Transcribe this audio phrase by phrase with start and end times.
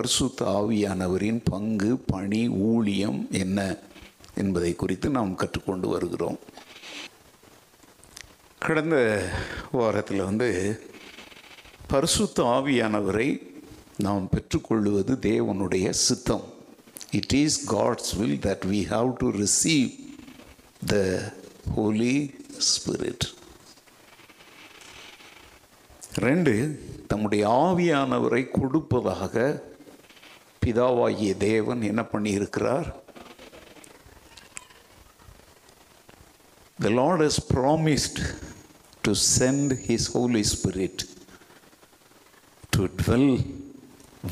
[0.00, 3.76] பரிசுத்த ஆவியானவரின் பங்கு பணி ஊழியம் என்ன
[4.34, 6.38] என்பதை குறித்து நாம் கற்றுக்கொண்டு வருகிறோம்.
[8.58, 8.96] கடந்த
[9.72, 10.80] வாரத்தில் வந்து
[11.86, 13.28] பரிசுத்த ஆவியானவரை
[13.96, 16.44] நாம் பெற்றுக்கொள்வது தேவனுடைய சித்தம்.
[17.10, 19.90] It is God's will that we have to receive
[20.86, 20.96] the
[21.74, 22.34] Holy
[22.70, 23.26] Spirit
[26.14, 26.54] ரெண்டு
[27.08, 29.68] தம்முடைய ஆவியானவரை கொடுப்பதாக
[30.66, 32.92] பிதாவாகிய தேவன் என்ன பண்ணியிருக்கிறார்?
[36.78, 38.20] The Lord is promised
[39.02, 41.02] to send his Holy Spirit
[42.70, 43.44] to dwell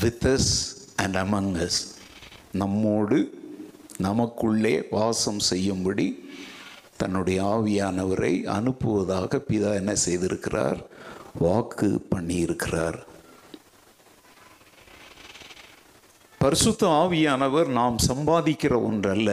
[0.01, 0.51] with us
[0.95, 1.79] and among us
[2.51, 3.17] நம்மோடு
[3.97, 6.29] நமக்குள்ளே வாசம் செய்யும்படி
[6.97, 10.85] தன்னுடைய ஆவியானவரை அனுப்புவதாக பிதா என்ன செய்திருக்கிறார்?
[11.33, 13.08] வாக்கு பண்ணியிருக்கிறார்.
[16.39, 19.31] பரிசுத்த ஆவியானவர் நாம் சம்பாதிக்கிற ஒன்றல்ல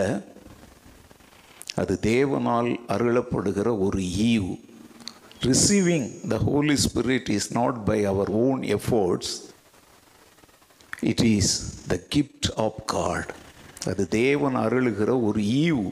[1.74, 4.54] அது தேவனால் அருளப்படுகிற ஒரு ஈவு.
[5.42, 9.32] Receiving the Holy Spirit is not by our own efforts
[11.00, 13.34] it is the gift of God
[13.86, 15.86] அது தேவன் அருளுகிற ஒரு ஈவு.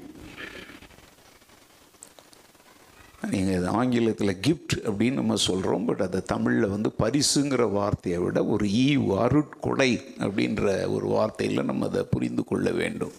[3.31, 8.97] நீங்கள் ஆங்கிலத்தில் கிஃப்ட் அப்படின்னு நம்ம சொல்கிறோம் பட் அதை தமிழில் வந்து பரிசுங்கிற வார்த்தையை விட ஒரு ஈ
[8.97, 13.13] அருட்கொடை அப்படின்ற ஒரு வார்த்தையில் நம்ம அதை புரிந்து கொள்ள வேண்டும்.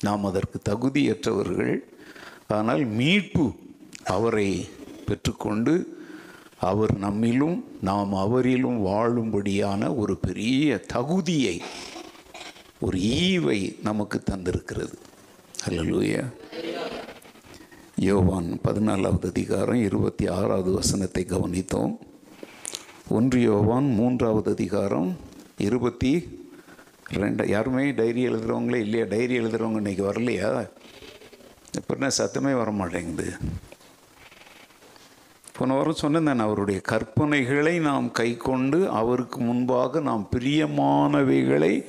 [0.00, 1.76] நாம் அதற்கு தகுதியற்றவர்கள்
[2.48, 3.54] ஆனால் மீட்பு
[4.04, 4.68] அவரை
[5.06, 5.74] பெற்றுக்கொண்டு
[6.58, 11.62] அவர் நம்மிலும் நாம் அவரிலும் வாழும்படியான ஒரு பெரிய தகுதியை
[12.80, 14.96] ஒரு ஈவை நமக்கு தந்திருக்கிறது.
[15.68, 16.24] அல்லலூயா
[17.98, 21.96] யோவான் பதினாலாவது அதிகாரம் இருபத்தி ஆறாவது வசனத்தை கவனித்தோம்.
[23.08, 25.16] ஒன்று யோவான் மூன்றாவது அதிகாரம்
[25.56, 26.28] இருபத்தி
[27.10, 27.48] ரெண்டு.
[27.48, 29.04] யாருமே டைரி எழுதுகிறவங்களே இல்லையா?
[29.04, 30.68] டைரி எழுதுகிறவங்க இன்றைக்கி வரலையா?
[31.78, 33.32] எப்படின்னா சத்தமே வர மாட்டேங்குது
[35.58, 41.84] போன வாரம் சொன்னேன் அவருடைய கற்பனைகளை நாம் கை கொண்டு அவருக்கு முன்பாக நாம் பிரியமானவைகளை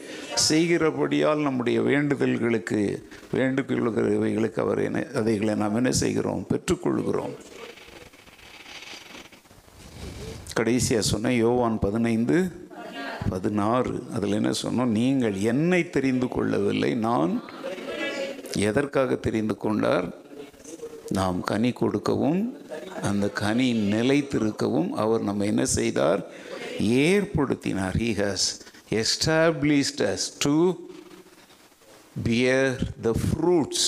[0.50, 6.45] செய்கிறபடியால் நம்முடைய வேண்டுதல்களுக்கு வேண்டுகொள்கிறவைகளுக்கு அவர் என்ன அதைகளை நாம் என்ன செய்கிறோம்?
[6.53, 7.35] பெற்றுக்கொள்கிறோம்.
[10.53, 12.38] கடைசியாக சொன்ன யோவான் பதினைந்து
[13.29, 14.94] பதினாறு அதில் என்ன சொன்னோம்?
[15.00, 17.44] நீங்கள் என்னை தெரிந்து கொள்ளவில்லை நான்
[18.56, 20.25] எதற்காக தெரிந்து கொண்டார்?
[21.09, 22.57] நாம் கனி கொடுக்கவும்
[23.01, 26.28] அந்த கனி நிலைத்திருக்கவும் அவர் நம்ம என்ன செய்தார்?
[26.79, 27.95] ஏற்படுத்தினார்.
[27.97, 28.47] He has
[28.90, 30.73] established us to
[32.23, 33.88] bear the fruits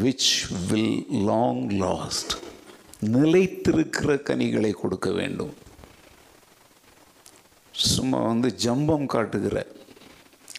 [0.00, 0.30] which
[0.68, 2.32] will long last
[3.04, 5.54] நிலைத்திருக்கிற கனிகளை கொடுக்க வேண்டும்.
[7.70, 9.66] சும்மா வந்து ஜம்பம் காட்டுகிற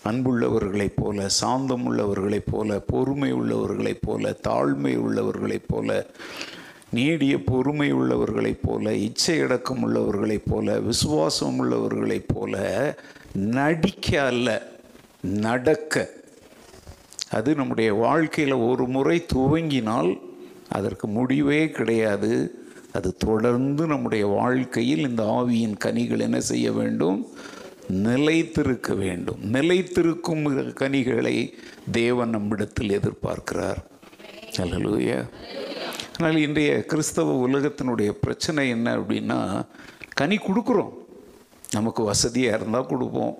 [0.05, 6.05] அன்புள்ளவர்களைப் போல சாந்தம் உள்ளவர்களைப் போல பொறுமை உள்ளவர்களைப் போல தாழ்மை உள்ளவர்களைப் போல
[6.89, 12.55] நீடிய பொறுமை உள்ளவர்களைப் போல இச்சை அடக்கம் உள்ளவர்களைப் போல விசுவாசம் உள்ளவர்களைப் போல
[13.33, 14.71] நடிக்க அல்ல
[15.21, 16.09] நடக்க.
[17.29, 20.19] அது நம்முடைய வாழ்க்கையில் ஒரு முறை துவங்கினால்
[20.69, 22.55] அதற்கு முடிவே கிடையாது.
[22.91, 27.27] அது தொடர்ந்து நம்முடைய வாழ்க்கையில் இந்த ஆவியின் கனிகள் என்ன செய்ய வேண்டும்?
[27.87, 29.53] நிலைத்திருக்க வேண்டும்.
[29.53, 31.53] நிலைத்திருக்கும் கனிகளை
[31.91, 33.77] தேவன் நம்மிடத்தில் எதிர்பார்க்கிறார்.
[34.57, 35.29] அல்லலூயா
[36.19, 39.65] ஆனால் இன்றைய கிறிஸ்தவ உலகத்தினுடைய பிரச்சனை என்ன அப்படின்னா
[40.13, 40.93] கனி கொடுக்குறோம்.
[41.71, 43.37] நமக்கு வசதியாக இருந்தால் கொடுப்போம்.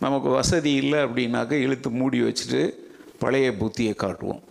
[0.00, 2.70] நமக்கு வசதி இல்லை அப்படின்னாக்க இழுத்து மூடி வச்சுட்டு
[3.18, 4.42] பழைய புத்தியை காட்டுவோம்.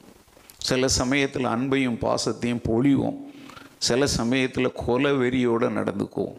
[0.58, 3.18] சில சமயத்தில் அன்பையும் பாசத்தையும் பொழிவோம்.
[3.78, 6.38] சில சமயத்தில் கொல வெறியோடு நடந்துக்குவோம்.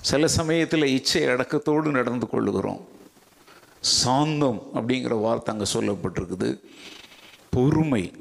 [0.00, 2.80] சில சமயத்தில் இச்சை அடக்கத்தோடு நடந்து கொள்ளுகிறோம்.
[3.80, 6.60] சாந்தம் அப்படிங்கிற வார்த்தை அங்கே சொல்லப்பட்டிருக்குது.
[7.50, 8.12] பொறுமை.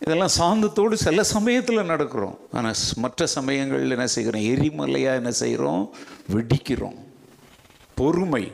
[0.00, 2.36] இதெல்லாம் சாந்தத்தோடு சில சமயத்தில் நடக்கிறோம்.
[2.52, 4.42] ஆனால் மற்ற சமயங்களில் என்ன செய்கிறோம்?
[4.42, 5.94] எரிமலையாக என்ன செய்கிறோம்?
[6.32, 6.98] வெடிக்கிறோம்.
[7.94, 8.52] பொறுமை.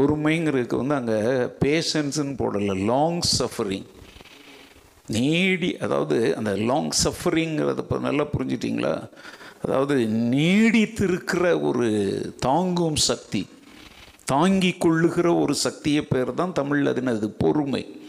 [0.00, 1.18] பொறுமைங்கிறதுக்கு வந்து அங்கே
[1.64, 2.84] பேஷன்ஸுன்னு போடலை.
[2.84, 3.86] லாங் சஃபரிங்
[5.08, 9.08] நீடி அதாவது அந்த லாங் சஃபரிங்கிறத இப்போ நல்லா புரிஞ்சிட்டிங்களா?
[9.62, 11.88] அதாவது நீடித்திருக்கிற ஒரு
[12.38, 13.46] தாங்கும் சக்தி
[14.24, 17.26] தாங்கி கொள்ளுகிற ஒரு சக்தியை பேர் தான் தமிழில் அது என்னது?
[17.26, 18.00] பொறுமை.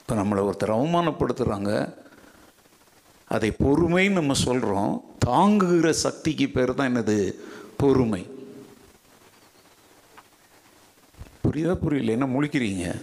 [0.00, 1.94] இப்போ நம்மளை ஒருத்தர் அவமானப்படுத்துகிறாங்க
[3.24, 7.36] அதை பொறுமைன்னு நம்ம சொல்கிறோம் தாங்குகிற சக்திக்கு பேர் தான் என்னது?
[7.76, 8.26] பொறுமை.
[11.46, 11.74] புரியுதா?
[11.74, 12.94] புரியல என்ன முழிக்கிறீங்க?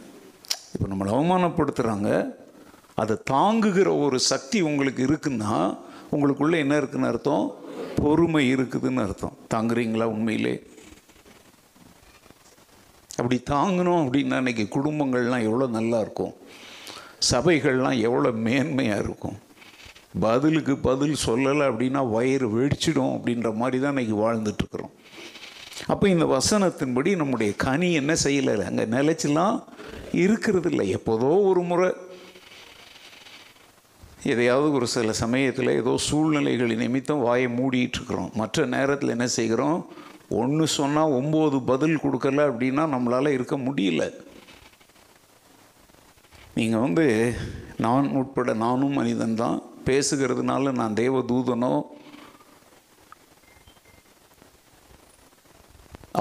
[0.73, 2.41] இப்போ நம்மளை அவமானப்படுத்துகிறாங்க
[2.95, 5.53] அதை தாங்குகிற ஒரு சக்தி உங்களுக்கு இருக்குன்னா
[6.11, 7.45] உங்களுக்குள்ள என்ன இருக்குன்னு அர்த்தம்?
[7.95, 9.37] பொறுமை இருக்குதுன்னு அர்த்தம்.
[9.53, 10.67] தாங்குறீங்களா உண்மையிலே?
[13.15, 16.33] அப்படி தாங்கணும் அப்படின்னா இன்னைக்கு குடும்பங்கள்லாம் எவ்வளோ நல்லா இருக்கும்.
[17.31, 19.37] சபைகள்லாம் எவ்வளோ மேன்மையாக இருக்கும்.
[20.19, 24.93] பதிலுக்கு பதில் சொல்லலை அப்படின்னா வயிறு வெடிச்சிடும் அப்படின்ற மாதிரி தான் இன்றைக்கி வாழ்ந்துட்டுருக்குறோம்.
[25.87, 28.63] அப்போ இந்த வசனத்தின்படி நம்முடைய கனி என்ன செய்யலை?
[28.69, 29.63] அங்கே நிலச்சிலாம்
[30.11, 31.93] இருக்கிறது இல்லை எப்போதோ ஒரு முறை
[34.23, 38.33] எதையாவது ஒரு சில சமயத்தில் ஏதோ சூழ்நிலைகள் நிமித்தம் வாயை மூடிட்டுருக்குறோம்.
[38.33, 39.87] மற்ற நேரத்தில் என்ன செய்கிறோம்?
[40.29, 44.13] ஒன்று சொன்னால் ஒம்பது பதில் கொடுக்கல அப்படின்னா நம்மளால் இருக்க முடியல.
[46.55, 47.33] நீங்கள் வந்து
[47.77, 51.21] நான் உட்பட நானும் மனிதன் தான் பேசுகிறதுனால நான் தேவ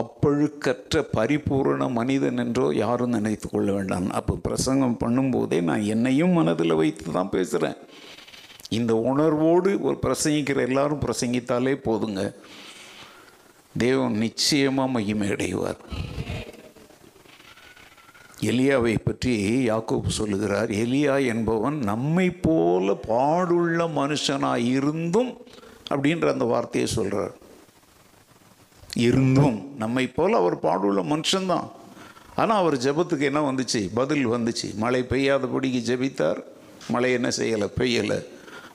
[0.00, 4.06] அப்பழுக்கற்ற பரிபூரண மனிதன் என்றோ யாரும் நினைத்து கொள்ள வேண்டாம்.
[4.18, 7.78] அப்போ பிரசங்கம் பண்ணும்போதே நான் என்னையும் மனதில் வைத்து தான் பேசுகிறேன்
[8.78, 12.22] இந்த உணர்வோடு ஒரு பிரசங்கிக்கிற எல்லாரும் பிரசங்கித்தாலே போதுங்க.
[13.84, 15.82] தேவன் நிச்சயமாக மகிமை அடைவார்.
[18.50, 19.34] எலியாவை பற்றி
[19.68, 25.30] யாக்கோப் சொல்லுகிறார் எலியா என்பவன் நம்மை போல பாடுள்ள மனுஷனாக இருந்தும்
[25.92, 27.34] அப்படின்ற அந்த வார்த்தையை சொல்கிறார்
[28.96, 31.70] இருந்தும் நம்மை போல் அவர் பாடுள்ள மனுஷன்தான்.
[32.36, 33.90] ஆனால் அவர் ஜெபத்துக்கு என்ன வந்துச்சு?
[33.94, 34.74] பதில் வந்துச்சு.
[34.74, 36.42] மழை பெய்யாதபடிக்கு ஜெபித்தார்.
[36.88, 37.68] மழை என்ன செய்யலை?
[37.76, 38.26] பெய்யலை.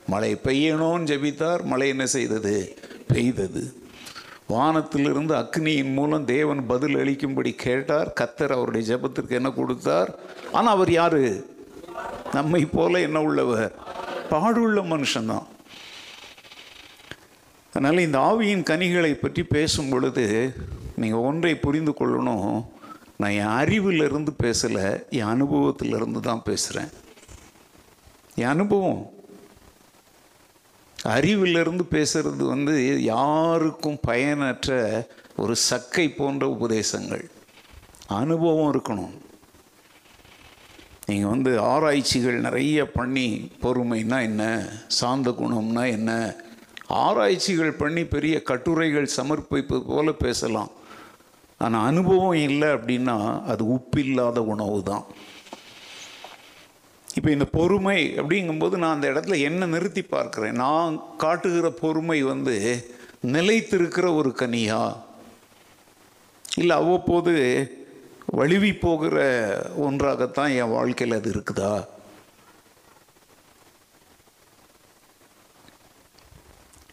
[0.06, 1.62] மழை பெய்யணும்னு ஜெபித்தார்.
[1.62, 2.78] மழை என்ன செய்தது?
[3.06, 3.74] பெய்தது.
[4.46, 8.12] வானத்திலிருந்து அக்னியின் மூலம் தேவன் பதில் அளிக்கும்படி கேட்டார்.
[8.20, 10.18] கத்தர் அவருடைய ஜபத்திற்கு என்ன கொடுத்தார்?
[10.52, 11.20] ஆனால் அவர் யார்?
[12.32, 13.74] நம்மை போல என்ன உள்ளவர்?
[14.30, 15.46] பாடுள்ள மனுஷன்தான்.
[17.72, 20.54] அதனால் இந்த ஆவியின் கனிகளை பற்றி பேசும் பொழுது
[20.96, 22.66] நீங்கள் ஒன்றை புரிந்து கொள்ளணும்.
[23.16, 26.90] நான் என் அறிவிலிருந்து பேசலை என் அனுபவத்திலிருந்து தான் பேசுகிறேன்
[28.34, 29.10] என் அனுபவம்.
[31.04, 35.06] அறிவிலிருந்து பேசுறது வந்து யாருக்கும் பயனற்ற
[35.36, 37.30] ஒரு சக்கை போன்ற உபதேசங்கள்.
[38.06, 39.14] அனுபவம் இருக்கணும்.
[41.06, 44.68] நீங்கள் வந்து ஆராய்ச்சிகள் நிறைய பண்ணி பொறுமைன்னா என்ன?
[44.86, 46.36] சாந்த குணம்னா என்ன?
[46.88, 50.70] ஆராய்ச்சிகள் பண்ணி பெரிய கட்டுரைகள் சமர்ப்பிப்பது போல பேசலாம்.
[51.58, 55.04] ஆனால் அனுபவம் இல்லை அப்படின்னா அது உப்பில்லாத உணவு தான்.
[57.14, 60.52] இப்போ இந்த பொறுமை அப்படிங்கும்போது நான் அந்த இடத்துல என்ன நிறுத்தி பார்க்குறேன்?
[60.52, 62.84] நான் காட்டுகிற பொறுமை வந்து
[63.26, 64.96] நிலைத்திருக்கிற ஒரு கனியா?
[66.56, 67.34] இல்லை அவ்வப்போது
[68.26, 69.18] வழுவி போகிற
[69.76, 71.84] ஒன்றாகத்தான் என் வாழ்க்கையில் அது இருக்குதா?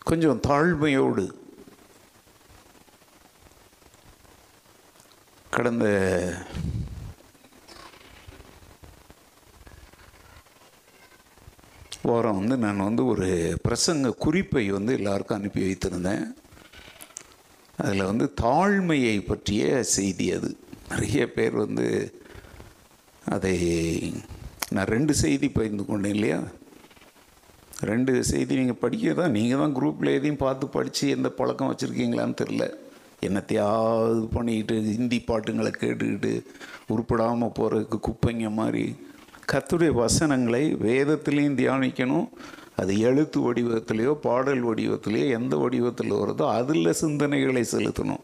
[0.05, 1.23] கொஞ்சம் தாழ்மையோடு
[5.49, 5.85] கடந்த
[12.01, 16.25] வாரம் வந்து நான் வந்து ஒரு பிரசங்க குறிப்பை வந்து எல்லாருக்கும் அனுப்பி வைத்திருந்தேன்.
[17.77, 20.59] அதில் வந்து தாழ்மையை பற்றிய செய்தி அது.
[20.89, 21.87] நிறைய பேர் வந்து
[23.25, 23.55] அதை
[24.69, 26.39] நான் ரெண்டு செய்தி பகிர்ந்து கொண்டேன் இல்லையா?
[27.89, 32.65] ரெண்டு செய்தி நீங்கள் படிக்க தான் நீங்கள் தான் குரூப்பில் எதையும் பார்த்து படித்து எந்த பழக்கம் வச்சுருக்கீங்களான்னு தெரில
[33.27, 36.31] என்னத்தையாவது பண்ணிக்கிட்டு ஹிந்தி பாட்டுங்களை கேட்டுக்கிட்டு
[36.93, 38.85] உருப்படாமல் போகிறதுக்கு குப்பைங்க மாதிரி.
[39.51, 42.27] கத்துடைய வசனங்களை வேதத்திலையும் தியானிக்கணும்.
[42.81, 48.23] அது எழுத்து வடிவத்திலையோ பாடல் வடிவத்திலையோ எந்த வடிவத்தில் வருதோ அதில் சிந்தனைகளை செலுத்தணும்.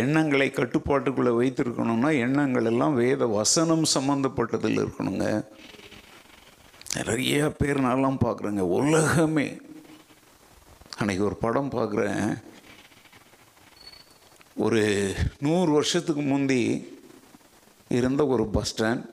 [0.00, 5.26] எண்ணங்களை கட்டுப்பாட்டுக்குள்ளே வைத்திருக்கணும்னா எண்ணங்கள் எல்லாம் வேத வசனம் சம்மந்தப்பட்டதில் இருக்கணுங்க.
[6.94, 8.58] நிறைய பேர் நான்லாம் பார்க்குறேங்க.
[8.58, 9.56] உலகமே.
[10.98, 12.42] அன்றைக்கி ஒரு படம் பார்க்குறேன்.
[14.54, 16.86] ஒரு நூறு வருஷத்துக்கு முந்தி
[17.88, 19.06] இருந்த ஒரு பஸ் ஸ்டாண்ட்.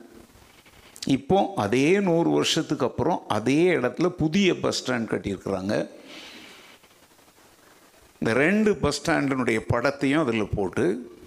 [1.07, 5.89] இப்போ அதே நூறு வருஷத்துக்கு அப்புறம் அதே இடத்துல புதிய பஸ் ஸ்டாண்ட் கட்டியிருக்கிறாங்க.
[8.19, 11.17] இந்த ரெண்டு பஸ் ஸ்டாண்டினுடைய படத்தையும் அதில் போட்டு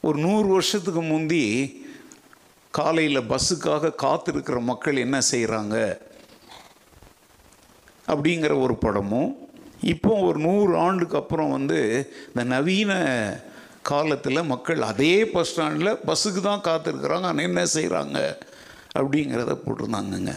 [0.00, 1.44] ஒரு நூறு வருஷத்துக்கு முந்தி
[2.78, 5.76] காலையில் பஸ்ஸுக்காக காத்திருக்கிற மக்கள் என்ன செய்கிறாங்க
[8.12, 9.30] அப்படிங்கிற ஒரு படமும்
[9.92, 11.78] இப்போ ஒரு நூறு ஆண்டுக்கு அப்புறம் வந்து
[12.28, 12.92] இந்த நவீன
[13.90, 17.28] காலத்தில் மக்கள் அதே பஸ் ஸ்டாண்டில் பஸ்ஸுக்கு தான் காத்திருக்கிறாங்க.
[17.30, 18.18] ஆனால் என்ன செய்கிறாங்க
[18.98, 20.34] அப்படிங்கிறத போட்டிருந்தாங்கங்க.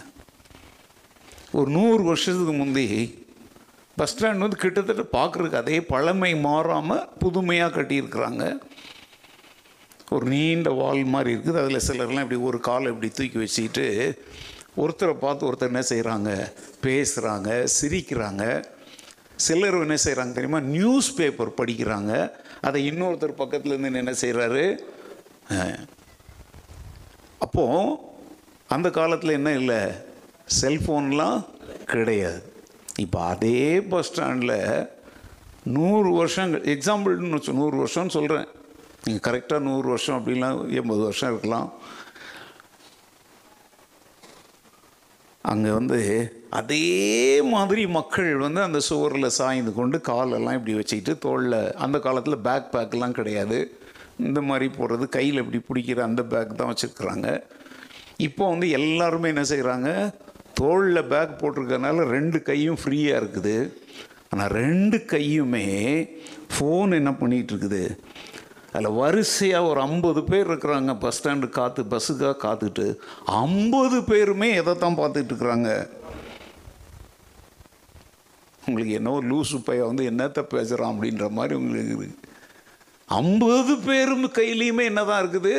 [1.57, 2.87] ஒரு நூறு வருஷத்துக்கு முந்தி
[3.99, 8.43] பஸ் ஸ்டாண்ட் வந்து கிட்டத்தட்ட பார்க்குறதுக்கு அதே பழமை மாறாமல் புதுமையாக கட்டியிருக்கிறாங்க.
[10.15, 11.61] ஒரு நீண்ட வால் மாதிரி இருக்குது.
[11.63, 13.85] அதில் சிலர்லாம் இப்படி ஒரு காலை இப்படி தூக்கி வச்சுக்கிட்டு
[14.81, 16.31] ஒருத்தரை பார்த்து ஒருத்தர் என்ன செய்கிறாங்க
[16.85, 18.43] பேசுகிறாங்க சிரிக்கிறாங்க.
[19.45, 20.59] சிலர் என்ன செய்கிறாங்க தெரியுமா?
[20.75, 22.13] நியூஸ் பேப்பர் படிக்கிறாங்க.
[22.67, 24.65] அதை இன்னொருத்தர் பக்கத்தில் இருந்து என்ன செய்கிறாரு
[27.45, 27.97] அப்போது
[28.75, 29.81] அந்த காலத்தில் என்ன இல்லை?
[30.61, 31.39] செல்ஃபோன்லாம்
[31.93, 32.39] கிடையாது.
[33.03, 33.59] இப்போ அதே
[33.91, 34.59] பஸ் ஸ்டாண்டில்
[35.77, 38.47] நூறு வருஷங்கள் எக்ஸாம்பிள்னு வச்சு நூறு வருஷம்னு சொல்கிறேன்
[39.03, 41.69] நீங்கள் கரெக்டாக நூறு வருஷம் அப்படிலாம் எண்பது வருஷம் இருக்கலாம்.
[45.51, 45.99] அங்கே வந்து
[46.59, 46.85] அதே
[47.53, 53.17] மாதிரி மக்கள் வந்து அந்த சுவரில் சாய்ந்து கொண்டு காலெல்லாம் இப்படி வச்சுக்கிட்டு தோளில் அந்த காலத்தில் பேக் பேக்கெலாம்
[53.19, 53.59] கிடையாது.
[54.27, 57.27] இந்த மாதிரி போடுறது கையில் இப்படி பிடிக்கிற அந்த பேக் தான் வச்சுருக்குறாங்க.
[58.27, 59.89] இப்போ வந்து எல்லாருமே என்ன செய்கிறாங்க
[60.61, 63.57] தோளில் பேக் போட்டிருக்கனால ரெண்டு கையும் ஃப்ரீயாக இருக்குது.
[64.31, 65.67] ஆனால் ரெண்டு கையுமே
[66.53, 67.83] ஃபோன் என்ன பண்ணிகிட்டு இருக்குது?
[68.73, 70.93] அதில் வரிசையாக ஒரு ஐம்பது பேர் இருக்கிறாங்க.
[71.03, 72.85] பஸ் ஸ்டாண்டு காத்து பஸ்ஸுக்காக காத்துட்டு
[73.43, 75.69] ஐம்பது பேருமே எதை தான் பார்த்துட்டு இருக்கிறாங்க.
[78.67, 82.25] உங்களுக்கு என்ன ஒரு லூசு பையன் வந்து என்னத்தை பேசுகிறான் அப்படின்ற மாதிரி உங்களுக்கு இருக்குது
[83.19, 85.53] ஐம்பது பேரும் கையிலையுமே என்ன தான் இருக்குது?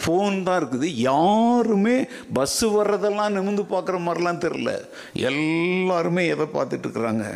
[0.00, 0.88] ஃபோன் தான் இருக்குது.
[1.10, 1.94] யாருமே
[2.36, 4.72] பஸ்ஸு வர்றதெல்லாம் நிமிந்து பார்க்குற மாதிரிலாம் தெரில
[5.28, 7.26] எல்லாருமே எதை பார்த்துட்டு இருக்கிறாங்க.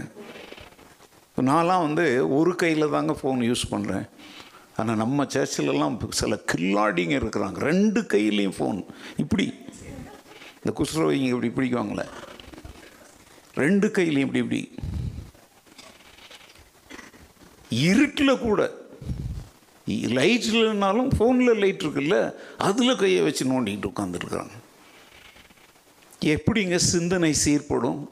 [1.50, 2.06] நான்லாம் வந்து
[2.38, 4.04] ஒரு கையில் தாங்க ஃபோன் யூஸ் பண்ணுறேன்
[4.76, 7.58] ஆனால் நம்ம சர்ச்சிலெல்லாம் சில கில்லாடிங்க இருக்கிறாங்க.
[7.58, 8.84] ரெண்டு கையிலையும் ஃபோன்
[9.16, 9.54] இப்படி.
[10.62, 12.06] இந்த குஷ்ரவைங்க இப்படி பிடிக்குவாங்களே.
[13.54, 14.74] ரெண்டு கையிலையும் இப்படி இப்படி.
[17.68, 18.70] இருட்டில் கூட.
[20.18, 24.54] லைட் இல்லைனாலும் ஃபோனில் லைட் இருக்குல்ல அதில் கையை வச்சு நோண்டிக்கிட்டு உட்காந்துருக்குறாங்க
[26.20, 28.06] எப்படிங்க சிந்தனை சீர்படும்?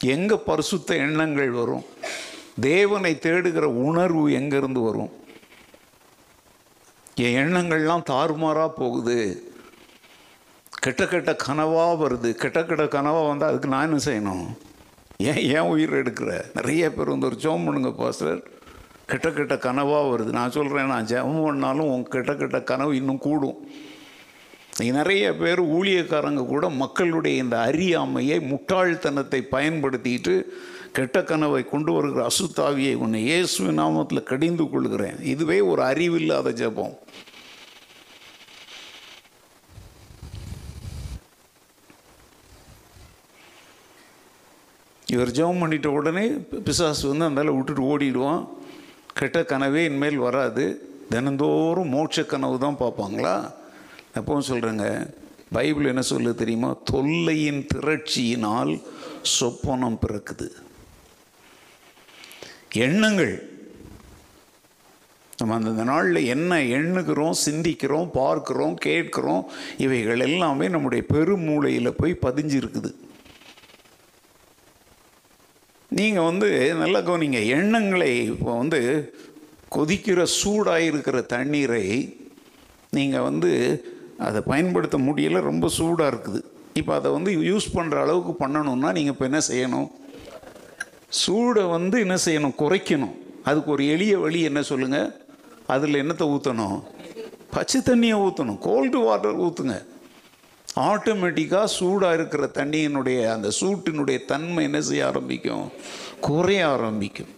[0.00, 1.84] எங்கே பரிசுத்த எண்ணங்கள் வரும்?
[2.60, 5.12] தேவனை தேடுகிற உணர்வு எங்கேருந்து வரும்?
[7.18, 9.50] என் எண்ணங்கள்லாம் தாறுமாறாக போகுது.
[10.70, 12.30] கெட்ட கெட்ட கனவாக வருது.
[12.32, 14.46] கெட்ட கெட்ட கனவாக வந்தால் அதுக்கு நான் என்ன செய்யணும்?
[15.16, 16.44] ஏன் ஏன் உயிர் எடுக்கிற?
[16.54, 18.50] நிறைய பேர் வந்து ஒரு ஜோம் பண்ணுங்க பாஸ்டர்.
[19.06, 20.32] கெட்ட கெட்ட கனவாக வருது.
[20.38, 23.70] நான் சொல்கிறேன் நான் ஜெபம் பண்ணாலும் உன் கெட்ட கெட்ட கனவு இன்னும் கூடும்.
[24.78, 30.42] நிறைய பேர் ஊழியக்காரங்க கூட மக்களுடைய இந்த அறியாமையை முட்டாள்தனத்தை பயன்படுத்திட்டு
[30.92, 35.22] கெட்ட கனவை கொண்டு வருகிற அசுத்தாவியை உன்னை இயேசு நாமத்தில் கடிந்து கொள்கிறேன்.
[35.22, 36.94] இதுவே ஒரு அறிவில்லாத ஜெபம்.
[45.12, 46.28] இவர் ஜெபம் பண்ணிட்ட உடனே
[46.64, 48.48] பிசாசு வந்து அந்தால விட்டுட்டு ஓடிடுவான்.
[49.14, 50.90] கெட்ட கனவே இனிமேல் வராது.
[51.10, 53.50] தினந்தோறும் மோட்ச கனவு தான் பார்ப்பாங்களா?
[54.14, 55.14] எப்பவும் சொல்கிறேங்க
[55.52, 56.76] பைபிள் என்ன சொல்ல தெரியுமா?
[56.84, 58.82] தொல்லையின் திரட்சியினால்
[59.40, 60.48] சொப்பனம் பிறக்குது.
[62.72, 63.54] எண்ணங்கள்.
[65.38, 69.44] நம்ம அந்தந்த நாளில் என்ன எண்ணுகிறோம் சிந்திக்கிறோம் பார்க்குறோம் கேட்குறோம்
[69.76, 72.92] இவைகள் எல்லாமே நம்முடைய பெருமூளையில் போய் பதிஞ்சிருக்குது.
[75.98, 76.48] நீங்கள் வந்து
[76.80, 78.80] நல்லா கவனிங்க எண்ணங்களை இப்போ வந்து
[79.74, 81.84] கொதிக்கிற சூடாக இருக்கிற தண்ணீரை
[82.96, 83.50] நீங்கள் வந்து
[84.26, 86.40] அதை பயன்படுத்த முடியல ரொம்ப சூடாக இருக்குது.
[86.80, 89.88] இப்போ அதை வந்து யூஸ் பண்ணுற அளவுக்கு பண்ணணும்னா நீங்கள் இப்போ என்ன செய்யணும்?
[91.22, 92.56] சூடை வந்து என்ன செய்யணும்?
[92.62, 93.14] குறைக்கணும்.
[93.48, 95.10] அதுக்கு ஒரு எளிய வழி என்ன சொல்லுங்கள்
[95.74, 96.78] அதில் என்னத்தை ஊற்றணும்
[97.54, 99.76] பச்சை தண்ணியை ஊற்றணும் கோல்டு வாட்டர் ஊற்றுங்க
[100.80, 105.72] ஆட்டோமேட்டிக்காக சூடாக இருக்கிற தண்ணியினுடைய அந்த சூட்டினுடைய தன்மை என்ன செய்ய ஆரம்பிக்கும்?
[106.20, 107.34] குறைய ஆரம்பிக்கும்.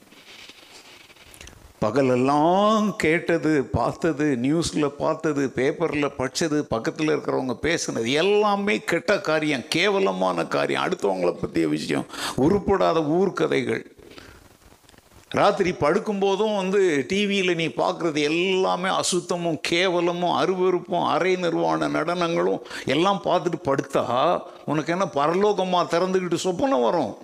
[1.80, 10.84] பகலெல்லாம் கேட்டது பார்த்தது நியூஸில் பார்த்தது பேப்பரில் படித்தது பக்கத்தில் இருக்கிறவங்க பேசுனது எல்லாமே கெட்ட காரியம் கேவலமான காரியம்
[10.84, 13.84] அடுத்தவங்கள பற்றிய விஷயம் உருப்படாத ஊர்க்கதைகள்.
[15.30, 23.62] ராத்திரி படுக்கும்போதும் வந்து டிவியில் நீ பார்க்குறது எல்லாமே அசுத்தமும் கேவலமும் அருவருப்பும் அரை நிர்வாண நடனங்களும் எல்லாம் பார்த்துட்டு
[23.64, 27.16] படுத்தா உனக்கு என்ன பரலோகமாக திறந்துக்கிட்டு சொப்பனை வரும்?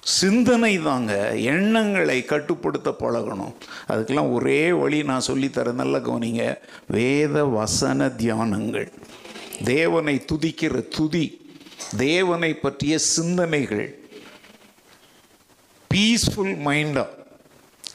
[0.00, 1.36] சிந்தனை தாங்க.
[1.36, 3.54] எண்ணங்களை கட்டுப்படுத்த பழகணும்.
[3.88, 6.58] அதுக்கெல்லாம் ஒரே வழி நான் சொல்லித்தரேன் நல்ல கவனிங்க.
[6.86, 8.92] வேத வசன தியானங்கள்.
[9.64, 11.56] தேவனை துதிக்கிற துதி.
[11.96, 14.03] தேவனை பற்றிய சிந்தனைகள்.
[15.94, 17.08] பீஸ்ஃபுல் மைண்டாக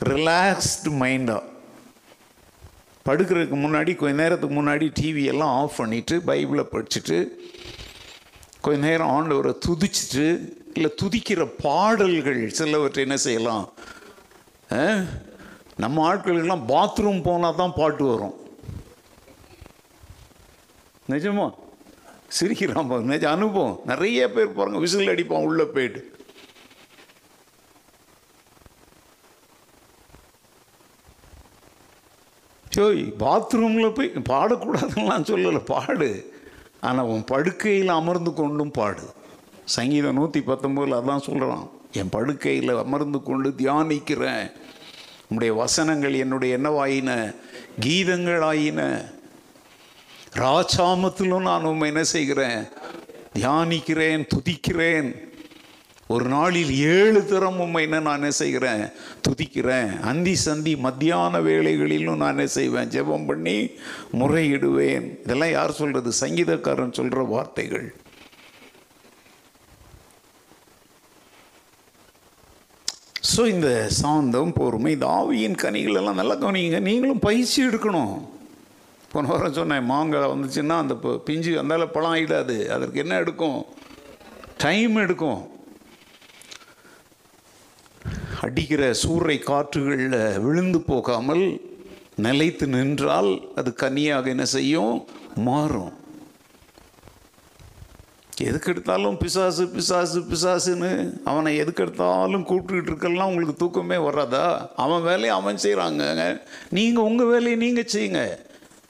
[0.06, 1.44] ரிலாக்ஸ்டு மைண்டாக
[3.06, 7.28] படுக்கிறதுக்கு முன்னாடி கொஞ்ச நேரத்துக்கு முன்னாடி டிவியெல்லாம் ஆஃப் பண்ணிவிட்டு பைபிளை படிச்சுட்டு
[8.62, 13.70] கொஞ்ச நேரம் ஆண்டவரை துதிச்சுட்டு இல்லை துதிக்கிற பாடல்கள் சிலவற்றை என்ன செய்யலாம்?
[14.74, 15.02] ஆ?
[15.78, 18.34] நம்ம ஆட்களுக்கெல்லாம் பாத்ரூம் போனால் தான் பாட்டு வரும்.
[21.10, 21.54] நிஜமா?
[22.28, 23.80] சிரிக்கிறான் பாருங்க நிஜ அனுபவம்.
[23.86, 26.19] நிறைய பேர் பாருங்கள் விசில் அடிப்பான் உள்ளே போயிட்டு.
[32.80, 36.10] ஜோய் பாத்ரூமில் போய் பாடக்கூடாதுன்னு நான் சொல்லலை பாடு.
[36.80, 39.06] ஆனால் உன் படுக்கையில் அமர்ந்து கொண்டும் பாடு.
[39.66, 44.46] சங்கீதம் நூற்றி பத்தொம்போதில் அதான் சொல்கிறான் என் படுக்கையில் அமர்ந்து கொண்டு தியானிக்கிறேன்.
[45.30, 47.36] உம்முடைய வசனங்கள் என்னுடைய என்னவாயின?
[47.86, 48.82] கீதங்களாயின
[50.46, 52.62] ராஜாமத்திலும் நான் உண்மை என்ன செய்கிறேன்?
[53.40, 55.10] தியானிக்கிறேன் துதிக்கிறேன்.
[56.12, 58.88] ஒரு நாளில் ஏழு தரம் உண்மை என்ன நான் என்ன செய்கிறேன்?
[59.28, 60.00] துதிக்கிறேன்.
[60.00, 62.88] அந்தி சந்தி மத்தியான வேலைகளிலும் நான் என்ன செய்வேன்?
[62.88, 63.70] ஜெபம் பண்ணி
[64.14, 65.20] முறையிடுவேன்.
[65.24, 67.96] இதெல்லாம் யார் சொல்கிறது சங்கீதக்காரன் சொல்கிற வார்த்தைகள்.
[73.36, 76.80] ஸோ இந்த சாந்தம் பொறுமை இந்த ஆவியின் கனிகள் எல்லாம் நல்லா கவனிங்க.
[76.80, 78.30] நீங்களும் பயிற்சி எடுக்கணும்.
[79.12, 83.66] போன வாரம் சொன்னேன் மாங்காய் வந்துச்சுன்னா அந்த ப- பிஞ்சு அந்தால பழம் ஆகிடாது அதற்கு என்ன எடுக்கும்?
[84.58, 85.58] டைம் எடுக்கும்.
[88.42, 91.62] அடிக்கிற சூறை காற்றுகளில் விழுந்து போகாமல்
[92.16, 95.06] நிலைத்து நின்றால் அது கனியாக என்ன செய்யும்?
[95.36, 95.98] மாறும்.
[98.42, 104.70] எதுக்கெடுத்தாலும் பிசாசு பிசாசு பிசாசுன்னு அவனை எதுக்கெடுத்தாலும் கூப்பிட்டுக்கிட்டு இருக்கலாம் உங்களுக்கு தூக்கமே வராதா?
[104.76, 108.40] அவன் வேலையை அவன் செய்கிறாங்க நீங்கள் உங்கள் வேலையை நீங்கள் செய்யுங்க.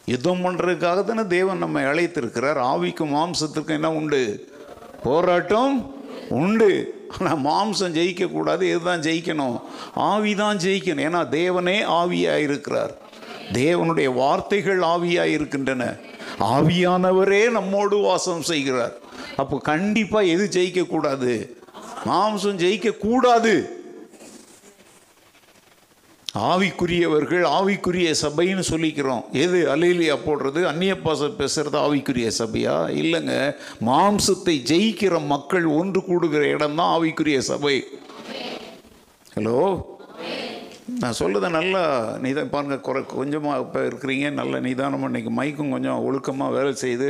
[0.05, 2.59] யுத்தம் பண்ணுறதுக்காக தானே தேவன் நம்ம அழைத்திருக்கிறார்.
[2.71, 4.49] ஆவிக்கும் மாம்சத்துக்கும் என்ன உண்டு?
[5.03, 5.95] போராட்டம்
[6.29, 6.98] உண்டு.
[7.17, 9.57] ஆனால் மாம்சம் ஜெயிக்கக்கூடாது இதுதான் ஜெயிக்கணும்?
[9.93, 11.05] ஆவி தான் ஜெயிக்கணும்.
[11.09, 12.93] ஏன்னா தேவனே ஆவியாக இருக்கிறார்
[13.53, 15.83] தேவனுடைய வார்த்தைகள் ஆவியாக இருக்கின்றன
[16.39, 18.93] ஆவியானவரே நம்மோடு வாசம் செய்கிறார்.
[19.41, 21.33] அப்போ கண்டிப்பாக எது ஜெயிக்கக்கூடாது?
[22.05, 23.53] மாம்சம் ஜெயிக்கக்கூடாது.
[26.47, 29.23] ஆவிக்குரியவர்கள் ஆவிக்குரிய சபைன்னு சொல்லிக்கிறோம்.
[29.43, 29.59] எது?
[29.73, 30.63] அலையிலியா போடுறது?
[30.71, 32.75] அந்நிய பாச பேசுகிறது ஆவிக்குரிய சபையா?
[33.01, 33.35] இல்லைங்க.
[33.89, 37.75] மாம்சத்தை ஜெயிக்கிற மக்கள் ஒன்று கூடுகிற இடம் தான் ஆவிக்குரிய சபை.
[39.35, 39.57] ஹலோ?
[41.01, 41.81] நான் சொல்லுறத நல்லா
[42.23, 44.29] நிதா பாருங்க குறை கொஞ்சமாக இப்போ இருக்கிறீங்க.
[44.39, 47.09] நல்ல நிதானமாக இன்றைக்கி மைக்கும் கொஞ்சம் ஒழுக்கமாக வேலை செய்து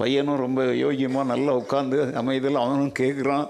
[0.00, 3.46] பையனும் ரொம்ப யோகியமாக நல்லா உட்காந்து அமைதியில் அவனும் கேட்குறான்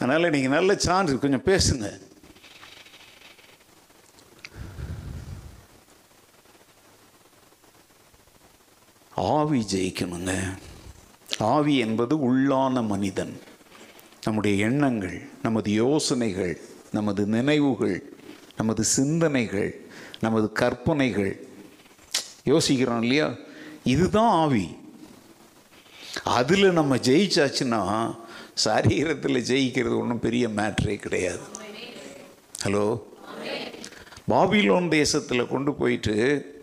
[0.00, 1.14] அதனால் நீங்கள் நல்ல சான்ஸ்.
[1.24, 1.88] கொஞ்சம் பேசுங்க.
[9.18, 10.56] ஆவி ஜெயிக்கணுங்க.
[11.38, 13.40] ஆவி என்பது உள்ளான மனிதன்.
[14.24, 16.60] நம்முடைய எண்ணங்கள் நமது யோசனைகள்
[16.92, 18.12] நமது நினைவுகள்
[18.56, 19.86] நமது சிந்தனைகள்
[20.20, 21.46] நமது கற்பனைகள்.
[22.44, 23.34] யோசிக்கிறோம் இல்லையா?
[23.84, 24.76] இதுதான் ஆவி.
[26.24, 28.14] அதில் நம்ம ஜெயிச்சாச்சுன்னா
[28.64, 31.40] சரீரத்தில் ஜெயிக்கிறது ஒன்றும் பெரிய மேட்ரே கிடையாது.
[32.64, 33.02] ஹலோ?
[34.28, 36.56] பாபிலோன் தேசத்தில் கொண்டு போயிட்டு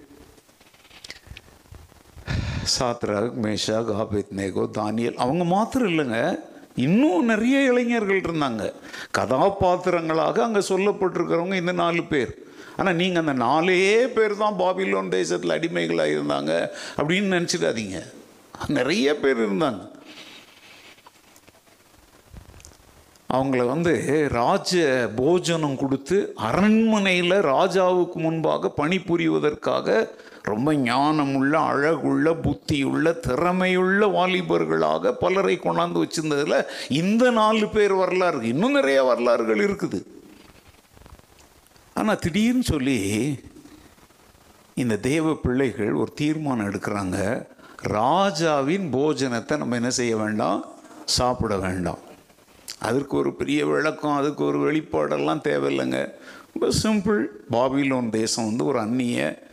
[2.79, 5.13] Shadrach Meshach Abednego Daniel.
[5.13, 6.39] அவங்க மாத்திரம் இல்லைங்க.
[6.75, 8.73] இன்னும் நிறைய இளைஞர்கள் இருந்தாங்க.
[9.17, 12.37] கதாபாத்திரங்களாக அங்கே சொல்லப்பட்டிருக்கிறவங்க இந்த நாலு பேர்.
[12.77, 16.51] ஆனால் நீங்கள் அந்த நாலே பேர் தான் பாபிலோன் தேசத்தில் அடிமைகளாக இருந்தாங்க
[16.97, 17.99] அப்படின்னு நினச்சிடாதீங்க.
[18.67, 19.93] நிறைய பேர் இருந்தாங்க.
[23.33, 24.81] அவங்கள வந்து ராஜ
[25.15, 30.09] போஜனம் கொடுத்து அரண்மனையில் ராஜாவுக்கு முன்பாக பணிபுரிவதற்காக
[30.45, 36.65] ரொம்ப ஞானமுள்ள அழகுள்ள புத்தியுள்ள திறமையுள்ள வாலிபர்களாக பலரை கொண்டாந்து வச்சிருந்ததில்
[37.01, 39.99] இந்த நாலு பேர் வரலாறு இன்னும் நிறைய வரலாறுகள் இருக்குது.
[41.93, 42.99] ஆனால் திடீர்னு சொல்லி
[44.73, 47.47] இந்த தேவ பிள்ளைகள் ஒரு தீர்மானம் எடுக்கிறாங்க.
[47.97, 50.59] ராஜாவின் போஜனத்தை நம்ம என்ன செய்ய வேண்டாம்?
[51.05, 52.01] சாப்பிட வேண்டாம்.
[52.79, 55.99] அதற்கு ஒரு பெரிய விளக்கம் அதுக்கு ஒரு வெளிப்பாடெல்லாம் தேவையில்லைங்க.
[56.53, 57.21] ரொம்ப சிம்பிள்.
[57.51, 59.43] பாபிலோன் தேசம் வந்து ஒரு அந்நிய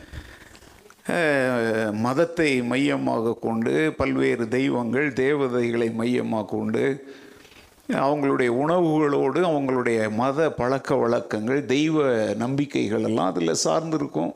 [1.91, 7.05] மதத்தை மையமாக கொண்டு பல்வேறு தெய்வங்கள் தேவதைகளை மையமாக கொண்டு
[7.89, 14.31] அவங்களுடைய உணவுகளோடு அவங்களுடைய மத பழக்க வழக்கங்கள் தெய்வ நம்பிக்கைகள் எல்லாம் அதில் சார்ந்திருக்கும்.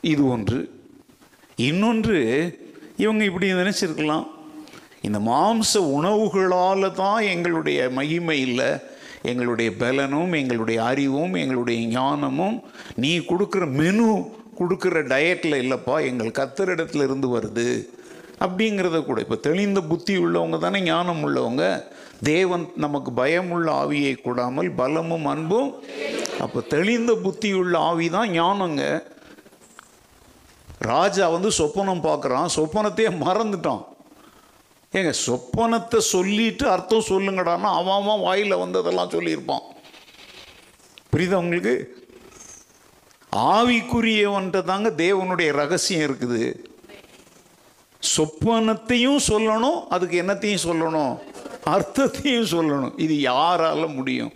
[0.00, 0.60] இது ஒன்று.
[1.56, 2.20] இன்னொன்று
[2.96, 4.26] இவங்க இப்படி நினச்சிருக்கலாம்.
[5.02, 8.70] இந்த மாம்ச உணவுகளால் தான் எங்களுடைய மகிமை இல்லை.
[9.22, 12.62] எங்களுடைய பலனும் எங்களுடைய அறிவும் எங்களுடைய ஞானமும்
[12.96, 14.08] நீ கொடுக்குற மெனு
[14.60, 17.68] கொடுக்குற டயட்டில் இல்லைப்பா எங்கள் கத்தரிடத்துல இருந்து வருது
[18.44, 19.18] அப்படிங்கிறத கூட.
[19.24, 21.64] இப்போ தெளிந்த புத்தி உள்ளவங்க தானே ஞானம் உள்ளவங்க.
[22.22, 25.70] தேவன் நமக்கு பயமுள்ள ஆவியை கூடாமல் பலமும் அன்பும்
[26.44, 28.84] அப்போ தெளிந்த புத்தி உள்ள ஆவி தான் ஞானங்க.
[30.92, 33.82] ராஜா வந்து சொப்பனம் பார்க்குறான் சொப்பனத்தையே மறந்துட்டான்.
[34.98, 39.64] ஏங்க சொப்பனத்தை சொல்லிட்டு அர்த்தம் சொல்லுங்கடான்னா அவன் அவன் வாயில் வந்ததெல்லாம் சொல்லியிருப்பான்.
[41.12, 41.74] புரியுதா உங்களுக்கு?
[43.34, 46.66] ஆவிக்குரியவன்ட்ட தாங்க தேவனுடைய ரகசியம் இருக்குது.
[48.16, 51.18] சொப்பனத்தையும் சொல்லணும் அதுக்கு என்னத்தையும் சொல்லணும்?
[51.64, 53.00] அர்த்தத்தையும் சொல்லணும்.
[53.00, 54.32] இது யாரால முடியும்?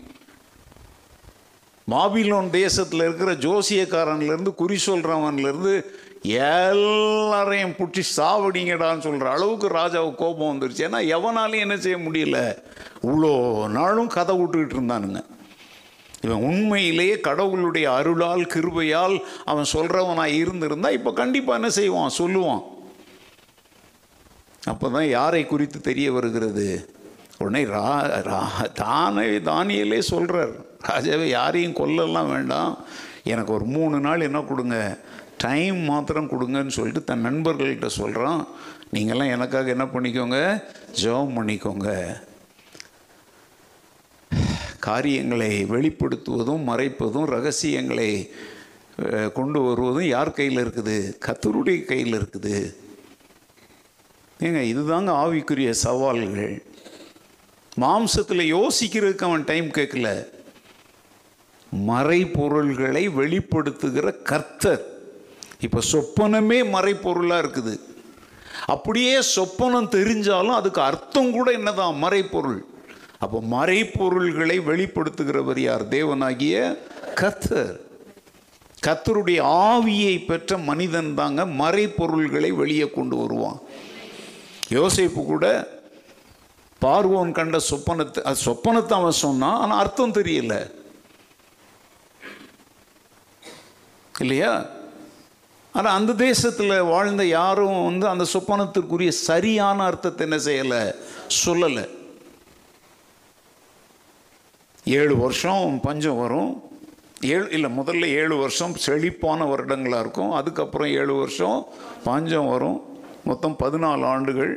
[1.91, 5.85] பாபிலோன் தேசத்தில் இருக்கிற ஜோசியக்காரன்லேருந்து குறி சொல்கிறவன்லேருந்து
[6.23, 10.83] எல்லாரையும் பிடிச்சி சாவடிங்கடான்னு சொல்கிற அளவுக்கு ராஜாவுக்கு கோபம் வந்துருச்சு.
[10.89, 12.59] ஏன்னா எவனாலையும் என்ன செய்ய முடியல?
[13.03, 15.25] இவ்வளோ நாளும் கதை விட்டுக்கிட்டு இருந்தானுங்க.
[16.21, 22.17] இவன் உண்மையிலேயே கடவுளுடைய அருளால் கிருபையால் அவன் சொல்கிறவனாக இருந்திருந்தா இப்போ கண்டிப்பாக என்ன செய்வான்?
[22.19, 22.63] சொல்லுவான்.
[24.65, 26.91] அப்போ தான் யாரை குறித்து தெரிய வருகிறது?
[27.39, 27.91] உடனே ரா
[28.31, 28.41] ரா
[28.73, 30.55] தானே தானியலே சொல்கிறார்
[30.89, 32.73] ராஜாவே யாரையும் கொல்லலாம் வேண்டாம்.
[33.25, 34.99] எனக்கு ஒரு மூணு நாள் என்ன கொடுங்க?
[35.39, 38.47] டைம் மாத்திரம் கொடுங்கன்னு சொல்லிட்டு தன் நண்பர்கள்கிட்ட சொல்கிறான்
[38.95, 40.39] நீங்கள்லாம் எனக்காக என்ன பண்ணிக்கோங்க?
[41.03, 41.91] ஜெபம் பண்ணிக்கோங்க.
[44.87, 48.11] காரியங்களை வெளிப்படுத்துவதும் மறைப்பதும் ரகசியங்களை
[49.39, 50.97] கொண்டு வருவதும் யார் கையில் இருக்குது?
[51.27, 52.55] கத்தருடைய கையில் இருக்குது.
[54.47, 56.55] ஏங்க இதுதாங்க ஆவிக்குரிய சவால்கள்.
[57.83, 60.09] மாம்சத்தில் யோசிக்கிறதுக்கு அவன் டைம் கேட்கல.
[61.91, 64.83] மறைப்பொருள்களை வெளிப்படுத்துகிற கர்த்தர்.
[65.67, 67.75] இப்போ சொப்பனமே மறைப்பொருளாக இருக்குது.
[68.75, 72.01] அப்படியே சொப்பனம் தெரிஞ்சாலும் அதுக்கு அர்த்தம் கூட என்னதான்?
[72.05, 72.59] மறைப்பொருள்
[73.19, 75.89] அப்போ மறைப்பொருள்களை வெளிப்படுத்துகிறவர் யார்?
[75.89, 76.79] தேவனாகிய
[77.15, 77.87] கத்தர்
[78.87, 83.59] கத்தருடைய ஆவியை பெற்ற மனிதன் தாங்க மறைப்பொருள்களை வெளியே கொண்டு வருவான்.
[84.71, 85.77] யோசேப்பு கூட
[86.83, 90.71] பார்வோன் கண்ட சொப்பனத்தை அது சொப்பனத்தை அவன் சொன்னான் ஆனால் அர்த்தம் தெரியல.
[94.21, 94.67] இல்லையா?
[95.73, 100.95] ஆனால் அந்த தேசத்தில் வாழ்ந்த யாரும் வந்து அந்த சொப்பனத்திற்குரிய சரியான அர்த்தத்தை என்ன செய்யலை?
[101.45, 101.98] சொல்லலை.
[104.97, 106.51] ஏழு வருஷம் பஞ்சம் வரும்.
[107.35, 110.33] ஏழு இல்லை முதல்ல ஏழு வருஷம் செழிப்பான வருடங்களாக இருக்கும்.
[110.33, 111.59] அதுக்கப்புறம் ஏழு வருஷம்
[112.05, 112.79] பஞ்சம் வரும்.
[113.25, 114.53] மொத்தம் பதினாலு ஆண்டுகள்.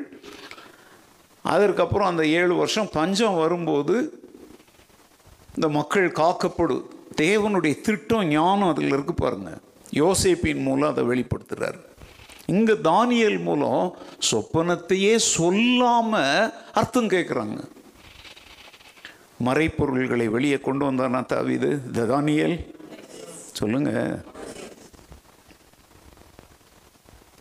[1.45, 3.95] அதற்கப்புறம் அந்த ஏழு வருஷம் பஞ்சம் வரும்போது
[5.55, 6.83] இந்த மக்கள் காக்கப்படும்
[7.21, 9.61] தேவனுடைய திட்டம் ஞானம் அதில் இருக்கு பாருங்கள்
[10.01, 11.79] யோசேப்பின் மூலம் அதை வெளிப்படுத்துகிறார்
[12.45, 13.83] இங்கே தானியல் மூலம்
[14.29, 17.59] சொப்பனத்தையே சொல்லாமல் அர்த்தம் கேட்குறாங்க
[19.41, 22.55] மறைப்பொருள்களை வெளியே கொண்டு வந்தானா தாவிது இந்த தானியல்?
[23.53, 23.91] சொல்லுங்க.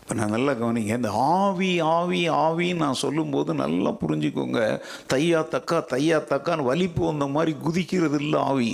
[0.00, 0.94] இப்போ நான் நல்லா கவனிங்க.
[0.96, 4.80] இந்த ஆவி ஆவி ஆவின்னு நான் சொல்லும்போது நல்லா புரிஞ்சுக்கோங்க.
[5.12, 8.70] தையா தக்கா தையா தக்கான்னு வலிப்பு வந்த மாதிரி குதிக்கிறது இல்லை ஆவி.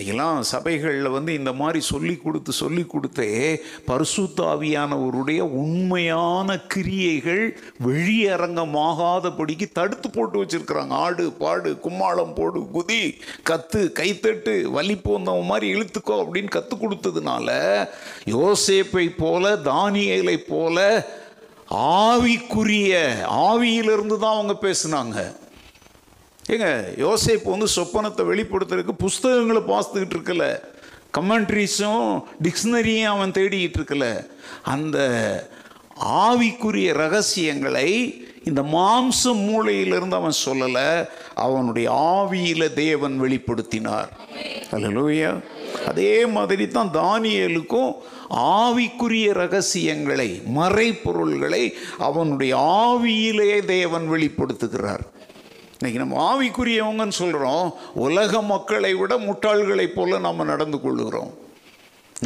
[0.00, 7.42] எல்லாம் சபைகளில் வந்து இந்த மாதிரி சொல்லி கொடுத்து சொல்லி கொடுத்தே பரிசுத்தாவியானவருடைய உண்மையான கிரியைகள்
[7.86, 10.94] வெளியரங்கமாகாதபடிக்கு தடுத்து போட்டு வச்சுருக்குறாங்க.
[11.06, 13.02] ஆடு பாடு கும்மாளம் போடு குதி
[13.50, 17.50] கத்து கைத்தட்டு வலிப்பு வந்தவன் மாதிரி இழுத்துக்கோ அப்படின்னு கற்றுக் கொடுத்ததுனால
[18.36, 20.78] யோசேப்பை போல தானியலை போல
[22.00, 22.92] ஆவிக்குரிய
[23.48, 25.18] ஆவியிலிருந்து தான் அவங்க பேசுனாங்க.
[26.48, 30.60] ஏங்க யோசேப்பு வந்து சொப்பனத்தை வெளிப்படுத்துறதுக்கு புஸ்தகங்களை பார்த்துக்கிட்டு இருக்கல.
[31.18, 34.26] கமெண்ட்ரிஸும் டிக்ஷனரியும் அவன் தேடிக்கிட்டு இருக்கல.
[34.62, 34.98] அந்த
[36.04, 37.90] ஆவிக்குரிய ரகசியங்களை
[38.44, 41.08] இந்த மாம்ச மூளையிலிருந்து அவன் சொல்லலை.
[41.34, 44.08] அவனுடைய ஆவியில தேவன் வெளிப்படுத்தினார்.
[44.70, 45.42] அல்லேலூயா
[45.86, 47.92] அதே மாதிரி தான் தானியலுக்கும்
[48.30, 55.04] ஆவிக்குரிய ரகசியங்களை மறைப்பொருள்களை அவனுடைய ஆவியிலே தேவன் வெளிப்படுத்துகிறார்.
[55.82, 57.64] இன்னைக்கு நம்ம ஆவிக்குரியவங்கன்னு சொல்கிறோம்
[58.02, 61.32] உலக மக்களை விட முட்டாள்களைப் போல நாம் நடந்து கொள்ளுகிறோம்.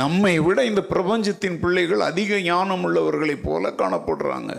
[0.00, 4.52] நம்மை விட இந்த பிரபஞ்சத்தின் பிள்ளைகள் அதிக ஞானம் உள்ளவர்களைப் போல காணப்படுறாங்க.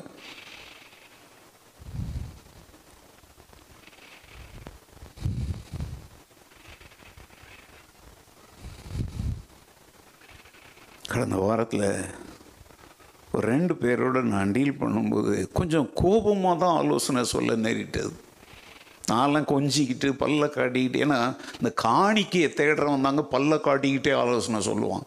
[11.14, 11.90] கடந்த வாரத்தில்
[13.32, 18.14] ஒரு ரெண்டு பேரோட நான் டீல் பண்ணும்போது கொஞ்சம் கோபமாக தான் ஆலோசனை சொல்ல நேரிட்டது.
[19.12, 21.20] நான்லாம் கொஞ்சிக்கிட்டு பல்ல காட்டிக்கிட்டு ஏன்னா
[21.60, 25.06] இந்த காணிக்கையை தேடுறவன் தாங்க பல்ல காட்டிக்கிட்டே ஆலோசனை சொல்லுவான்.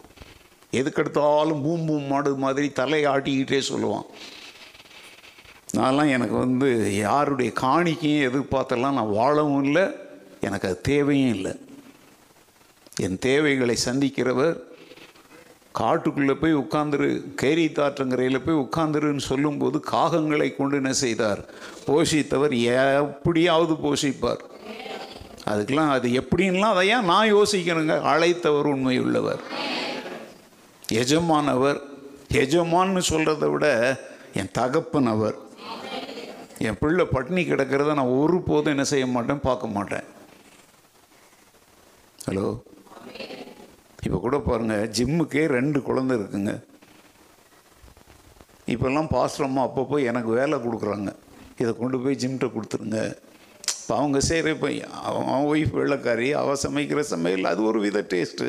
[0.73, 4.07] எதுக்கெடுத்தாலும் பூம் பூம் மாடு மாதிரி தலையை ஆட்டிக்கிட்டே சொல்லுவான்.
[5.77, 9.85] நான்லாம் எனக்கு வந்து யாருடைய காணிக்கையும் எதிர்பார்த்தெல்லாம் நான் வாழவும் இல்லை
[10.41, 11.53] எனக்கு அது தேவையும் இல்லை.
[12.97, 14.57] என் தேவைகளை சந்திக்கிறவர்
[15.79, 21.41] காட்டுக்குள்ளே போய் உட்காந்துரு கேரி தாற்றங்கரையில் போய் உட்காந்துருன்னு சொல்லும்போது காகங்களை கொண்டு என்ன செய்தார்?
[21.87, 22.55] போஷித்தவர்
[23.01, 24.43] எப்படியாவது போஷிப்பார்.
[25.47, 27.95] அதுக்கெல்லாம் அது எப்படின்லாம் அதை ஏன் நான் யோசிக்கணுங்க.
[28.13, 29.41] அழைத்தவர் உண்மை உள்ளவர்
[30.93, 31.81] எஜமானவர்
[32.33, 33.67] எஜமான்னு சொல்கிறத விட
[34.35, 35.37] என் தகப்பன் அவர்.
[36.59, 40.07] என் பிள்ளை பட்டினி கிடக்கிறத நான் ஒரு போதும் என்ன செய்ய மாட்டேன் பார்க்க மாட்டேன்.
[42.29, 42.47] ஹலோ
[44.05, 46.53] இப்போ கூட பாருங்கள் ஜிம்முக்கே ரெண்டு குழந்தை இருக்குங்க.
[48.75, 51.11] இப்போல்லாம் பாஸ்டரம்மா அப்பப்போ எனக்கு வேலை கொடுக்குறாங்க.
[51.63, 53.01] இதை கொண்டு போய் ஜிம்கிட்ட கொடுத்துருங்க.
[53.81, 54.69] இப்போ அவங்க செய்கிற இப்போ
[55.09, 58.49] அவன் ஒய்ஃப் வெள்ளக்காரி அவள் சமைக்கிற சமையல் அது ஒரு வித டேஸ்ட்டு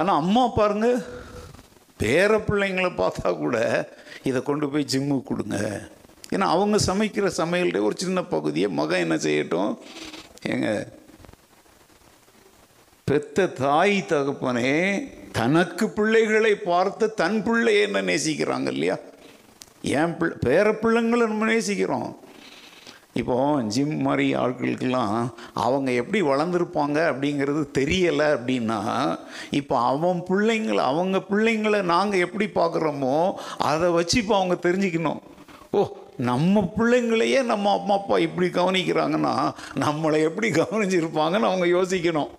[0.00, 0.88] ஆனால் அம்மா பாருங்க
[2.00, 3.58] பேர பிள்ளைங்களை பார்த்தா கூட
[4.30, 5.58] இதை கொண்டு போய் ஜிம்முக்கு கொடுங்க.
[6.34, 9.72] ஏன்னா அவங்க சமைக்கிற சமையல்கிட்ட ஒரு சின்ன பகுதியை மகன் என்ன செய்யட்டும்
[10.52, 10.68] ஏங்க
[13.10, 14.70] பெத்த தாய் தகப்பனே
[15.32, 18.96] தனக்கு பிள்ளைகளை பார்த்து தன் பிள்ளையை என்ன நேசிக்கிறாங்க இல்லையா?
[19.80, 22.08] என் பிள்ளை பேர பிள்ளைங்களை நம்ம நேசிக்கிறோம்.
[23.20, 23.36] இப்போ
[23.74, 25.14] ஜிம் மாதிரி ஆட்களுக்கெல்லாம்
[25.52, 28.80] அவங்க எப்படி வளர்ந்துருப்பாங்க அப்படிங்கிறது தெரியலை அப்படின்னா
[29.50, 33.16] இப்போ அவன் பிள்ளைங்களை அவங்க பிள்ளைங்களை நாங்கள் எப்படி பார்க்குறோமோ
[33.70, 35.22] அதை வச்சு இப்போ அவங்க தெரிஞ்சுக்கணும்.
[35.70, 35.84] ஓ
[36.16, 39.36] நம்ம பிள்ளைங்களையே நம்ம அம்மா அப்பா இப்படி கவனிக்கிறாங்கன்னா
[39.84, 42.32] நம்மளை எப்படி கவனிச்சிருப்பாங்கன்னு அவங்க யோசிக்கணும்.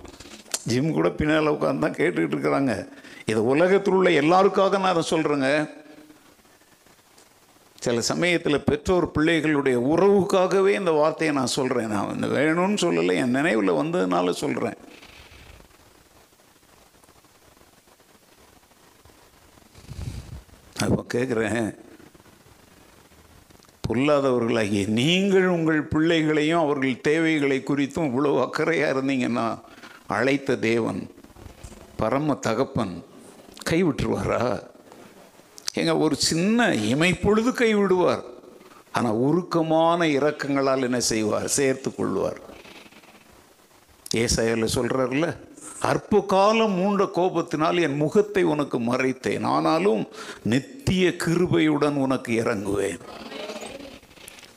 [0.67, 2.73] ஜிம் கூட பின்னால் உட்காந்து தான் கேட்டுக்கிட்டு இருக்கிறாங்க.
[3.25, 5.49] இது உலகத்தில் உள்ள எல்லாருக்காக நான் அதை சொல்கிறேங்க
[7.82, 13.80] சில சமயத்தில் பெற்றோர் பிள்ளைகளுடைய உறவுக்காகவே இந்த வார்த்தையை நான் சொல்கிறேன் நான் இந்த வேணும்னு சொல்லலை என் நினைவில்
[13.80, 14.77] வந்ததுனால சொல்கிறேன்
[20.82, 21.62] அப்போ கேட்குறேன்
[23.84, 29.47] பொல்லாதவர்களாகிய நீங்கள் உங்கள் பிள்ளைகளையும் அவர்கள் தேவைகளை குறித்தும் இவ்வளோ அக்கறையாக இருந்தீங்கன்னா
[30.07, 31.09] அழைத்த தேவன்
[31.97, 33.03] பரம தகப்பன்
[33.69, 34.63] கைவிட்டுருவாரா?
[35.75, 38.23] ஏங்க ஒரு சின்ன இமைப்பொழுது கைவிடுவார்.
[38.91, 41.47] ஆனால் உருக்கமான இறக்கங்களால் என்ன செய்வார்?
[41.47, 42.39] சேர்த்து கொள்வார்.
[44.15, 45.37] ஏசாயில் சொல்கிறார்ல
[45.79, 49.43] அற்ப காலம் மூண்ட கோபத்தினால் என் முகத்தை உனக்கு மறைத்தேன்.
[49.43, 50.07] ஆனாலும்
[50.43, 52.99] நித்திய கிருபையுடன் உனக்கு இறங்குவேன்.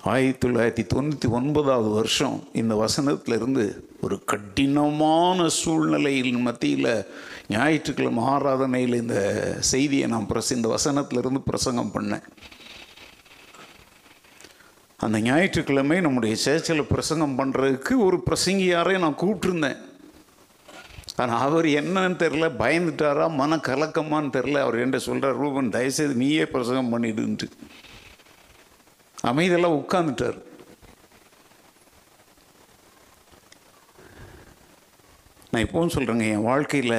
[0.00, 7.06] ஆயிரத்தி தொள்ளாயிரத்தி தொண்ணூற்றி ஒன்பதாவது வருஷம் இந்த வசனத்திலிருந்து ஒரு கடினமான சூழ்நிலையின் மத்தியில்
[7.48, 9.18] ஞாயிற்றுக்கிழமை ஆராதனையில் இந்த
[9.60, 12.24] செய்தியை நான் பிரச இந்த வசனத்திலிருந்து பிரசங்கம் பண்ணேன்.
[14.96, 19.78] அந்த ஞாயிற்றுக்கிழமை நம்முடைய சேர்ச்சில் பிரசங்கம் பண்ணுறதுக்கு ஒரு பிரசங்கியாரே நான் கூப்பிட்டுருந்தேன்.
[21.16, 26.92] ஆனால் அவர் என்னன்னு தெரில பயந்துட்டாரா மன கலக்கமான்னு தெரில அவர் என்ன சொல்கிறார் ரூபன் தயவுசெய்து நீயே பிரசங்கம்
[26.92, 27.48] பண்ணிடுன்ட்டு.
[29.30, 30.38] அமைதியெல்லாம் உட்காந்துட்டார்
[35.50, 36.98] நான் இப்போவும் சொல்கிறேங்க என் வாழ்க்கையில்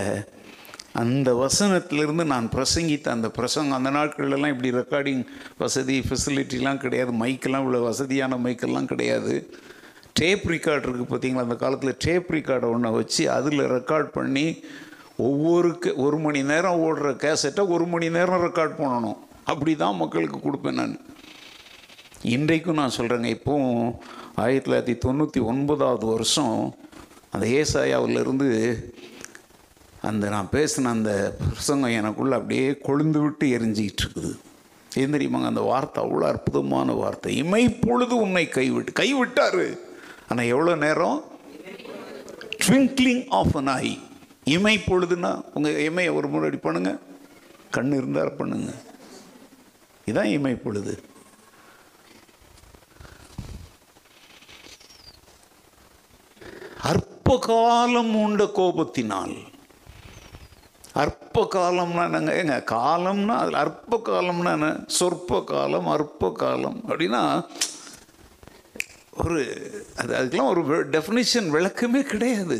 [1.01, 5.21] அந்த வசனத்திலிருந்து நான் பிரசங்கித்த அந்த பிரசங்கம் அந்த நாட்கள்லாம் இப்படி ரெக்கார்டிங்
[5.61, 7.11] வசதி ஃபெசிலிட்டிலாம் கிடையாது.
[7.21, 9.35] மைக்கெல்லாம் இவ்வளோ வசதியான மைக்கெல்லாம் கிடையாது.
[10.19, 14.45] டேப் ரெக்கார்ட் இருக்குது பார்த்தீங்களா அந்த காலத்தில் டேப் ரெக்கார்டை ஒன்றை வச்சு அதில் ரெக்கார்ட் பண்ணி
[15.29, 15.69] ஒவ்வொரு
[16.05, 19.19] ஒரு மணி நேரம் ஓடுற கேசட்டை ஒரு மணி நேரம் ரெக்கார்ட் பண்ணணும்.
[19.51, 20.99] அப்படி தான் மக்களுக்கு கொடுப்பேன் நான்.
[22.35, 23.85] இன்றைக்கும் நான் சொல்கிறேங்க இப்போவும்
[24.43, 26.57] ஆயிரத்தி தொள்ளாயிரத்தி தொண்ணூற்றி ஒன்பதாவது வருஷம்
[27.33, 28.47] அந்த ஏசாயாவிலிருந்து
[30.09, 31.11] அந்த நான் பேசின அந்த
[31.51, 34.31] பிரசங்கம் எனக்குள்ளே அப்படியே கொழுந்து விட்டு எரிஞ்சிக்கிட்டு இருக்குது.
[35.01, 35.49] ஏன் தெரியுமாங்க?
[35.51, 37.33] அந்த வார்த்தை அவ்வளோ அற்புதமான வார்த்தை.
[37.43, 39.67] இமைப்பொழுது உன்னை கைவிட்டு கைவிட்டாரு.
[40.29, 41.19] ஆனால் எவ்வளோ நேரம்?
[42.63, 43.99] ட்விங்க்லிங் ஆஃப் அன் ஐ
[44.55, 46.91] இமை பொழுதுனா உங்கள் இமையை ஒரு முறை பண்ணுங்க.
[47.75, 48.71] கண் இருந்தால் பண்ணுங்க.
[50.05, 50.93] இதுதான் இமை பொழுது.
[56.89, 59.33] அற்ப அற்ப காலம் உண்ட கோபத்தினால்.
[60.93, 62.31] அற்ப காலம்னா என்னங்க?
[62.39, 64.69] ஏங்க காலம்னா அதில் அற்ப காலம்னா என்ன?
[64.87, 67.21] சொற்ப காலம் அற்ப காலம் அப்படின்னா
[69.11, 69.37] ஒரு
[69.97, 72.59] அது அதுக்கெல்லாம் ஒரு டெஃபினிஷன் விளக்கமே கிடையாது.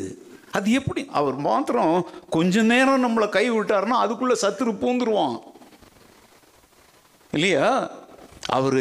[0.52, 1.08] அது எப்படி?
[1.12, 1.96] அவர் மாத்திரம்
[2.30, 5.38] கொஞ்ச நேரம் நம்மளை கை விட்டாருன்னா அதுக்குள்ளே சத்துரு பூந்துருவான்.
[7.32, 7.90] இல்லையா?
[8.50, 8.80] அவர்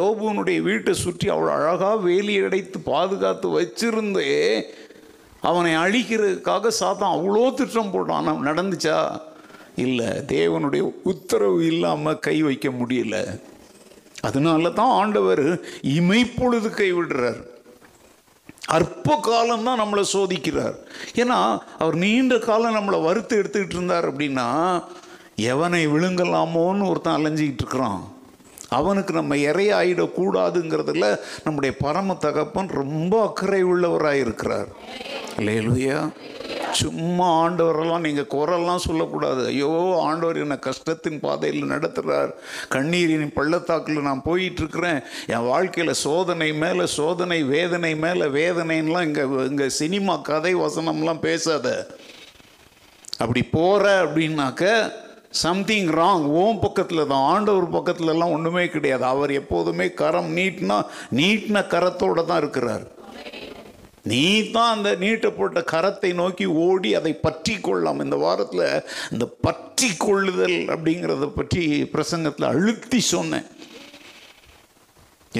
[0.00, 4.28] யோபுனுடைய வீட்டை சுற்றி அவ்வளோ அழகாக வேலி அடைத்து பாதுகாத்து வச்சிருந்தே
[5.40, 8.10] அவனை அழிக்கிறதுக்காக சாத்தான் அவ்வளோ திட்டம் போட்டான்.
[8.10, 9.20] ஆனால் நடந்துச்சா?
[9.76, 10.06] இல்லை.
[10.06, 13.40] தேவனுடைய உத்தரவு இல்லாமல் கை வைக்க முடியல.
[14.20, 17.48] அதனால தான் ஆண்டவர் இமைப்பொழுது கைவிடுறார்.
[18.66, 20.74] அற்ப காலம் தான் நம்மளை சோதிக்கிறார்.
[21.14, 24.82] ஏன்னா அவர் நீண்ட காலம் நம்மளை வறுத்து எடுத்துக்கிட்டு இருந்தார் அப்படின்னா
[25.36, 28.18] எவனை விழுங்கலாமோன்னு ஒருத்தன் அலைஞ்சிக்கிட்டு இருக்கிறான்.
[28.78, 31.06] அவனுக்கு நம்ம இறையாயிடக்கூடாதுங்கிறதுல
[31.44, 34.70] நம்முடைய பரம தகப்பன் ரொம்ப அக்கறை உள்ளவராக இருக்கிறார்
[35.38, 36.00] இல்லையா
[36.80, 39.42] சும்மா ஆண்டவரெல்லாம் நீங்கள் குரல்லாம் சொல்லக்கூடாது.
[39.52, 39.70] ஐயோ
[40.08, 42.30] ஆண்டவர் என்னை கஷ்டத்தின் பாதையில் நடத்துகிறார்
[42.74, 45.00] கண்ணீரின் பள்ளத்தாக்கில் நான் போயிட்டுருக்கிறேன்.
[45.34, 51.66] என் வாழ்க்கையில் சோதனை மேலே சோதனை வேதனை மேலே வேதனைன்னெலாம் இங்கே இங்கே சினிமா கதை வசனம்லாம் பேசாத.
[53.18, 54.64] அப்படி போகிற அப்படின்னாக்க
[55.30, 57.26] சம்திங் ராங் ஓம் பக்கத்தில் தான்.
[57.32, 59.04] ஆண்டவர் பக்கத்துலலாம் ஒன்றுமே கிடையாது.
[59.14, 60.78] அவர் எப்போதுமே கரம் நீட்னா
[61.18, 62.86] நீட்டின கரத்தோடு தான் இருக்கிறார்.
[64.10, 68.02] நீ தான் அந்த நீட்டப்பட்ட கரத்தை நோக்கி ஓடி அதை பற்றி கொள்ளலாம்.
[68.04, 68.66] இந்த வாரத்தில்
[69.12, 71.64] இந்த பற்றி கொள்ளுதல் அப்படிங்கிறத பற்றி
[71.94, 73.48] பிரசங்கத்தில் அழுத்தி சொன்னேன்.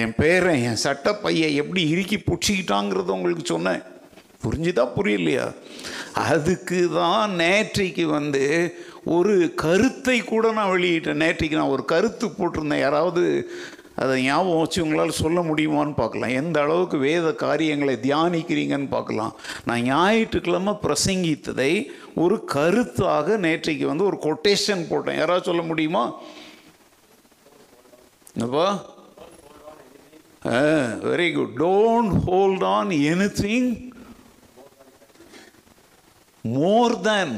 [0.02, 3.82] என் பேரை என் சட்டப்பையை எப்படி இறுக்கி பிடிச்சிக்கிட்டாங்கிறத உங்களுக்கு சொன்னேன்.
[4.44, 5.54] புரிஞ்சுதா புரியலையா?
[6.12, 8.44] அதுக்கு தான் நேற்றைக்கு வந்து
[9.04, 11.22] ஒரு கருத்தை கூட நான் வெளியிட்டேன்.
[11.24, 12.80] நேற்றைக்கு நான் ஒரு கருத்து போட்டிருந்தேன்.
[12.80, 13.50] யாராவது
[13.94, 16.30] அதை ஞாபகம் வச்சு உங்களால் சொல்ல முடியுமான்னு பார்க்கலாம்.
[16.30, 19.34] எந்த அளவுக்கு வேத காரியங்களை தியானிக்கிறீங்கன்னு பார்க்கலாம்.
[19.64, 25.16] நான் ஞாயிற்றுக்கிழமை பிரசங்கித்ததை ஒரு கருத்தாக நேற்றைக்கு வந்து ஒரு கொட்டேஷன் போட்டேன்.
[25.16, 26.18] யாராவது சொல்ல முடியுமா?
[28.40, 28.84] அப்பா.
[31.12, 32.88] Very good don't hold on
[33.42, 33.89] anything
[36.44, 37.34] more than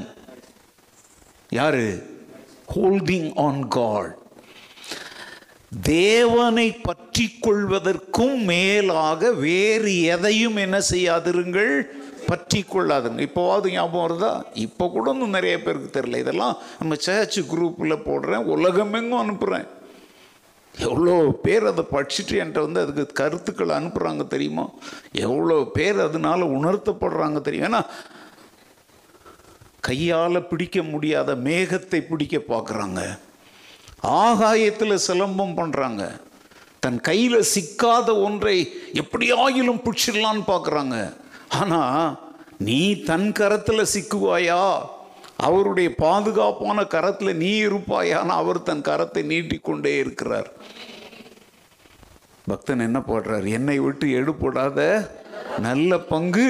[1.51, 1.87] யாரு?
[2.75, 4.13] ஹோல்டிங் ஆன் காட்
[5.87, 11.73] தேவனை பற்றி கொள்வதற்கும் மேலாக வேறு எதையும் என்ன செய்யாதிருங்கள்?
[12.27, 14.33] பற்றி கொள்ளாதுங்க இப்போவாது ஞாபகம் வருதா?
[14.55, 16.17] இப்போ கூட இன்னும் நிறைய பேருக்கு தெரியல.
[16.17, 19.69] இதெல்லாம் நம்ம சர்ச் குரூப்பில் போடுறேன் உலகமெங்கும் அனுப்புகிறேன்
[20.75, 24.67] எவ்வளோ பேர் அதை படிச்சுட்டு என்கிட்ட வந்து அதுக்கு கருத்துக்கள் அனுப்புகிறாங்க தெரியுமா?
[25.13, 27.69] எவ்வளோ பேர் அதனால உணர்த்தப்படுறாங்க தெரியும்?
[27.71, 27.83] ஏன்னா
[29.89, 33.01] கையால் பிடிக்க முடியாத மேகத்தை பிடிக்க பார்க்குறாங்க.
[34.25, 36.03] ஆகாயத்தில் சிலம்பம் பண்ணுறாங்க
[36.85, 38.57] தன் கையில் சிக்காத ஒன்றை
[39.01, 40.97] எப்படியாயிலும் பிடிச்சிடலான்னு பார்க்குறாங்க.
[41.61, 42.07] ஆனால்
[42.69, 44.63] நீ தன் கரத்தில் சிக்குவாயா?
[45.49, 50.51] அவருடைய பாதுகாப்பான கரத்தில் நீ இருப்பாயான்னு அவர் தன் கரத்தை நீட்டிக்கொண்டே இருக்கிறார்.
[52.51, 53.47] பக்தன் என்ன போடுறார்?
[53.59, 54.81] என்னை விட்டு எடுப்படாத
[55.67, 56.49] நல்ல பங்கு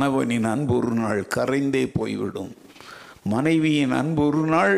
[0.00, 2.52] கணவனின் அன்பு ஒரு நாள் கரைந்தே போய்விடும்.
[3.32, 4.76] மனைவியின் அன்பு ஒரு நாள்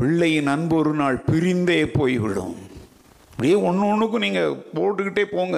[0.00, 2.54] பிள்ளையின் அன்பு ஒரு நாள் பிரிந்தே போய்விடும்.
[3.30, 5.56] அப்படியே ஒன்று ஒன்றுக்கும் நீங்கள் போட்டுக்கிட்டே போங்க.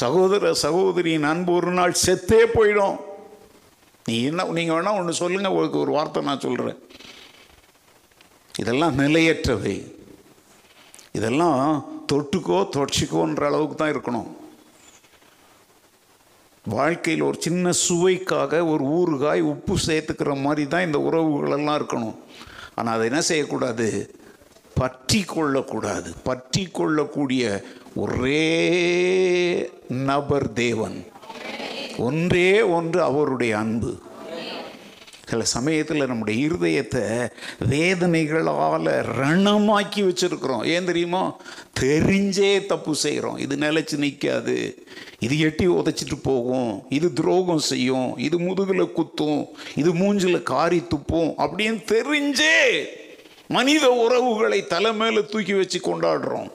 [0.00, 2.98] சகோதர சகோதரியின் அன்பு ஒரு நாள் செத்தே போயிடும்.
[4.08, 6.80] நீ என்ன நீங்கள் வேணால் ஒன்று சொல்லுங்கள் உங்களுக்கு ஒரு வார்த்தை நான் சொல்கிறேன்
[8.54, 9.76] இதெல்லாம் நிலையற்றவை.
[11.20, 11.62] இதெல்லாம்
[12.12, 14.28] தொட்டுக்கோ தொடச்சிக்கோன்ற அளவுக்கு தான் இருக்கணும்.
[16.68, 22.16] வாழ்க்கையில் ஒரு சின்ன சுவைக்காக ஒரு ஊறுகாய் உப்பு சேர்த்துக்கிற மாதிரி தான் இந்த உறவுகளெல்லாம் இருக்கணும்.
[22.74, 24.16] ஆனால் அதை என்ன செய்யக்கூடாது?
[24.74, 26.12] பற்றி கொள்ளக்கூடாது.
[26.22, 27.62] பற்றி கொள்ளக்கூடிய
[27.94, 31.06] ஒரே நபர் தேவன்.
[31.98, 33.98] ஒன்றே ஒன்று அவருடைய அன்பு.
[35.28, 37.30] சில சமயத்தில் நம்முடைய இருதயத்தை
[37.70, 40.66] வேதனைகளால் ரணமாக்கி வச்சுருக்குறோம்.
[40.66, 41.36] ஏன் தெரியுமோ?
[41.80, 44.86] தெரிஞ்சே தப்பு செய்கிறோம் இது நிலச்சி நிற்காது
[45.18, 46.82] இது எட்டி உதைச்சிட்டு போகும்.
[46.88, 48.18] இது துரோகம் செய்யும்.
[48.18, 49.46] இது முதுகில் குத்தும்.
[49.74, 51.32] இது மூஞ்சில் காரி துப்பும்.
[51.38, 52.84] அப்படின்னு தெரிஞ்சே
[53.48, 56.50] மனித உறவுகளை தலை மேலே தூக்கி வச்சு கொண்டாடுறோம்.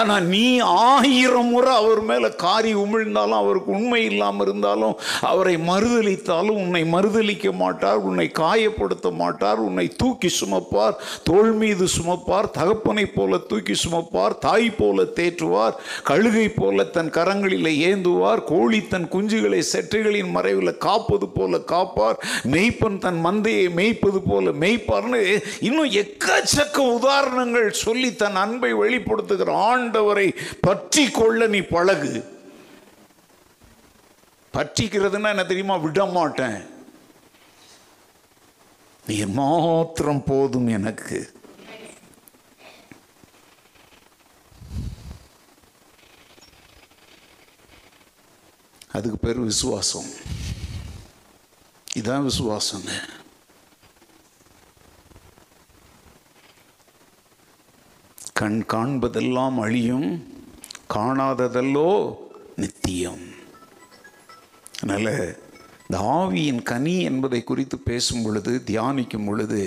[0.00, 0.44] ஆனால் நீ
[0.90, 8.00] ஆயிரம் முறை அவர் மேலே காரி உமிழ்ந்தாலும் அவருக்கு உண்மை இல்லாமல் இருந்தாலும் அவரை மறுதளித்தாலும் உன்னை மறுதளிக்க மாட்டார்
[8.08, 15.06] உன்னை காயப்படுத்த மாட்டார் உன்னை தூக்கி சுமப்பார் தோல் மீது சுமப்பார் தகப்பனை போல தூக்கி சுமப்பார் தாய் போல
[15.18, 22.18] தேற்றுவார் கழுகை போல தன் கரங்களில் ஏந்துவார் கோழி தன் குஞ்சுகளை செற்றைகளின் மறைவில் காப்பது போல காப்பார்
[22.54, 25.20] மெய்ப்பன் தன் மந்தையை மேய்ப்பது போல மெய்ப்பார்னு
[25.60, 29.56] இன்னும் எக்கச்சக்க உதாரணங்கள் சொல்லி தன் அன்பை வெளிப்படுத்துகிறான்.
[29.58, 30.28] ஆண்டவரை
[30.60, 32.14] பற்றி கொள்ள நீ பழகு.
[34.56, 35.76] பற்றிக்கிறதுனா என்ன தெரியுமா?
[35.76, 36.58] விட மாட்டேன்
[39.06, 41.18] நீ மாத்திரம் போதும் எனக்கு.
[48.92, 50.10] அதுக்கு பேர் விசுவாசம்.
[51.98, 52.92] இதான் விசுவாசங்க
[58.40, 60.08] கண் காண்பதெல்லாம் அழியும்
[60.94, 61.90] காணாததல்லோ
[62.60, 63.24] நித்தியம்.
[64.82, 65.12] அதனால்
[65.86, 69.60] இந்த ஆவியின் கனி என்பதை குறித்து பேசும் பொழுது தியானிக்கும் பொழுது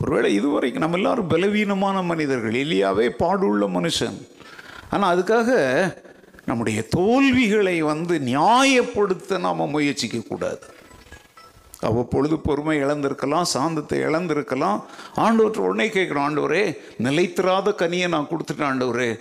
[0.00, 4.18] ஒருவேளை இதுவரைக்கும் நம்ம எல்லாரும் பலவீனமான மனிதர்கள் எலியாவே பாடுள்ள மனுஷன்.
[4.90, 5.50] ஆனால் அதுக்காக
[6.48, 10.66] நம்முடைய தோல்விகளை வந்து நியாயப்படுத்த நாம் முயற்சிக்கக்கூடாது
[11.80, 14.82] அவ்வப்பொழுது பொறுமை இழந்திருக்கலாம் சாந்தத்தை இழந்திருக்கலாம்.
[15.16, 19.20] ஆண்டவற்றை உடனே கேட்குறோம் ஆண்டவரே நிலைத்திராத கனியை நான் கொடுத்துட்டேன் ஆண்டவரே.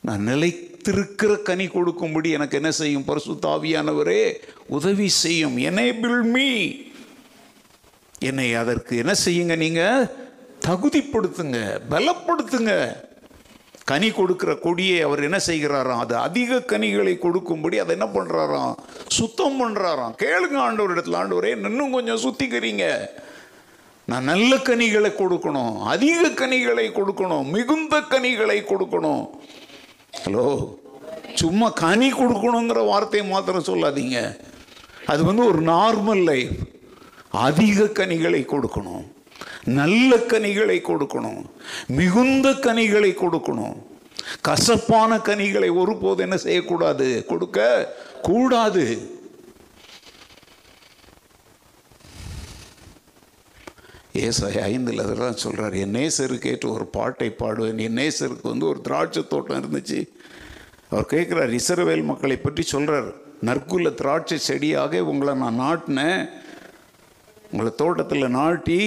[0.00, 3.04] நான் நிலைத்திருக்கிற கனி கொடுக்கும்படி எனக்கு என்ன செய்யும்?
[3.06, 4.32] பரிசுத்தாவியானவரே
[4.66, 5.56] உதவி செய்யும்.
[5.56, 6.76] எனேபிள் மீ
[8.18, 10.06] என்னை அதற்கு என்ன செய்யுங்க நீங்கள்
[10.66, 13.04] தகுதிப்படுத்துங்க பலப்படுத்துங்க.
[13.90, 16.02] கனி கொடுக்கிற கொடியை அவர் என்ன செய்கிறாராம்?
[16.04, 18.74] அது அதிக கனிகளை கொடுக்கும்படி அதை என்ன பண்ணுறாராம்
[19.08, 21.18] சுத்தம் பண்ணுறாராம் கேளுங்க ஆண்டவர் இடத்துல.
[21.20, 22.84] ஆண்டவரே இன்னும் கொஞ்சம் சுத்திக்கிறீங்க
[24.04, 25.78] நான் நல்ல கனிகளை கொடுக்கணும்.
[25.78, 27.46] அதிக கனிகளை கொடுக்கணும்.
[27.50, 29.24] மிகுந்த கனிகளை கொடுக்கணும்.
[30.24, 30.48] ஹலோ?
[31.34, 34.18] சும்மா கனி கொடுக்கணுங்கிற வார்த்தையை மாத்திரம் சொல்லாதீங்க.
[35.06, 36.56] அது வந்து ஒரு நார்மல் லைஃப்.
[37.30, 39.06] அதிக கனிகளை கொடுக்கணும்.
[39.64, 41.42] நல்ல கனிகளை கொடுக்கணும்
[41.86, 43.76] மிகுந்த கனிகளை கொடுக்கணும்.
[44.40, 47.24] கசப்பான கனிகளை ஒருபோது என்ன செய்யக்கூடாது?
[47.26, 49.14] கொடுக்க கூடாது.
[54.12, 57.78] ஏசாய் ஐந்தில் அதெல்லாம் சொல்கிறார் என் நேசருக்கு ஏற்ற ஒரு பாட்டை பாடுவேன்.
[57.78, 60.08] என் நேசருக்கு வந்து ஒரு திராட்சை தோட்டம் இருந்துச்சு.
[60.90, 63.08] அவர் கேட்குறார் இசரவேல் மக்களை பற்றி சொல்கிறார்
[63.44, 66.30] நற்குள்ள திராட்சை செடியாக உங்களை நான் நாட்டினேன்.
[67.50, 68.80] உங்களை தோட்டத்தில் நாட்டி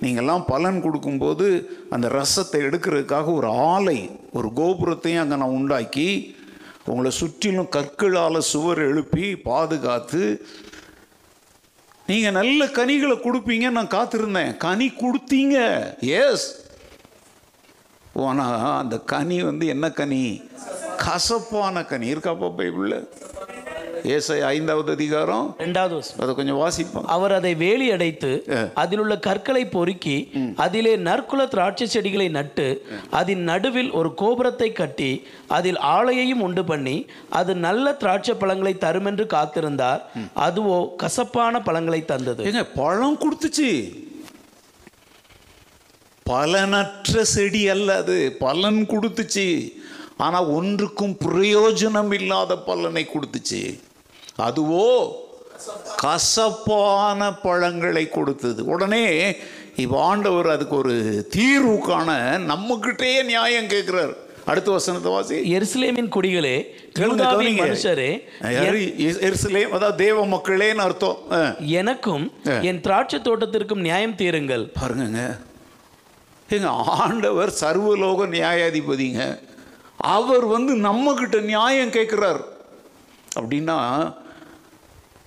[0.00, 1.46] நீங்கள்லாம் பலன் கொடுக்கும்போது
[1.90, 3.98] அந்த ரசத்தை எடுக்கிறதுக்காக ஒரு ஆலை
[4.32, 6.08] ஒரு கோபுரத்தையும் அங்கே நான் உண்டாக்கி
[6.84, 10.22] உங்களை சுற்றிலும் கற்களால் சுவர் எழுப்பி பாதுகாத்து
[12.06, 14.56] நீங்கள் நல்ல கனிகளை கொடுப்பீங்க நான் காத்திருந்தேன்.
[14.56, 15.56] கனி கொடுத்தீங்க.
[16.00, 16.46] எஸ்
[18.26, 20.22] ஆனால் அந்த கனி வந்து என்ன கனி?
[20.96, 22.06] கசப்பான கனி.
[22.14, 23.08] இருக்காப்பா பைபிளில்
[24.04, 26.06] ஏசை ஐந்தாவது அதிகாரம் இரண்டாவது.
[26.18, 27.02] அதை கொஞ்சம் வாசிப்போம்.
[27.02, 28.44] அவர் அதை வேலி அடைத்து
[28.74, 35.76] அதில் உள்ள கற்களை பொறுக்கி அதிலே நற்குல திராட்சை செடிகளை நட்டு அதன் நடுவில் ஒரு கோபுரத்தை கட்டி அதில்
[35.76, 40.00] ஆலையையும் உண்டு பண்ணி அது நல்ல திராட்சை பழங்களை தரும் என்று காத்திருந்தார்
[40.36, 42.44] அதுவோ கசப்பான பழங்களை தந்தது.
[42.44, 43.70] ஏங்க பழம் கொடுத்துச்சு.
[46.30, 48.36] பலனற்ற செடி அல்ல அது.
[48.38, 49.72] பலன் கொடுத்துச்சு.
[50.16, 53.80] ஆனால் ஒன்றுக்கும் பிரயோஜனம் இல்லாத பலனை கொடுத்துச்சு.
[54.46, 54.88] அதுவோ
[56.02, 58.60] கசப்பான பழங்களை கொடுத்தது.
[58.74, 59.04] உடனே
[59.82, 60.94] இப்போ ஆண்டவர் அதுக்கு ஒரு
[61.34, 62.10] தீர்வு காண
[62.50, 64.14] நம்மக்கிட்டே நியாயம் கேட்குறார்.
[64.50, 65.36] அடுத்த வசனத்தை வாசி.
[65.56, 66.56] எருசலேமின் குடிகளே.
[66.98, 68.10] மனுஷரே
[69.28, 71.18] எருசலேம் அதாவது தேவ மக்களேன்னு அர்த்தம்.
[71.80, 72.24] எனக்கும்
[72.68, 74.64] என் திராட்சை தோட்டத்திற்கும் நியாயம் தீருங்கள்.
[74.80, 75.24] பாருங்கங்க.
[76.56, 76.70] எங்க
[77.02, 79.22] ஆண்டவர் சர்வலோக நியாயாதிபதிங்க.
[80.16, 82.42] அவர் வந்து நம்மக்கிட்ட நியாயம் கேட்குறார்.
[83.38, 83.78] அப்படின்னா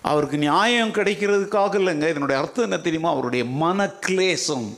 [0.01, 2.09] அவருக்கு நியாயம் கிடைக்கிறதுக்காக இல்லைங்க.
[2.09, 3.09] இதனுடைய அர்த்தம் என்ன தெரியுமா?
[3.09, 4.77] அவருடைய மன கிளேசம்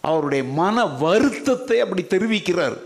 [0.00, 2.76] அவருடைய மன வருத்தத்தை அப்படி தெரிவிக்கிறார்.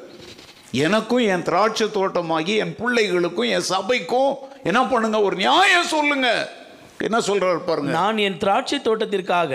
[0.72, 5.20] எனக்கும் என் திராட்சை தோட்டமாகி என் பிள்ளைகளுக்கும் என் சபைக்கும் என்ன பண்ணுங்க?
[5.20, 6.58] ஒரு நியாயம் சொல்லுங்கள்
[7.06, 7.90] என்ன சொல்றாரு பாருங்க.
[7.98, 9.52] நான் என் திராட்சை தோட்டத்திற்காக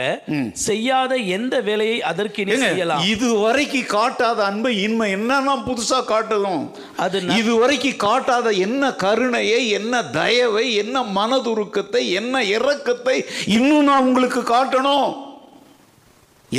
[0.68, 3.04] செய்யாத எந்த வேலையை அதற்கு செய்யலாம்.
[3.14, 6.64] இது வரைக்கும் காட்டாத அன்பை இன்மை என்னன்னா புதுசா காட்டணும்.
[7.06, 13.18] அது இது வரைக்கும் காட்டாத என்ன கருணையை என்ன தயவை என்ன மனதுருக்கத்தை என்ன இரக்கத்தை
[13.58, 15.10] இன்னும் நான் உங்களுக்கு காட்டணும்.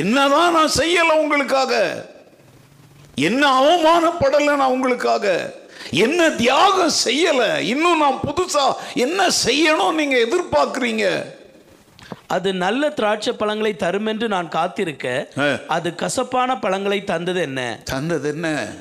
[0.03, 1.75] என்னதான் நான் செய்யல உங்களுக்காக.
[3.29, 5.27] என்ன அவமானப்படலை நான் உங்களுக்காக.
[5.91, 7.59] என்ன தியாகம் செய்யல?
[7.59, 11.35] இன்னும் நான் புதுசா என்ன செய்யணும் நீங்க எதிர்பார்க்குறீங்க?
[12.27, 15.29] அது நல்ல திராட்சை பழங்களை தரும் என்று நான் காத்திருக்க.
[15.67, 17.81] அது கசப்பான பழங்களை தந்தது என்ன?
[17.85, 18.75] தந்தது என்ன?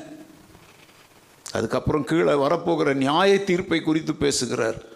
[1.52, 4.94] அதுக்கப்புறம் கீழே வரப்போகிற நியாய தீர்ப்பை குறித்து பேசுகிறார்.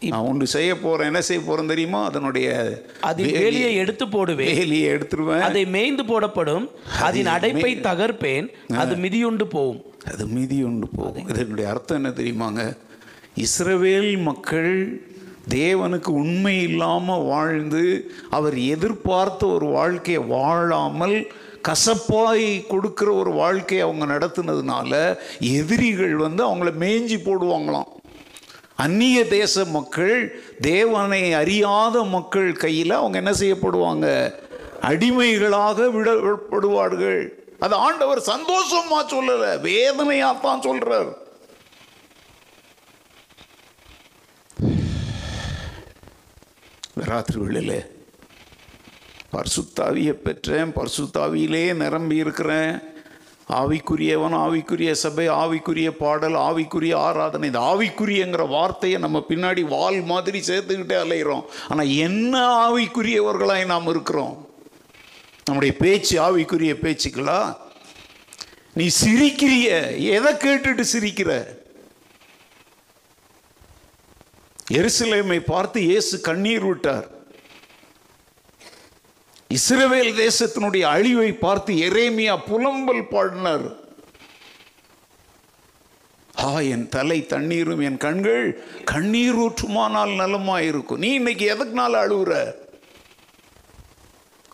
[0.00, 1.06] நான் ஒன்று செய்ய போறேன்.
[1.06, 2.04] என்ன செய்ய போறேன் தெரியுமா?
[2.04, 4.58] அதனுடைய அதில் வேலியை எடுத்து போடுவேன்.
[4.58, 5.40] வேலியை எடுத்துருவேன்.
[5.40, 6.70] அதை மேய்ந்து போடப்படும்.
[7.00, 8.48] அதன் அடைப்பை தகர்ப்பேன்.
[8.76, 9.93] அது மிதியுண்டு போகும்.
[10.12, 12.76] அது மீதி உண்டு போகும் இதனுடைய அர்த்தம் என்ன தெரியுமாங்க?
[13.36, 15.02] இஸ்ரவேல் மக்கள்
[15.48, 21.32] தேவனுக்கு உண்மை இல்லாமல் வாழ்ந்து அவர் எதிர்பார்த்த ஒரு வாழ்க்கையை வாழாமல்
[21.68, 27.90] கசப்பாய் கொடுக்கிற ஒரு வாழ்க்கையை அவங்க நடத்துனதுனால எதிரிகள் வந்து அவங்கள மேய்ஞ்சி போடுவாங்களாம்.
[28.76, 34.34] அந்நிய தேச மக்கள் தேவனை அறியாத மக்கள் கையில் அவங்க என்ன செய்யப்படுவாங்க?
[34.80, 37.28] அடிமைகளாக விடப்படுவார்கள்.
[37.60, 41.12] அது ஆண்டவர் சந்தோஷமா சொல்லல வேதனையா தான் சொல்றார்.
[46.94, 47.74] ராத்திரி வேளையில
[49.32, 52.92] பர்சுத்தாவியை பெற்றேன் பர்சுத்தாவியிலே நிரம்பி இருக்கிறேன்.
[53.48, 60.96] ஆவிக்குரியவன் ஆவிக்குரிய சபை ஆவிக்குரிய பாடல் ஆவிக்குரிய ஆராதனை இந்த ஆவிக்குரியங்கிற வார்த்தையை நம்ம பின்னாடி வால் மாதிரி சேர்த்துக்கிட்டே
[61.04, 62.34] அலைகிறோம் ஆனால் என்ன
[62.68, 64.48] ஆவிக்குரியவர்களாய் நாம் இருக்கிறோம்?
[65.44, 67.56] நம்முடைய பேச்சு ஆவிக்குரிய பேச்சுக்களா
[68.74, 69.66] நீ சிரிக்கிறிய?
[70.16, 71.30] எதை கேட்டுட்டு சிரிக்கிற?
[74.72, 77.06] எருசலேமை பார்த்து இயேசு கண்ணீர் விட்டார்.
[79.56, 83.66] இஸ்ரவேல் தேசத்தினுடைய அழிவை பார்த்து எரேமியா புலம்பல் பாடினார்.
[86.38, 88.44] ஆ என் தலை தண்ணீரும் என் கண்கள்
[88.84, 91.02] கண்ணீர் ஊற்றுமானால் நலமாயிருக்கும்.
[91.06, 92.32] நீ இன்னைக்கு எதுக்குனால அழுகுற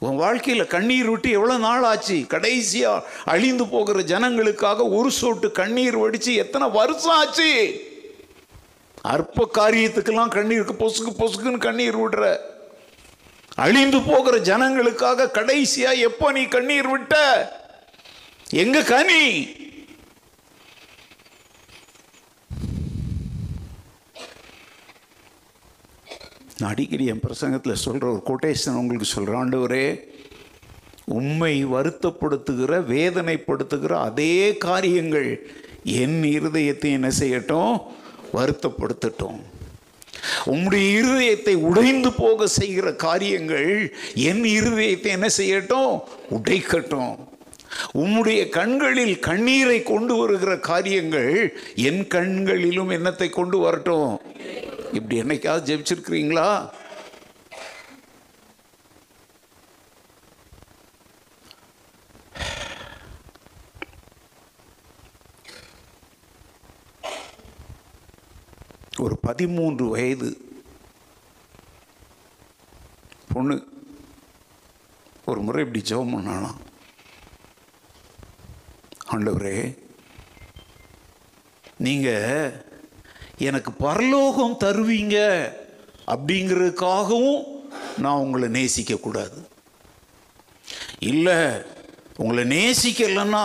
[0.01, 2.27] உன் வாழ்க்கையில் கண்ணீர் விட்டு எவ்வளோ நாள் ஆச்சு?
[2.29, 7.51] கடைசியாக அழிந்து போகிற ஜனங்களுக்காக ஒரு சொட்டு கண்ணீர் வடித்து எத்தனை வருஷம் ஆச்சு?
[9.03, 12.37] அற்ப காரியத்துக்கெல்லாம் கண்ணீருக்கு பொசுக்கு பொசுக்குன்னு கண்ணீர் விடுற.
[13.55, 17.15] அழிந்து போகிற ஜனங்களுக்காக கடைசியாக எப்போ நீ கண்ணீர் விட்ட?
[18.51, 19.25] எங்க கனி?
[26.61, 30.01] நான் அடிக்கடி என் பிரசங்கத்தில் சொல்கிற ஒரு கொட்டேஷன் உங்களுக்கு சொல்கிறேன் ஆண்டவரே
[31.05, 35.47] உம்மை வருத்தப்படுத்துகிற வேதனைப்படுத்துகிற அதே காரியங்கள்
[35.85, 37.83] என் இருதயத்தை என்ன செய்யட்டும்?
[38.33, 39.41] வருத்தப்படுத்தட்டும்.
[40.47, 46.01] உம்முடைய இருதயத்தை உடைந்து போக செய்கிற காரியங்கள் என் இருதயத்தை என்ன செய்யட்டும்?
[46.31, 47.30] உடைக்கட்டும்.
[47.95, 51.33] உம்முடைய கண்களில் கண்ணீரை கொண்டு வருகிற காரியங்கள்
[51.75, 54.21] என் கண்களிலும் என்னத்தை கொண்டு வரட்டும்.
[54.93, 56.71] இப்படி என்னைக்காவது ஜெபிச்சிருக்கிறீங்களா?
[68.99, 70.31] ஒரு பதிமூன்று வயது
[73.33, 73.57] பொண்ணு
[75.25, 76.59] ஒரு முறை இப்படி ஜெபம் பண்ணாலாம்
[79.15, 79.61] ஆண்டவரே
[81.77, 82.53] நீங்கள்
[83.49, 85.17] எனக்கு பரலோகம் தருவீங்க
[86.07, 87.43] அப்படிங்கிறதுக்காகவும்
[87.99, 89.39] நான் உங்களை நேசிக்கக்கூடாது.
[90.99, 91.39] இல்லை
[92.17, 93.45] உங்களை நேசிக்கலைன்னா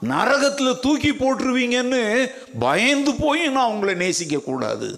[0.00, 4.88] நரகத்தில் தூக்கி போட்டுருவீங்கன்னு பயந்து போய் நான் உங்களை நேசிக்கக்கூடாது.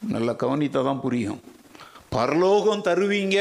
[0.00, 1.40] நல்லா கவனித்தா தான் புரியும்.
[2.08, 3.38] பரலோகம் தருவீங்க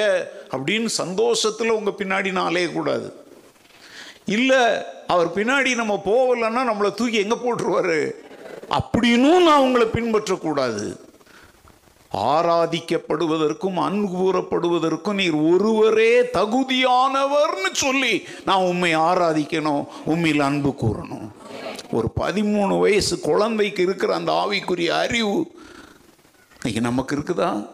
[0.52, 3.10] அப்படின்னு சந்தோஷத்தில் உங்கள் பின்னாடி நான் அலையக்கூடாது.
[4.26, 4.62] இல்லை
[5.08, 8.12] அவர் பின்னாடி நம்ம போகலைன்னா நம்மளை தூக்கி எங்கே போட்டுருவார்?
[8.70, 11.04] அப்படின்னும் நான் உங்களை பின்பற்றக்கூடாது.
[12.12, 21.28] ஆராதிக்கப்படுவதற்கும் அன்பு கூறப்படுவதற்கும் நீர் ஒருவரே தகுதியானவர்னு சொல்லி நான் உண்மை ஆராதிக்கணும் உண்மையில் அன்பு கூறணும்.
[21.92, 25.52] ஒரு பதிமூணு வயசு குழந்தைக்கு இருக்கிற அந்த ஆவிக்குரிய அறிவு
[26.56, 27.68] இன்னைக்கு நமக்கு இருக்குதா?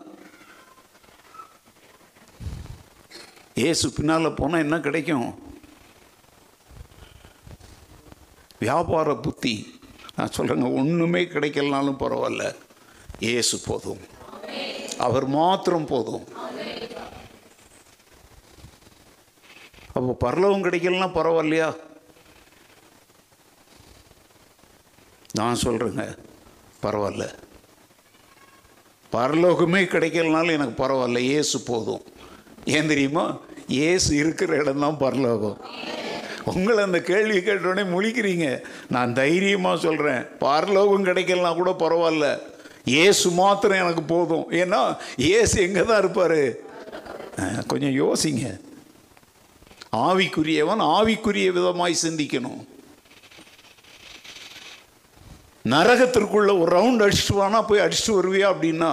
[3.54, 5.50] ஏசு பின்னால் போனால் என்ன கிடைக்கும்?
[8.62, 9.80] வியாபார புத்தி.
[10.16, 12.56] நான் சொல்கிறேங்க ஒன்றுமே கிடைக்கலனாலும் பரவாயில்ல.
[13.20, 13.98] ஏசு போதும்.
[14.98, 16.28] அவர் மாத்திரம் போதும்.
[19.94, 21.76] அப்போ பரலவம் கிடைக்கலனா பரவாயில்லையா?
[25.34, 26.18] நான் சொல்கிறேங்க
[26.82, 27.34] பரவாயில்ல.
[29.12, 32.04] பரலோகமே கிடைக்கலனாலும் எனக்கு பரவாயில்ல ஏசு போதும்.
[32.66, 33.38] ஏன் தெரியுமா?
[33.68, 35.58] ஏசு இருக்கிற இடம்தான் பரலோகம்.
[36.44, 38.48] உங்களை அந்த கேள்வி கேட்டோடனே முழிக்கிறீங்க.
[38.96, 42.28] நான் தைரியமாக சொல்கிறேன் பார்லோகம் கிடைக்கலனா கூட பரவாயில்ல.
[43.06, 44.46] ஏசு மாத்திரம் எனக்கு போதும்.
[44.62, 44.82] ஏன்னா
[45.18, 46.42] ஏசு எங்கே தான் இருப்பார்
[47.68, 48.46] கொஞ்சம் யோசிங்க.
[50.08, 52.62] ஆவிக்குரியவன் ஆவிக்குரிய விதமாய் சிந்திக்கணும்.
[55.74, 58.92] நரகத்திற்குள்ள ஒரு ரவுண்ட் அடிச்சுட்டு வானா போய் அடிச்சுட்டு வருவியா அப்படின்னா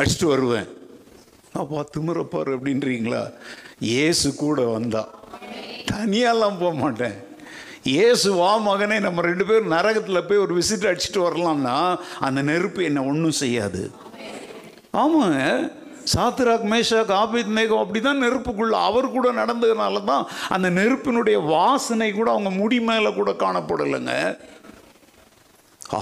[0.00, 0.68] அடிச்சுட்டு வருவேன்.
[1.52, 3.22] அப்பா திமுறப்பார் அப்படின்றீங்களா?
[3.80, 5.02] ஏசு கூட வந்தா.
[5.92, 7.16] தனியாலாம் போக மாட்டேன்.
[8.06, 11.76] ஏசு வா மகனே நம்ம ரெண்டு பேரும் நரகத்தில் போய் ஒரு விசிட் அடிச்சுட்டு வரலாம்னா
[12.26, 13.82] அந்த நெருப்பு என்னை ஒன்றும் செய்யாது.
[15.02, 15.38] ஆமாங்க
[16.12, 20.24] சாத்திராக் மேஷாக் ஆபித் மேகம் அப்படி தான் நெருப்புக்குள்ள அவர் கூட நடந்ததுனால தான்
[20.54, 24.14] அந்த நெருப்பினுடைய வாசனை கூட அவங்க முடி மேலே கூட காணப்படலைங்க.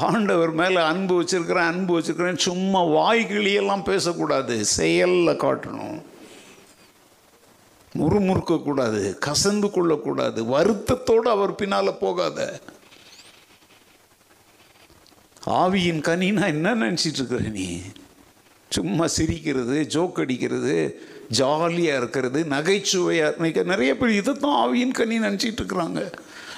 [0.08, 5.98] ஆண்டவர் மேலே அன்பு வச்சிருக்கிறேன் அன்பு வச்சிருக்கிறேன் சும்மா வாய்கிளியெல்லாம் பேசக்கூடாது செயலில் காட்டணும்.
[7.98, 12.60] முறுமுறுக்கக்கூடாது கசந்து கொள்ளக்கூடாது வருத்தத்தோடு அவர் பின்னால் போகாத.
[15.46, 17.80] ஆவியின் கனினா என்ன நினச்சிட்டு இருக்கிற நீ?
[18.68, 26.12] சும்மா சிரிக்கிறது ஜோக் அடிக்கிறது ஜாலியாக இருக்கிறது நகைச்சுவையாக இருக்க நிறைய பேர் இதைத்தான் ஆவியின் கனி நினச்சிட்டு இருக்கிறாங்க.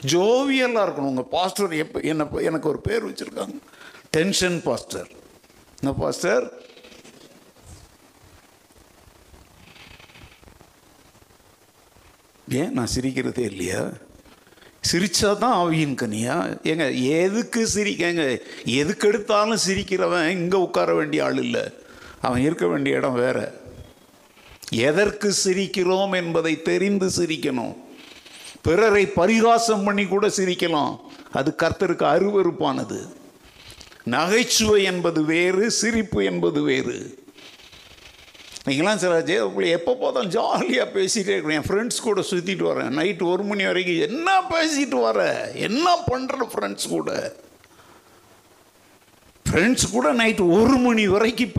[0.07, 1.11] ஜோவியலாக இருக்கணும்.
[1.11, 3.57] உங்கள் பாஸ்டர் எப்போ என்ன எனக்கு ஒரு பேர் வச்சுருக்காங்க.
[4.11, 5.11] Tension pastor.
[5.83, 6.60] என்ன பாஸ்டர்?
[12.53, 13.89] ஏன் நான் சிரிக்கிறதே இல்லையா?
[14.93, 16.59] சிரிச்சா தான் ஆவியின் கனியா?
[16.63, 21.61] ஏங்க எதுக்கு சிரிக்கங்க எதுக்கு எடுத்தாலும் சிரிக்கிறவன் இங்கே உட்கார வேண்டிய ஆள் இல்லை.
[22.21, 23.55] அவன் இருக்க வேண்டிய இடம் வேற.
[24.71, 27.77] எதற்கு சிரிக்கிறோம் என்பதை தெரிந்து சிரிக்கணும்.
[28.63, 30.99] பிறரை பரிகாசம் பண்ணி கூட சிரிக்கலாம்.
[31.33, 33.09] அது கர்த்தருக்கு அருவருப்பானது.
[34.05, 37.20] நகைச்சுவை என்பது வேறு சிரிப்பு என்பது வேறு.
[38.67, 41.53] நீங்களாம் சில உங்களை எப்போ பார்த்தாலும் ஜாலியாக பேசிகிட்டே இருக்கணும்.
[41.53, 45.51] என் ஃப்ரெண்ட்ஸ் கூட சுற்றிட்டு வரேன் நைட்டு ஒரு மணி வரைக்கும் என்ன பேசிட்டு வர?
[45.55, 47.37] என்ன பண்ணுற ஃப்ரெண்ட்ஸ் கூட?
[49.51, 51.53] ஃப்ரெண்ட்ஸ் கூட நைட்டு ஒரு மணி வரைக்கும்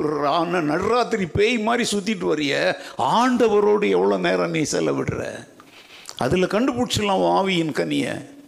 [0.69, 2.81] நடுராத்திரி பேய் மாதிரி சுற்றிட்டு வரிய.
[2.97, 5.47] ஆண்டவரோடு எவ்வளோ நேரம் நீ செலவிடுற?
[6.17, 8.39] அதில் கண்டுபிடிச்சிடலாம் ஆவியின் கனியை.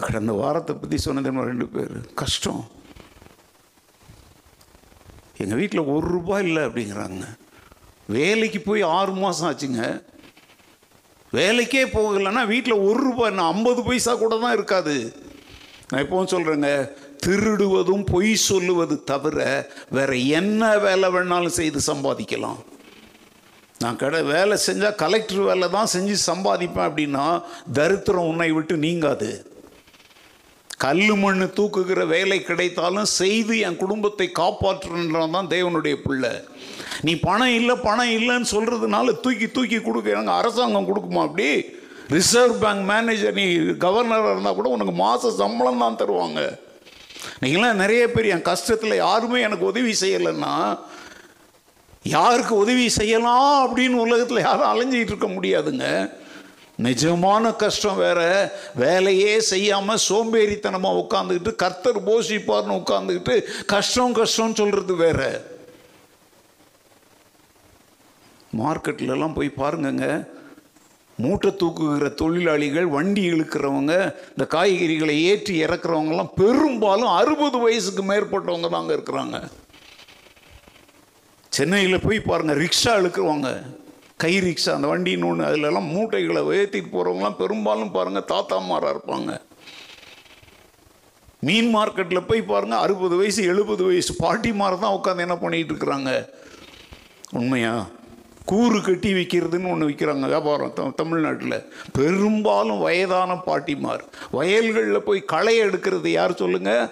[0.00, 2.14] கடந்த வாரத்தை பற்றி சொன்னது ரெண்டு பேர்.
[2.14, 2.73] கஷ்டம்.
[5.42, 7.24] எங்கள் வீட்டில் ஒரு ரூபாய் இல்லை அப்படிங்கிறாங்க.
[8.16, 10.02] வேலைக்கு போய் ஆறு மாதம் ஆச்சுங்க.
[11.32, 14.96] வேலைக்கே போகலைன்னா வீட்டில் ஒரு ரூபாய் நான் ஐம்பது பைசா கூட தான் இருக்காது.
[15.88, 16.70] நான் எப்பவும் சொல்கிறேங்க
[17.26, 19.38] திருடுவதும் பொய் சொல்லுவது தவிர
[19.96, 22.60] வேறு என்ன வேலை வேணாலும் செய்து சம்பாதிக்கலாம்.
[23.82, 27.24] நான் கடை வேலை செஞ்சால் கலெக்டர் வேலை தான் செஞ்சு சம்பாதிப்பேன் அப்படின்னா
[27.78, 29.30] தரித்திரம் உன்னை விட்டு நீங்காது.
[30.78, 36.32] கல் மண்ணு தூக்குகிற வேலை கிடைத்தாலும் செய்து என் குடும்பத்தை காப்பாற்றுன்றான் தான் தேவனுடைய பிள்ளை.
[37.02, 41.48] நீ பணம் இல்லை பணம் இல்லைன்னு சொல்கிறதுனால தூக்கி தூக்கி கொடுக்குறாங்க அரசாங்கம் கொடுக்குமா அப்படி?
[42.08, 43.44] ரிசர்வ் பேங்க் மேனேஜர் நீ
[43.84, 46.58] கவர்னராக இருந்தால் கூட உனக்கு மாத சம்பளம் தான் தருவாங்க.
[47.40, 50.78] நீங்களாம் நிறைய பேர் என் கஷ்டத்தில் யாருமே எனக்கு உதவி செய்யலைன்னா
[52.02, 55.86] யாருக்கு உதவி செய்யலாம் அப்படின்னு உலகத்தில் யாரும் அலைஞ்சிக்கிட்டு இருக்க முடியாதுங்க.
[56.82, 58.20] நிஜமான கஷ்டம் வேற.
[58.74, 65.42] வேலையே செய்யாம சோம்பேறித்தனமா உட்காந்துக்கிட்டு கர்த்தர் போஷிப்பார்னு உட்காந்துக்கிட்டு கஷ்டம் கஷ்டம் சொல்றது வேற.
[68.58, 70.32] மார்க்கெட்ல எல்லாம் போய் பாருங்கங்க.
[71.16, 73.92] மூட்டை தூக்குகிற தொழிலாளிகள் வண்டி இழுக்கிறவங்க
[74.30, 79.48] இந்த காய்கறிகளை ஏற்றி இறக்குறவங்கலாம் பெரும்பாலும் அறுபது வயசுக்கு மேற்பட்டவங்க தாங்க இருக்கிறாங்க.
[81.48, 83.50] சென்னையில் போய் பாருங்கள் ரிக்ஷா இழுக்கிறவங்க.
[84.16, 89.40] கை ரிக்ஷா அந்த வண்டின்னு ஒன்று அதிலெல்லாம் மூட்டைகளை ஏற்றிட்டு போகிறவங்களாம் பெரும்பாலும் பாருங்கள் தாத்தாமாராக இருப்பாங்க.
[91.40, 96.28] மீன் மார்க்கெட்டில் போய் பாருங்கள் அறுபது வயசு எழுபது வயசு பாட்டிமார் தான் உட்காந்து என்ன பண்ணிகிட்டு இருக்கிறாங்க?
[97.32, 97.86] உண்மையா?
[98.44, 101.64] கூறு கட்டி விற்கிறதுன்னு ஒன்று விற்கிறாங்க வியாபாரம் த- தமிழ்நாட்டில்.
[101.92, 106.88] பெரும்பாலும் வயதான பாட்டிமார் வயல்களில் போய் களை எடுக்கிறது யார் சொல்லுங்கள்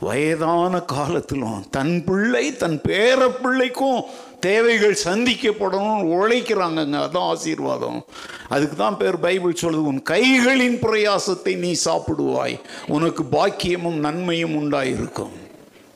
[0.00, 4.04] வயதான காலத்திலும் தன் பிள்ளை தன் பேர பிள்ளைக்கும்
[4.40, 7.08] தேவைகள் சந்திக்கப்படணும்னு உழைக்கிறாங்கங்க.
[7.08, 8.04] அதான் ஆசீர்வாதம்.
[8.48, 12.60] அதுக்கு தான் பேர் பைபிள் சொல்லுது உன் கைகளின் பிரயாசத்தை நீ சாப்பிடுவாய்.
[12.86, 15.34] உனக்கு பாக்கியமும் நன்மையும் உண்டாயிருக்கும்.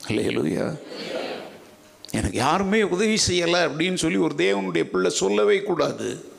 [0.09, 0.72] இல்லையா
[2.12, 6.30] எனக்கு யாருமே உதவி செய்யலை அப்படின்னு சொல்லி ஒரு தேவனுடைய பிள்ளை சொல்லவே கூடாது.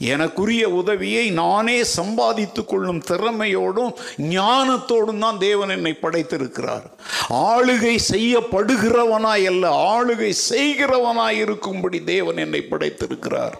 [0.00, 6.86] எனக்குரிய உதவியை நானே சம்பாதித்து கொள்ளும் திறமையோடும் ஞானத்தோடும் தான் தேவன் என்னை படைத்திருக்கிறார்.
[7.28, 13.58] ஆளுகை செய்யப்படுகிறவனாய் அல்ல ஆளுகை செய்கிறவனாய் இருக்கும்படி தேவன் என்னை படைத்திருக்கிறார்.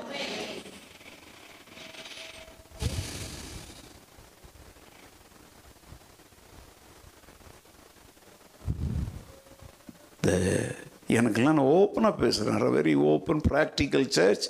[11.18, 14.48] எனக்கெல்லாம் நான் ஓப்பனாக பேசுகிறேன் very open practical church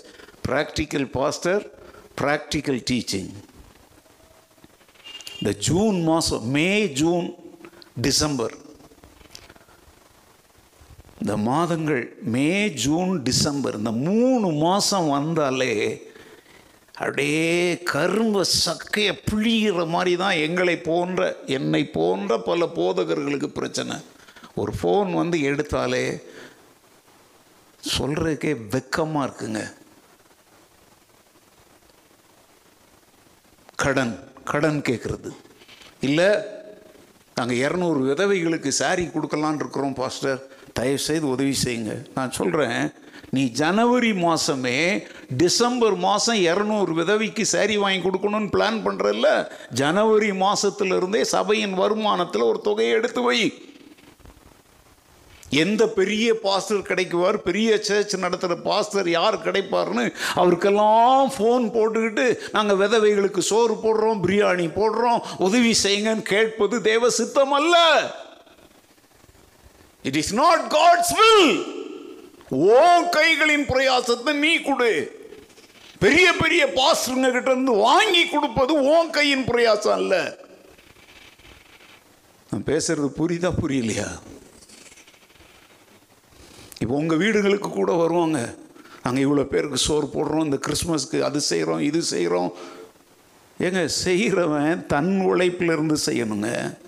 [0.49, 1.65] practical pastor
[2.21, 3.31] practical teaching
[5.39, 6.69] இந்த ஜூன் மாதம் மே
[7.01, 7.29] ஜூன்
[8.07, 8.55] டிசம்பர்
[11.21, 12.03] இந்த மாதங்கள்
[12.35, 15.73] மே ஜூன் டிசம்பர் இந்த மூணு மாதம் வந்தாலே
[16.93, 17.51] அப்படியே
[17.91, 23.97] கரும்ப சக்கையை பிழிகிற மாதிரி தான் எங்களை போன்ற என்னை போன்ற பல போதகர்களுக்கு பிரச்சனை.
[24.55, 26.05] ஒரு ஃபோன் வந்து எடுத்தாலே
[27.97, 29.63] சொல்கிறதுக்கே வெக்கமாக இருக்குங்க.
[33.79, 34.15] கடன்
[34.45, 35.31] கடன் கேட்குறது
[36.01, 36.31] இல்லை
[37.37, 40.41] நாங்கள் இரநூறு விதவைகளுக்கு சாரி கொடுக்கலான்னு இருக்கிறோம் பாஸ்டர்
[40.73, 41.93] தயவு செய்து உதவி செய்யுங்க.
[42.15, 42.81] நான் சொல்கிறேன்
[43.31, 45.07] நீ ஜனவரி மாதமே
[45.37, 49.29] டிசம்பர் மாதம் இரநூறு விதவைக்கு சாரி வாங்கி கொடுக்கணும்னு பிளான் பண்ணுறல்ல
[49.73, 53.41] ஜனவரி மாதத்துலேருந்தே சபையின் வருமானத்தில் ஒரு தொகையை எடுத்து வை.
[55.51, 57.37] எந்த பெரிய பாஸ்டர் கிடைக்குவார்?
[57.37, 65.21] பெரிய சர்ச் நடத்துகிற பாஸ்டர் யார் கிடைப்பார்னு அவருக்கெல்லாம் ஃபோன் போட்டுக்கிட்டு நாங்கள் விதவைகளுக்கு சோறு போடுறோம் பிரியாணி போடுறோம்
[65.37, 67.77] உதவி செய்யுங்கன்னு கேட்பது தேவ சித்தம் அல்ல.
[70.05, 71.53] It is not God's will
[72.51, 72.83] ஓ
[73.17, 74.93] கைகளின் பிரயாசத்தை நீ கொடு.
[75.99, 80.15] பெரிய பெரிய பாஸ்டருங்க கிட்ட இருந்து வாங்கி கொடுப்பது ஓன் கையின் பிரயாசம் அல்ல.
[82.53, 84.09] நான் பேசுறது புரியுதா புரியலையா?
[86.79, 88.55] இப்போ உங்கள் வீடுகளுக்கு கூட வருவாங்க.
[89.05, 92.53] நாங்கள் இவ்வளோ பேருக்கு சோறு போடுறோம் இந்த கிறிஸ்மஸ்க்கு அது செய்கிறோம் இது செய்கிறோம்
[93.61, 96.79] ஏங்க செய்கிறவன் தன் உழைப்பிலிருந்து செய்யணுங்க.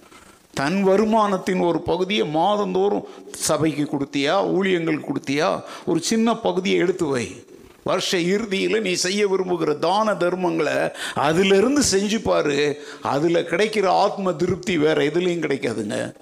[0.55, 5.63] தன் வருமானத்தின் ஒரு பகுதியை மாதந்தோறும் சபைக்கு கொடுத்தியா ஊழியங்களுக்கு கொடுத்தியா?
[5.87, 7.45] ஒரு சின்ன பகுதியை எடுத்து வை.
[7.85, 12.83] வருஷ இறுதியில் நீ செய்ய விரும்புகிற தான தர்மங்களை அதிலிருந்து செஞ்சு பாரு.
[13.03, 16.15] அதில் கிடைக்கிற ஆத்ம திருப்தி வேற எதுலேயும் கிடைக்காதுங்க.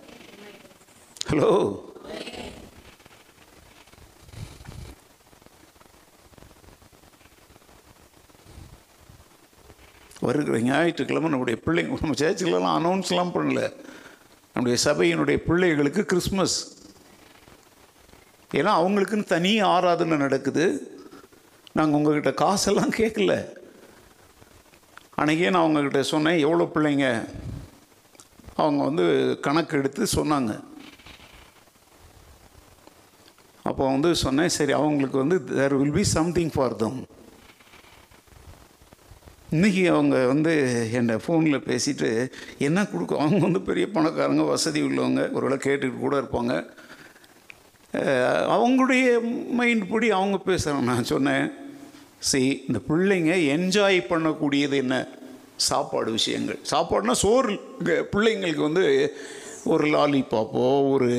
[1.29, 1.53] ஹலோ?
[10.21, 13.73] வருகிற ஞாயிற்றுக்கிழமை நம்முடைய பிள்ளைங்க நம்ம சேர்ச்சிகளெல்லாம் அனௌன்ஸ்லாம் பண்ணல.
[14.55, 16.77] நம்முடைய சபையினுடைய பிள்ளைகளுக்கு கிறிஸ்மஸ்
[18.55, 20.97] ஏன்னா அவங்களுக்குன்னு தனி ஆராதனை நடக்குது.
[21.73, 23.49] நாங்கள் உங்ககிட்ட காசெல்லாம் கேட்கல.
[25.14, 27.29] அன்றைக்கே நான் அவங்கக்கிட்ட சொன்னேன் எவ்வளோ பிள்ளைங்க?
[28.55, 30.61] அவங்க வந்து கணக்கு எடுத்து சொன்னாங்க.
[33.62, 37.07] அப்போ வந்து சொன்னேன் சரி அவங்களுக்கு வந்து there will be something for them
[39.57, 40.53] இன்றைக்கி அவங்க வந்து
[40.92, 42.09] என்னை ஃபோனில் பேசிட்டு
[42.59, 46.55] என்ன கொடுக்கும் அவங்க வந்து பெரிய பணக்காரங்க வசதி உள்ளவங்க ஒரு வேளை கேட்டுக்கிட்டு கூட இருப்பாங்க.
[48.55, 49.05] அவங்களுடைய
[49.61, 51.46] மைண்ட் படி அவங்க பேசுகிறாங்க நான் சொன்னேன்
[52.30, 54.96] சரி இந்த பிள்ளைங்க என்ஜாய் பண்ணக்கூடியது என்ன?
[55.70, 56.61] சாப்பாடு விஷயங்கள்.
[56.72, 57.57] சாப்பாடுனா சோறு.
[58.12, 59.16] பிள்ளைங்களுக்கு வந்து
[59.64, 61.11] ஒரு லாலிபாப்போ ஒரு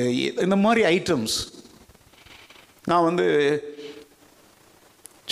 [0.46, 1.36] இந்த மாதிரி ஐட்டம்ஸ்
[2.84, 3.26] நான் வந்து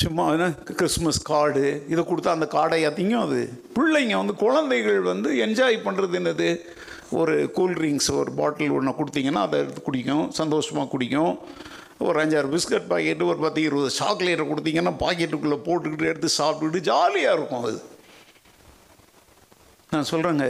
[0.03, 0.47] சும்மா என்ன
[0.79, 3.41] கிறிஸ்மஸ் கார்டு இதை கொடுத்தா அந்த கார்டை அதிகம் அது.
[3.77, 6.49] பிள்ளைங்க வந்து குழந்தைகள் வந்து என்ஜாய் பண்ணுறது என்னது?
[7.21, 11.33] ஒரு கூல்ட்ரிங்க்ஸ் ஒரு பாட்டில் ஒன்று கொடுத்தீங்கன்னா அதை எடுத்து குடிக்கும் சந்தோஷமாக குடிக்கும்.
[12.07, 17.65] ஒரு அஞ்சாறு பிஸ்கட் பாக்கெட்டு ஒரு பத்து இருபது சாக்லேட்டை கொடுத்தீங்கன்னா பாக்கெட்டுக்குள்ளே போட்டுக்கிட்டு எடுத்து சாப்பிட்டுக்கிட்டு ஜாலியாக இருக்கும்
[17.69, 17.81] அது.
[19.91, 20.47] நான் சொல்கிறேங்க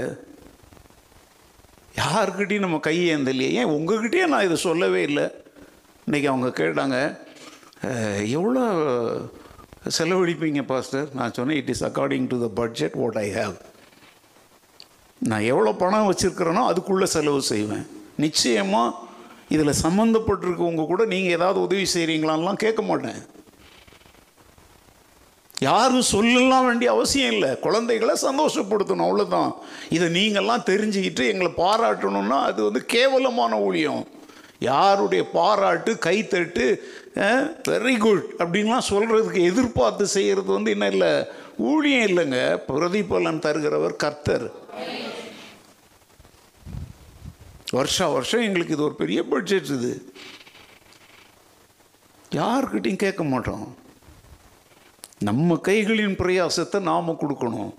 [2.02, 5.26] யாருக்கிட்டையும் நம்ம கையேந்தலையே ஏன் உங்ககிட்டயே நான் இதை சொல்லவே இல்லை.
[6.06, 6.98] இன்றைக்கி அவங்க கேட்டாங்க
[8.36, 8.62] எவ்வளோ
[9.96, 11.08] செலவழிப்பீங்க பாஸ்டர்?
[11.18, 13.54] நான் சொன்னேன் it is according to the budget what I have
[15.20, 17.86] நான் எவ்வளோ பணம் வச்சுருக்கிறேனோ அதுக்குள்ளே செலவு செய்வேன்.
[18.24, 18.96] நிச்சயமாக
[19.54, 23.20] இதில் சம்மந்தப்பட்டிருக்கவங்க கூட நீங்கள் ஏதாவது உதவி செய்கிறீங்களான்லாம் கேட்க மாட்டேன்.
[25.68, 27.50] யாரும் சொல்லலாம் வேண்டிய அவசியம் இல்லை.
[27.66, 29.50] குழந்தைகளை சந்தோஷப்படுத்தணும் அவ்வளோதான்
[29.96, 34.04] இதை நீங்கள்லாம் தெரிஞ்சுக்கிட்டு எங்களை பாராட்டணும்னா அது வந்து கேவலமான ஊழியம்.
[34.58, 36.64] யாருடைய பாராட்டு கைத்தட்டு
[37.18, 41.24] வெரி குட் அப்படின்லாம் சொல்கிறதுக்கு எதிர்பார்த்து செய்கிறது வந்து என்ன இல்லை.
[41.56, 42.58] ஊழியம் இல்லைங்க.
[42.68, 44.50] பிரதிபலன் தருகிறவர் கர்த்தர்.
[47.70, 50.12] வருஷா வருஷம் எங்களுக்கு இது ஒரு பெரிய பட்ஜெட் இது.
[52.30, 53.76] யாருக்கிட்டையும் கேட்க மாட்டோம்.
[55.18, 57.74] நம்ம கைகளின் பிரயாசத்தை நாம் கொடுக்கணும்.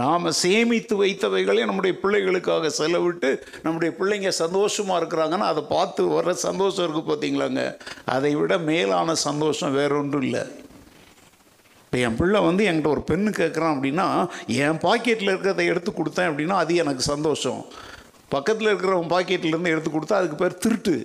[0.00, 3.30] நாம் சேமித்து வைத்தவைகளை நம்முடைய பிள்ளைகளுக்காக செலவிட்டு
[3.64, 7.62] நம்முடைய பிள்ளைங்க சந்தோஷமாக இருக்கிறாங்கன்னா அதை பார்த்து வர சந்தோஷம் இருக்குது பார்த்தீங்களாங்க?
[8.14, 10.42] அதை விட மேலான சந்தோஷம் வேற ஒன்றும் இல்லை.
[11.84, 14.06] இப்போ என் பிள்ளை வந்து என்கிட்ட ஒரு பெண்ணு கேட்குறான் அப்படின்னா
[14.64, 17.60] என் பாக்கெட்டில் இருக்கிறத எடுத்து கொடுத்தேன் அப்படின்னா அது எனக்கு சந்தோஷம்.
[18.34, 20.96] பக்கத்தில் இருக்கிறவன் பாக்கெட்லேருந்து எடுத்து கொடுத்தா அதுக்கு பேர் திருட்டு.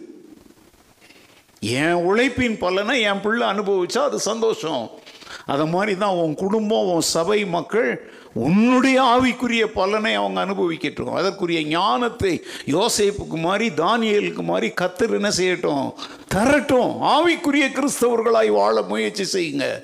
[1.82, 4.84] என் உழைப்பின் பலனை என் பிள்ளை அனுபவிச்சா அது சந்தோஷம்.
[5.52, 7.89] அதை மாதிரி தான் உன் குடும்பம் உன் சபை மக்கள்
[8.34, 15.94] உன்னுடைய ஆவிக்குரிய பலனை அவங்க அனுபவிக்கட்டும் அதற்குரிய ஞானத்தை யோசேப்புக்கு மாதிரி தானியலுக்கு மாதிரி கத்தர் என்ன செய்யட்டும்?
[16.34, 16.92] தரட்டும்.
[17.02, 19.84] ஆவிக்குரிய கிறிஸ்தவர்களாய் வாழ முயற்சி செய்யுங்க.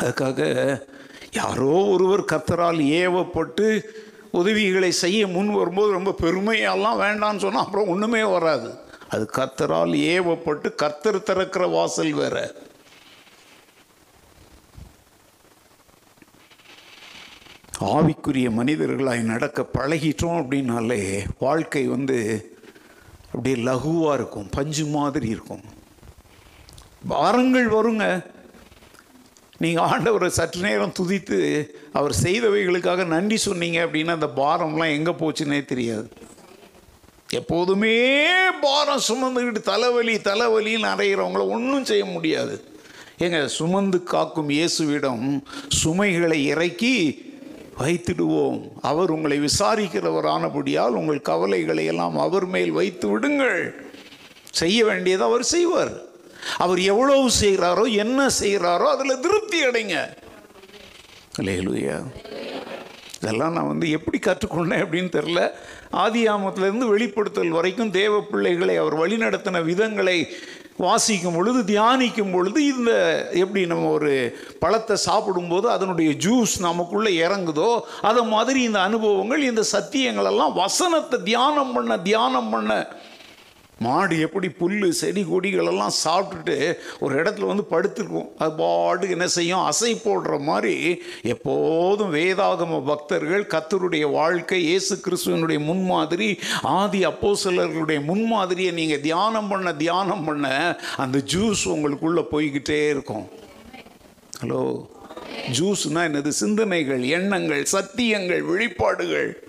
[0.00, 0.82] அதுக்காக
[1.32, 3.82] யாரோ ஒருவர் கத்தரால் ஏவப்பட்டு
[4.30, 8.78] உதவிகளை செய்ய முன் வரும்போது ரொம்ப பெருமையெல்லாம் வேண்டான்னு சொன்னால் அப்புறம் ஒன்றுமே வராது.
[9.08, 12.72] அது கத்தரால் ஏவப்பட்டு கத்தர் திறக்கிற வாசல் வேறு.
[17.92, 21.00] ஆவிக்குரிய மனிதர்களாய் நடக்க பழகிட்டோம் அப்படின்னாலே
[21.38, 22.18] வாழ்க்கை வந்து
[23.32, 25.64] அப்படியே லகுவாக இருக்கும் பஞ்சு மாதிரி இருக்கும்.
[27.08, 28.04] பாரங்கள் வருங்க.
[29.62, 31.38] நீங்கள் ஆண்டவரை சற்று நேரம் துதித்து
[31.98, 36.08] அவர் செய்தவைகளுக்காக நன்றி சொன்னீங்க அப்படின்னா அந்த பாரம்லாம் எங்கே போச்சுன்னே தெரியாது.
[37.40, 37.94] எப்போதுமே
[38.60, 42.56] பாரம் சுமந்துக்கிட்டு தலைவலி தலைவலின்னு அறையிறவங்கள ஒன்றும் செய்ய முடியாது.
[43.24, 45.26] ஏங்க சுமந்து காக்கும் இயேசுவிடம்
[45.82, 46.96] சுமைகளை இறக்கி
[47.78, 48.58] வைத்திடுவோம்.
[48.82, 53.62] அவர் உங்களை விசாரிக்கிறவரானபடியால் உங்கள் கவலைகளை எல்லாம் அவர் மேல் வைத்து விடுங்கள்.
[54.50, 55.94] செய்ய வேண்டியதை அவர் செய்வார்.
[56.58, 59.96] அவர் எவ்வளவு செய்கிறாரோ என்ன செய்கிறாரோ அதில் திருப்தி அடைங்க.
[61.38, 61.96] லேலுயா
[63.18, 65.50] இதெல்லாம் நான் வந்து எப்படி கற்றுக்கொண்டேன் அப்படின்னு தெரில
[65.90, 70.18] ஆதி ஆமத்துலேருந்து வெளிப்படுத்தல் வரைக்கும் தேவ பிள்ளைகளை அவர் வழிநடத்தின விதங்களை
[70.78, 72.92] வாசிக்கும் பொழுது தியானிக்கும் பொழுது இந்த
[73.34, 74.12] எப்படி நம்ம ஒரு
[74.58, 77.70] பழத்தை சாப்பிடும்போது அதனுடைய ஜூஸ் நமக்குள்ளே இறங்குதோ
[78.02, 82.72] அதை மாதிரி இந்த அனுபவங்கள் இந்த சத்தியங்களெல்லாம் வசனத்தை தியானம் பண்ண தியானம் பண்ண
[83.78, 88.28] மாடு எப்படி புல் செடி கொடிகளெல்லாம் சாப்பிட்டுட்டு ஒரு இடத்துல வந்து படுத்துருக்கும்.
[88.38, 89.70] அது பாட்டு என்ன செய்யும்?
[89.70, 98.72] அசை போடுற மாதிரி எப்போதும் வேதாகம பக்தர்கள் கத்தருடைய வாழ்க்கை இயேசு கிறிஸ்துவனுடைய முன்மாதிரி ஆதி அப்போ சிலர்களுடைய முன்மாதிரியை
[98.72, 103.28] நீங்கள் தியானம் பண்ண தியானம் பண்ண அந்த ஜூஸ் உங்களுக்குள்ளே போய்கிட்டே இருக்கும்.
[104.42, 104.86] ஹலோ?
[105.58, 106.28] ஜூஸ்னால் என்னது?
[106.28, 109.43] சிந்தனைகள் எண்ணங்கள் சத்தியங்கள் வெளிப்பாடுகள்.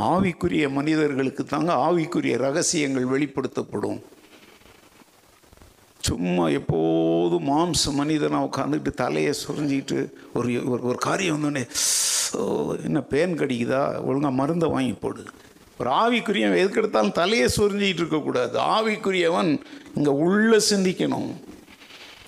[0.00, 4.02] ஆவிக்குரிய மனிதர்களுக்கு தாங்க ஆவிக்குரிய ரகசியங்கள் வெளிப்படுத்தப்படும்.
[6.00, 11.66] சும்மா எப்போதும் மாம்ச மனிதனாக உட்காந்துக்கிட்டு தலையை சுரிஞ்சிக்கிட்டு ஒரு ஒரு ஒரு காரியம் வந்தோடனே
[12.38, 14.02] ஓ என்ன பேன் கடிக்குதா?
[14.04, 15.24] ஒழுங்காக மருந்தை வாங்கி போடு.
[15.78, 19.60] ஒரு ஆவிக்குரியவன் எதுக்கு எடுத்தாலும் தலையை சுரிஞ்சிக்கிட்டு இருக்கக்கூடாது ஆவிக்குரியவன்
[19.94, 21.30] இங்கே உள்ளே சிந்திக்கணும்.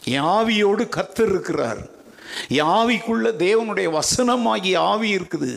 [0.05, 1.96] என் ஆவியோடு கத்து இருக்கிறார்.
[2.49, 5.53] என் ஆவிக்குள்ள தேவனுடைய வசனமாகிய ஆவி இருக்குது.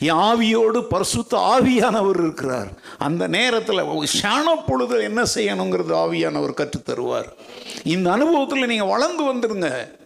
[0.00, 2.68] என் ஆவியோடு பரிசுத்த ஆவியானவர் இருக்கிறார்.
[2.98, 3.88] அந்த நேரத்தில்
[4.22, 7.28] ஷான பொழுது என்ன செய்யணுங்கிறது ஆவியானவர் கற்றுத் தருவார்.
[7.82, 10.02] இந்த அனுபவத்தில் நீங்கள் வளர்ந்து வந்துடுங்க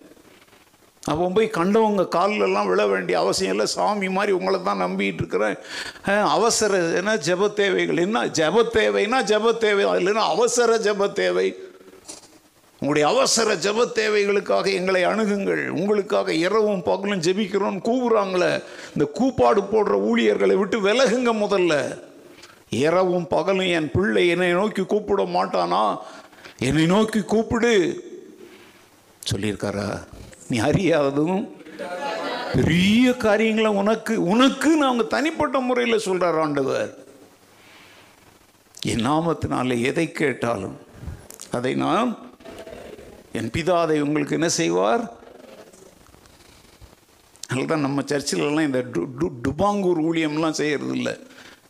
[1.05, 3.67] அப்போ போய் கண்டவங்க காலிலெல்லாம் விழ வேண்டிய அவசியம் இல்லை.
[3.67, 5.57] சாமி மாதிரி உங்களை தான் நம்பிட்டு இருக்கிறேன்.
[6.05, 7.97] அவசர என்ன ஜெப தேவைகள்?
[7.97, 9.85] என்ன ஜெப தேவைன்னா ஜெப தேவை.
[9.85, 11.57] இல்லைன்னா அவசர ஜெப தேவை?
[12.81, 15.69] உங்களுடைய அவசர ஜெப தேவைகளுக்காக எங்களை அணுகுங்கள்.
[15.69, 17.81] உங்களுக்காக இரவும் பகலும் ஜெபிக்கிறோம்.
[17.85, 18.63] கூவுறாங்களே.
[18.89, 22.03] இந்த கூப்பாடு போடுற ஊழியர்களை விட்டு விலகுங்க முதல்ல.
[22.69, 25.97] இரவும் பகலும் என் பிள்ளை என்னை நோக்கி கூப்பிட மாட்டானா?
[26.59, 28.03] என்னை நோக்கி கூப்பிடு.
[29.33, 30.05] சொல்லியிருக்காரா?
[30.49, 31.49] நீ அறியாததும்
[32.55, 36.99] பெரிய காரியங்களை உனக்கு உனக்கு அவங்க தனிப்பட்ட முறையில் சொல்கிறார் ஆண்டவர்.
[38.83, 40.79] என் நாமத்தினால எதை கேட்டாலும்
[41.51, 42.28] அதை நான்
[43.39, 45.05] என் பிதா அதை உங்களுக்கு என்ன செய்வார்?
[47.53, 51.15] அதுதான் நம்ம சர்ச்சிலெல்லாம் இந்த டு டு டுபாங்கூர் ஊழியம்லாம் செய்கிறது இல்லை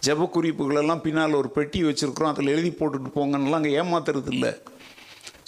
[0.07, 4.53] ஜெப குறிப்புகளெல்லாம் பின்னால் ஒரு பெட்டி வச்சுருக்குறோம் அதில் எழுதி போட்டுட்டு போங்கன்னெலாம் அங்கே ஏமாத்துறது இல்லை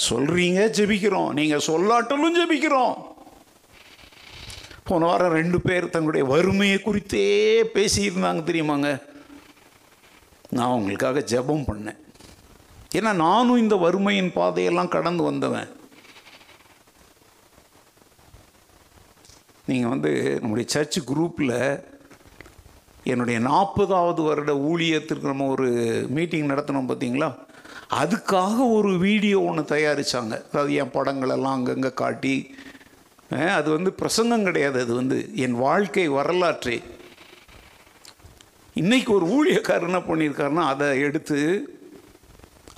[0.08, 1.30] சொல்கிறீங்க ஜெபிக்கிறோம்.
[1.38, 2.94] நீங்கள் சொல்லாட்டலும் ஜெபிக்கிறோம்.
[4.88, 7.26] போன வாரம் ரெண்டு பேர் தங்களுடைய வறுமையை குறித்தே
[7.74, 8.88] பேசியிருந்தாங்க தெரியுமாங்க?
[10.56, 12.00] நான் உங்களுக்காக ஜெபம் பண்ணேன்.
[12.98, 15.68] ஏன்னா நானும் இந்த வறுமையின் பாதையெல்லாம் கடந்து வந்தவன்.
[19.70, 21.56] நீங்கள் வந்து நம்முடைய சர்ச் குரூப்பில்
[23.10, 25.68] என்னுடைய நாற்பதாவது வருட ஊழியத்திற்கு நம்ம ஒரு
[26.16, 27.28] மீட்டிங் நடத்தினோம் பார்த்தீங்களா?
[28.00, 32.34] அதுக்காக ஒரு வீடியோ ஒன்று தயாரித்தாங்க அதாவது என் படங்களெல்லாம் அங்கங்கே காட்டி
[33.56, 34.78] அது வந்து பிரசங்கம் கிடையாது.
[34.84, 36.78] அது வந்து என் வாழ்க்கை வரலாற்றே.
[38.80, 41.38] இன்றைக்கி ஒரு ஊழியக்காரர் என்ன பண்ணியிருக்காருன்னா அதை எடுத்து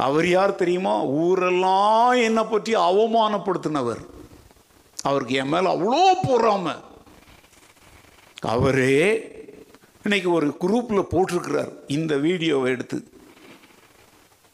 [0.06, 0.94] அவர் யார் தெரியுமா?
[1.24, 4.02] ஊரெல்லாம் என்னை பற்றி அவமானப்படுத்தினவர்.
[5.02, 6.74] அவருக்கு என் மேலே அவ்வளோ பொறாம.
[8.40, 9.00] அவரே
[10.02, 11.72] இன்னைக்கு ஒரு குரூப்பில் போட்டிருக்கிறார்.
[11.86, 12.98] இந்த வீடியோவை எடுத்து.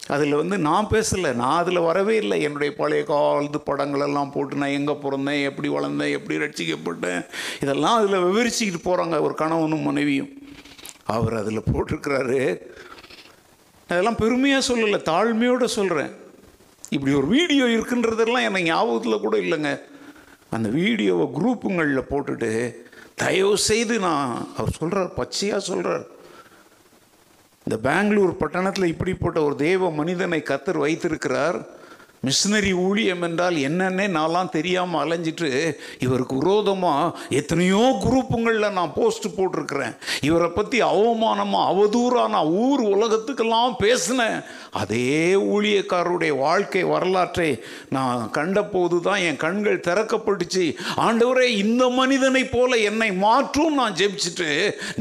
[0.06, 2.42] அதில் வந்து நான் பேசலை நான் அதில் வரவே இல்லை.
[2.42, 7.26] என்னுடைய பழைய காலத்து படங்களெல்லாம் போட்டு நான் எங்கே பிறந்தேன் எப்படி வளர்ந்தேன் எப்படி ரட்சிக்கப்பட்டேன்
[7.60, 10.30] இதெல்லாம் அதில் விவரிச்சுக்கிட்டு போகிறாங்க ஒரு கணவனும் மனைவியும்.
[11.04, 12.40] அவர் அதில் போட்டிருக்கிறாரு.
[13.88, 16.10] அதெல்லாம் பெருமையாக சொல்லலை தாழ்மையோடு சொல்கிறேன்
[16.90, 19.72] இப்படி ஒரு வீடியோ இருக்குன்றதெல்லாம் எனக்கு ஞாபகத்தில் கூட இல்லைங்க.
[20.56, 22.50] அந்த வீடியோவை குரூப்புங்களில் போட்டுட்டு
[23.14, 26.06] தயவு செய்து நான் அவர் சொல்கிறார் பச்சையாக சொல்கிறார்
[27.66, 31.58] இந்த பெங்களூர் பட்டணத்தில் இப்படிப்பட்ட ஒரு தேவ மனிதனை கத்தர் வைத்திருக்கிறார்.
[32.26, 35.48] மிஷினரி ஊழியம் என்றால் என்னன்னே நான்லாம் தெரியாமல் அலைஞ்சிட்டு
[36.04, 39.94] இவருக்கு விரோதமாக எத்தனையோ குரூப்புங்களில் நான் போஸ்ட் போட்டிருக்கிறேன்.
[40.28, 44.38] இவரை பற்றி அவமானமாக அவதூறாக நான் ஊர் உலகத்துக்கெல்லாம் பேசினேன்.
[44.80, 45.12] அதே
[45.54, 47.50] ஊழியக்காரருடைய வாழ்க்கை வரலாற்றை
[47.96, 50.66] நான் கண்டபோது தான் என் கண்கள் திறக்கப்பட்டுச்சு.
[51.06, 54.50] ஆண்டவரே இந்த மனிதனை போல என்னை மாற்றும் நான் ஜெபிச்சுட்டு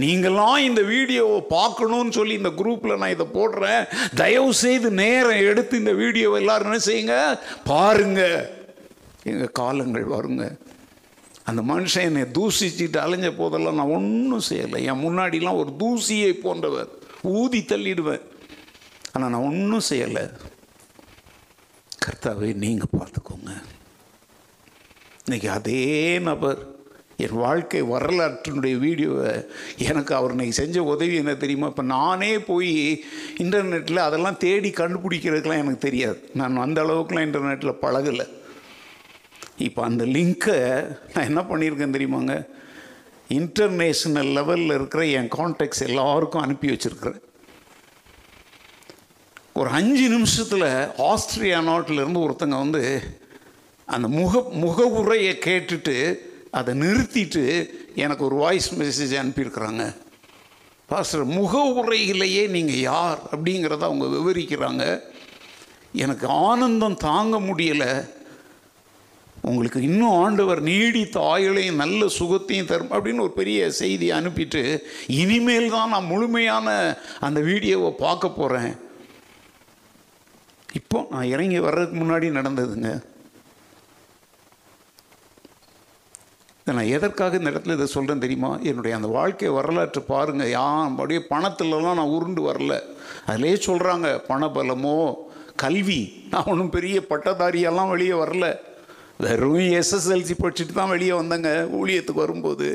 [0.03, 3.83] நீங்களாம் இந்த வீடியோவை பார்க்கணும்னு சொல்லி இந்த குரூப்பில் நான் இதை போடுறேன்.
[4.21, 7.06] தயவு செய்து நேரம் எடுத்து இந்த வீடியோவை எல்லாரும் என்ன செய்யுங்க?
[7.63, 8.49] பாருங்க
[9.23, 10.57] எங்கள் காலங்கள் வருங்க.
[11.43, 14.83] அந்த மனுஷன் என்னை தூசிச்சுட்டு அலைஞ்ச போதெல்லாம் நான் ஒன்றும் செய்யலை.
[14.83, 16.89] என் முன்னாடிலாம் ஒரு தூசியை போன்றவர்.
[17.21, 18.21] ஊதி தள்ளிடுவேன்.
[19.11, 20.31] ஆனால் நான் ஒன்றும் செய்யலை.
[22.05, 23.61] கர்த்தாவே நீங்கள் பார்த்துக்கோங்க.
[25.25, 26.76] இன்னைக்கு அதே நபர்
[27.25, 29.31] என் வாழ்க்கை வரலாற்றினுடைய வீடியோவை
[29.77, 31.67] எனக்கு அவர் இன்னைக்கு செஞ்ச உதவி என்ன தெரியுமா?
[31.67, 32.73] இப்போ நானே போய்
[33.37, 36.19] இன்டர்நெட்டில் அதெல்லாம் தேடி கண்டுபிடிக்கிறதுக்கெலாம் எனக்கு தெரியாது.
[36.33, 38.27] நான் அந்த அளவுக்குலாம் இன்டர்நெட்டில் பழகலை.
[39.67, 40.59] இப்போ அந்த லிங்க்கை
[41.13, 42.35] நான் என்ன பண்ணியிருக்கேன் தெரியுமாங்க?
[43.39, 47.21] இன்டர்நேஷ்னல் லெவலில் இருக்கிற என் கான்டாக்ட்ஸ் எல்லாருக்கும் அனுப்பி வச்சுருக்கிறேன்.
[49.53, 50.69] ஒரு அஞ்சு நிமிஷத்தில்
[51.11, 52.83] ஆஸ்திரியா நாட்டிலேருந்து ஒருத்தங்க வந்து
[53.85, 55.95] அந்த முக முகவுரையை கேட்டுட்டு
[56.51, 57.43] அதை நிறுத்திட்டு
[57.95, 59.95] எனக்கு ஒரு வாய்ஸ் மெசேஜ் அனுப்பியிருக்கிறாங்க.
[60.85, 65.01] பாஸ்டர் முக உரையிலேயே நீங்கள் யார் அப்படிங்கிறத அவங்க விவரிக்கிறாங்க.
[65.91, 68.15] எனக்கு ஆனந்தம் தாங்க முடியலை.
[69.41, 75.89] உங்களுக்கு இன்னும் ஆண்டவர் நீடித்த ஆயுளையும் நல்ல சுகத்தையும் தரும் அப்படின்னு ஒரு பெரிய செய்தி அனுப்பிட்டு இனிமேல் தான்
[75.89, 78.73] நான் முழுமையான அந்த வீடியோவை பார்க்க போகிறேன்
[80.73, 82.89] இப்போ நான் இறங்கி வர்றதுக்கு முன்னாடி நடந்ததுங்க.
[86.67, 88.49] இதை நான் எதற்காக இந்த இடத்துல இதை சொல்கிறேன் தெரியுமா?
[88.69, 92.73] என்னுடைய அந்த வாழ்க்கை வரலாற்று பாருங்கள் யா அப்படியே பணத்துலலாம் நான் உருண்டு வரல.
[93.25, 94.95] அதிலே சொல்கிறாங்க பணபலமோ
[95.63, 95.99] கல்வி.
[96.31, 98.47] நான் ஒன்றும் பெரிய பட்டதாரியெல்லாம் வெளியே வரல.
[99.25, 102.67] வெறும் எஸ்எஸ்எல்சி படிச்சுட்டு தான் வெளியே வந்தேங்க ஊழியத்துக்கு வரும்போது.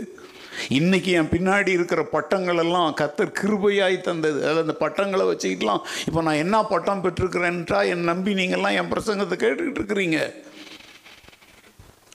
[0.78, 4.40] இன்னைக்கு என் பின்னாடி இருக்கிற பட்டங்கள் எல்லாம் கத்தர் கிருபையாய் தந்தது.
[4.48, 9.82] அது அந்த பட்டங்களை வச்சுக்கிட்டலாம் இப்போ நான் என்ன பட்டம் பெற்றிருக்கிறேன்ட்டா என் நம்பி நீங்கள்லாம் என் பிரசங்கத்தை கேட்டுக்கிட்டு
[9.82, 10.20] இருக்கிறீங்க.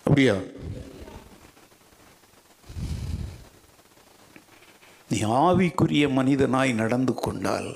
[0.03, 0.37] அப்படியா?
[5.11, 7.69] நீ ஆவிக்குரிய மனிதனாய் நடந்து கொண்டால்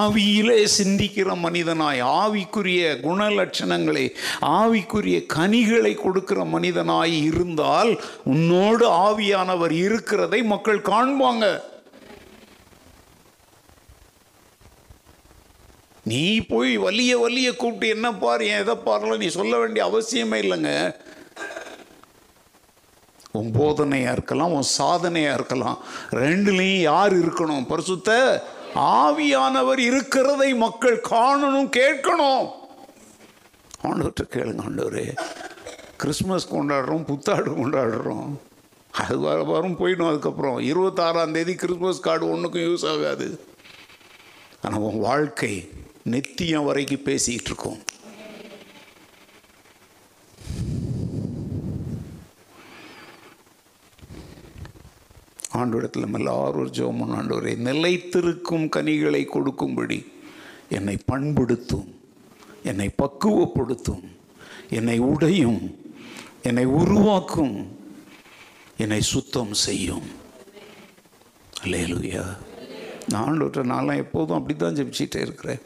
[0.00, 4.04] ஆவியிலே சிந்திக்கிற மனிதனாய் ஆவிக்குரிய குணலட்சணங்களை
[4.60, 7.92] ஆவிக்குரிய கனிகளை கொடுக்கிற மனிதனாய் இருந்தால்
[8.24, 11.44] உன்னோடு ஆவியானவர் இருக்கிறதை மக்கள் காண்பாங்க.
[16.04, 20.72] நீ போய் வலிய வலிய கூப்பிட்டு என்ன பாரு ஏன் எதை பாருல நீ சொல்ல வேண்டிய அவசியமே இல்லைங்க.
[23.32, 25.78] உன் போதனையாக இருக்கலாம் உன் சாதனையாக இருக்கலாம்.
[26.10, 27.66] ரெண்டுலேயும் யார் இருக்கணும்?
[27.66, 32.50] பரிசுத்த ஆவியானவர் இருக்கிறதை மக்கள் காணணும் கேட்கணும்.
[33.82, 35.16] ஆண்டவர்கிட்ட கேளுங்க ஆண்டவரே.
[35.96, 38.36] கிறிஸ்மஸ் கொண்டாடுறோம் புத்தாடு கொண்டாடுறோம்.
[38.90, 40.58] அது வர வரும் போயிடும் அதுக்கப்புறம்.
[40.58, 43.44] இருபத்தாறாம் தேதி கிறிஸ்மஸ் கார்டு ஒன்றுக்கும் யூஸ் ஆகாது.
[44.62, 45.70] ஆனால் உன் வாழ்க்கை
[46.02, 47.78] நித்தியம் வரைக்கும் பேசிக்கிட்டு இருக்கோம்.
[55.52, 60.12] ஆண்டோடத்தில் நம்ம எல்லாரும் ஒரு ஜோமன் நிலைத்திருக்கும் கனிகளை கொடுக்கும்படி
[60.68, 61.94] என்னை பண்படுத்தும்.
[62.62, 64.04] என்னை பக்குவப்படுத்தும்.
[64.70, 65.78] என்னை உடையும்.
[66.42, 67.78] என்னை உருவாக்கும்.
[68.76, 70.02] என்னை சுத்தம் செய்யும்.
[71.62, 72.36] அல்லேலூயா.
[73.08, 75.58] நான் ஆண்டவர்கிட்ட நான்லாம் எப்போதும் அப்படி தான் ஜெபிச்சிட்டே இருக்கிறேன்.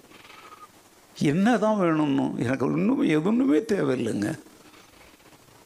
[1.18, 4.38] என்ன தான் வேணும்னு எனக்கு ஒன்றும் எதுவுமே தேவையில்லைங்க.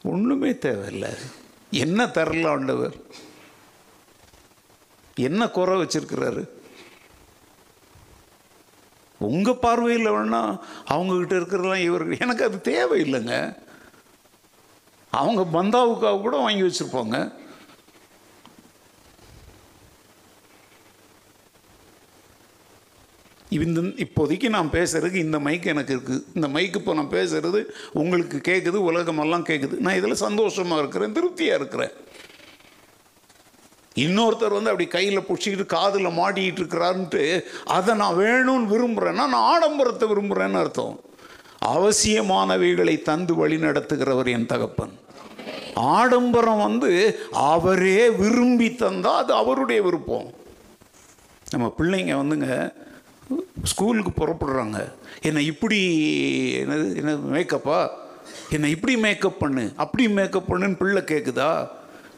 [0.03, 1.09] ஒன்றுமே தேவையில்லை.
[1.71, 2.93] என்ன தரல ஆண்டவர்?
[5.27, 6.43] என்ன குறை வச்சிருக்கிறாரு?
[9.29, 10.41] உங்கள் பார்வையில் வேணா
[10.93, 13.35] அவங்கக்கிட்ட இருக்கிறதெல்லாம் இவருக்கு எனக்கு அது தேவையில்லைங்க.
[15.21, 17.17] அவங்க பந்தாவுக்காக கூட வாங்கி வச்சிருப்பாங்க.
[23.57, 27.59] இந்த இப்போதைக்கு நான் பேசுறதுக்கு இந்த மைக் எனக்கு இருக்குது இந்த மைக்கு இப்போ நான் பேசுறது
[28.01, 31.93] உங்களுக்கு கேட்குது உலகமெல்லாம் கேட்குது நான் இதில் சந்தோஷமாக இருக்கிறேன் திருப்தியாக இருக்கிறேன்.
[34.03, 37.23] இன்னொருத்தர் வந்து அப்படி கையில் பிடிச்சிக்கிட்டு காதில் மாட்டிக்கிட்டு இருக்கிறாருன்ட்டு
[37.77, 40.95] அதை நான் வேணும்னு விரும்புகிறேன்னா நான் ஆடம்பரத்தை விரும்புகிறேன்னு அர்த்தம்.
[41.73, 44.93] அவசியமானவைகளை தந்து வழி நடத்துகிறவர் என் தகப்பன்.
[45.95, 46.91] ஆடம்பரம் வந்து
[47.49, 50.27] அவரே விரும்பி தந்தால் அது அவருடைய விருப்பம்.
[51.51, 52.49] நம்ம பிள்ளைங்க வந்துங்க
[53.63, 54.79] ஸ்கூலுக்கு புறப்படுறாங்க.
[55.21, 55.79] என்னை இப்படி
[56.61, 57.79] என்னது என்ன மேக்கப்பா
[58.55, 61.51] என்னை இப்படி மேக்கப் பண்ணு அப்படி மேக்கப் பண்ணுன்னு பிள்ளை கேட்குதா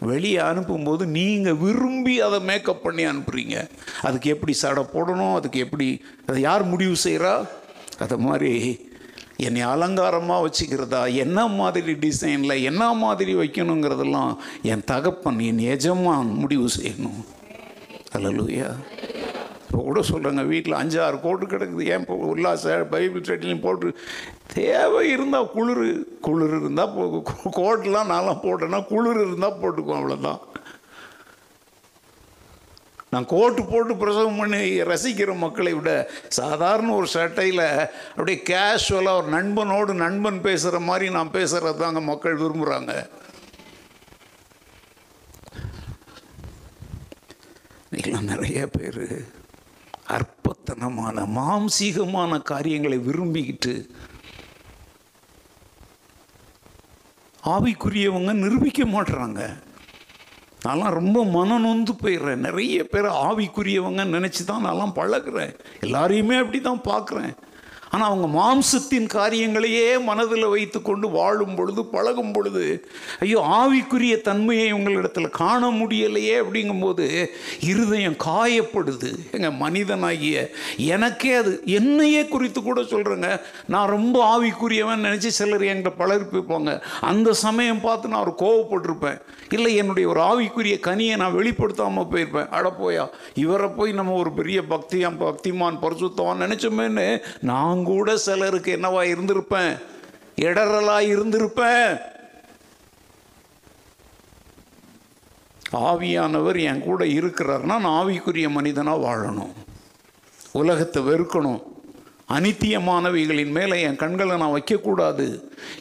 [0.10, 3.70] வெளியே அனுப்பும்போது நீங்கள் விரும்பி அதை மேக்கப் பண்ணி அனுப்புகிறீங்க
[4.02, 5.36] அதுக்கு எப்படி சடை போடணும்?
[5.36, 5.88] அதுக்கு எப்படி
[6.28, 7.34] அதை யார் முடிவு செய்கிறா
[8.00, 8.54] அதை மாதிரி
[9.38, 11.14] என்னை அலங்காரமாக வச்சுக்கிறதா?
[11.16, 17.22] என்ன மாதிரி டிசைனில் என்ன மாதிரி வைக்கணுங்கிறதெல்லாம் என் தகப்பன் என் எஜமான் முடிவு செய்யணும்.
[18.16, 18.70] அல்லலுயா
[19.72, 21.84] இப்போ கூட சொல்கிறாங்க வீட்டில் அஞ்சாறு கோட்டு கிடக்குது.
[21.92, 23.90] ஏன் இப்போ உல்லாச பைபிள் ஸ்டடிலையும் போட்டு
[24.54, 25.86] தேவை இருந்தால் குளிர்
[26.22, 27.04] குளிர் இருந்தால் போ
[27.60, 30.42] கோட்டெலாம் நான்லாம் போட்டேன்னா குளிர் இருந்தால் போட்டுக்குவோம் அவ்வளோதான்
[33.14, 35.92] நான் கோட்டு போட்டு பிரசவம் பண்ணி ரசிக்கிற மக்களை விட
[36.38, 37.66] சாதாரண ஒரு சட்டையில்
[38.12, 42.94] அப்படியே கேஷுவலாக ஒரு நண்பனோடு நண்பன் பேசுகிற மாதிரி நான் பேசுகிறது தாங்க மக்கள் விரும்புகிறாங்க
[47.92, 49.04] நீங்களாம் நிறைய பேர்
[50.16, 53.74] அற்பத்தனமான மாம்சீகமான காரியங்களை விரும்பிக்கிட்டு
[57.44, 59.42] ஆவிக்குரியவங்க நிரூபிக்க மாட்டுறாங்க
[60.66, 62.44] நான்லாம் ரொம்ப மனநொந்து நொந்து போயிடுறேன்.
[62.48, 65.54] நிறைய பேர் ஆவிக்குரியவங்க நினச்சி தான் நான்லாம் பழகுறேன்.
[65.80, 67.34] எல்லாரையுமே அப்படி தான் பார்க்குறேன்
[67.92, 72.66] ஆனால் அவங்க மாம்சத்தின் காரியங்களையே மனதில் வைத்து கொண்டு வாழும் பொழுது பழகும் பொழுது
[73.20, 77.08] ஐயோ ஆவிக்குரிய தன்மையை உங்களிடத்தில் காண முடியலையே அப்படிங்கும்போது
[77.72, 79.10] இருதயம் காயப்படுது.
[79.32, 80.36] எங்கள் மனிதனாகிய
[80.78, 83.30] எனக்கே அது என்னையே குறித்து கூட சொல்கிறேங்க
[83.68, 86.72] நான் ரொம்ப ஆவிக்குரியவன் நினச்சி சிலர் என்கிட்ட பழகிருப்பாங்க
[87.12, 89.20] அந்த சமயம் பார்த்து நான் ஒரு கோவப்பட்டிருப்பேன்.
[89.50, 92.50] இல்லை என்னுடைய ஒரு ஆவிக்குரிய கனியை நான் வெளிப்படுத்தாமல் போயிருப்பேன்.
[92.50, 93.06] அட போயா
[93.44, 97.08] இவரை போய் நம்ம ஒரு பெரிய பக்தியாம் பக்திமான் பரிசுத்தவான் நினச்சோமேன்னு
[97.82, 99.74] நான் கூட சிலருக்கு என்னவா இருந்திருப்பேன்?
[100.36, 101.92] இடரலா இருந்திருப்பேன்.
[105.90, 109.54] ஆவியானவர் என் கூட இருக்கிறார்னா நான் ஆவிக்குரிய மனிதனாக வாழணும்.
[110.52, 111.62] உலகத்தை வெறுக்கணும்.
[112.30, 115.28] அனித்தியமானவைகளின் மேலே என் கண்களை நான் வைக்கக்கூடாது.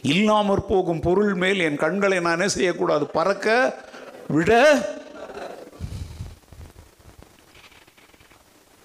[0.01, 3.05] இல்லாமற் போகும் பொருள் மேல் என் கண்களை நான் என்ன செய்யக்கூடாது?
[3.17, 3.47] பறக்க
[4.27, 4.51] விட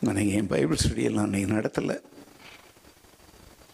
[0.00, 1.96] நீங்கள் என் பைபிள் ஸ்டடியெல்லாம் நீ நடத்தலை.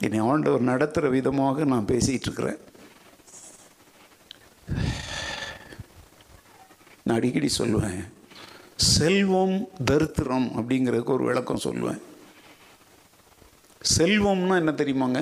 [0.02, 2.58] என்னை ஆண்டவர் நடத்துகிற விதமாக நான் பேசிகிட்டு இருக்கிறேன்
[7.02, 8.02] நான் அடிக்கடி சொல்லுவேன்
[8.76, 12.00] செல்வம் தரித்திரம் அப்படிங்கிறதுக்கு ஒரு விளக்கம் சொல்லுவேன்.
[13.96, 15.20] செல்வம்னா என்ன தெரியுமாங்க?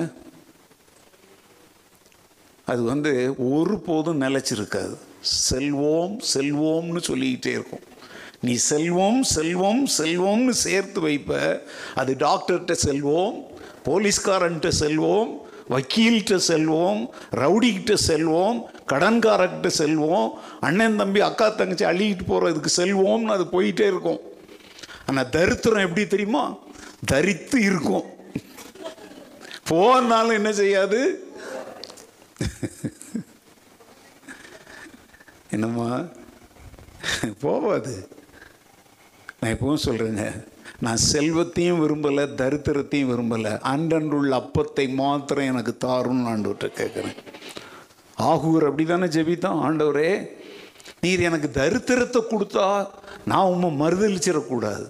[2.65, 4.95] அது வந்து ஒருபோதும் நிலைச்சிருக்காது.
[5.49, 7.85] செல்வோம் செல்வோம்னு சொல்லிக்கிட்டே இருக்கும்.
[8.41, 11.61] நீ செல்வம் செல்வம் செல்வம்னு சேர்த்து வைப்ப
[11.95, 13.50] அது டாக்டர்கிட்ட செல்வோம்
[13.87, 15.31] போலீஸ்காரன்ட்டு செல்வோம்
[15.69, 17.01] வக்கீல்கிட்ட செல்வோம்
[17.41, 18.57] ரவுடிக்கிட்ட செல்வோம்
[18.91, 20.29] கடன்காரர்கிட்ட செல்வோம்
[20.59, 24.21] அண்ணன் தம்பி அக்கா தங்கச்சி அள்ளிக்கிட்டு போகிறதுக்கு செல்வோம்னு அது போயிட்டே இருக்கும்.
[25.05, 26.57] ஆனால் தரித்திரம் எப்படி தெரியுமா?
[27.05, 28.07] தரித்து இருக்கும்.
[29.67, 30.99] போனாலும் என்ன செய்யாது?
[35.49, 35.89] என்னம்மா?
[37.43, 37.93] போவாது.
[39.39, 40.25] நான் எப்பவும் சொல்கிறேங்க
[40.85, 43.51] நான் செல்வத்தையும் விரும்பலை தரித்திரத்தையும் விரும்பலை.
[43.71, 47.17] அன்றன்றுள்ள அப்பத்தை மாத்திரம் எனக்கு தாருன்னு ஆண்டவர்கிட்ட கேட்குறேன்
[48.17, 50.09] ஆகூர் அப்படி தானே ஜெபித்தான் ஆண்டவரே.
[51.03, 52.65] நீர் எனக்கு தரித்திரத்தை கொடுத்தா
[53.25, 54.87] நான் உண்மை மறுதளிச்சிடக்கூடாது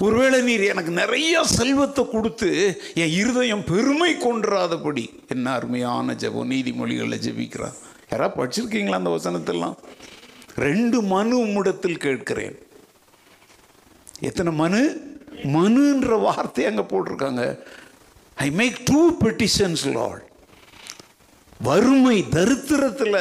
[0.00, 2.50] ஒருவேளை நீர் எனக்கு நிறைய செல்வத்தை கொடுத்து
[2.94, 7.78] என் இருதயம் பெருமை கொன்றாதபடி என்ன அருமையான ஜெபம் நீதிமொழிகளில் ஜெபிக்கிறான்
[8.10, 9.76] யாராவது படிச்சிருக்கீங்களா அந்த வசனத்தெல்லாம்?
[10.54, 12.56] ரெண்டு மனு உம்மிடத்தில் கேட்கிறேன்.
[14.28, 14.82] எத்தனை மனு?
[15.54, 17.44] மனுன்ற வார்த்தை அங்கே போட்டிருக்காங்க.
[18.34, 20.20] ஐ மேக் டூ பெட்டிஷன்ஸ் லால்
[21.68, 23.18] வறுமை தரித்திரத்தில்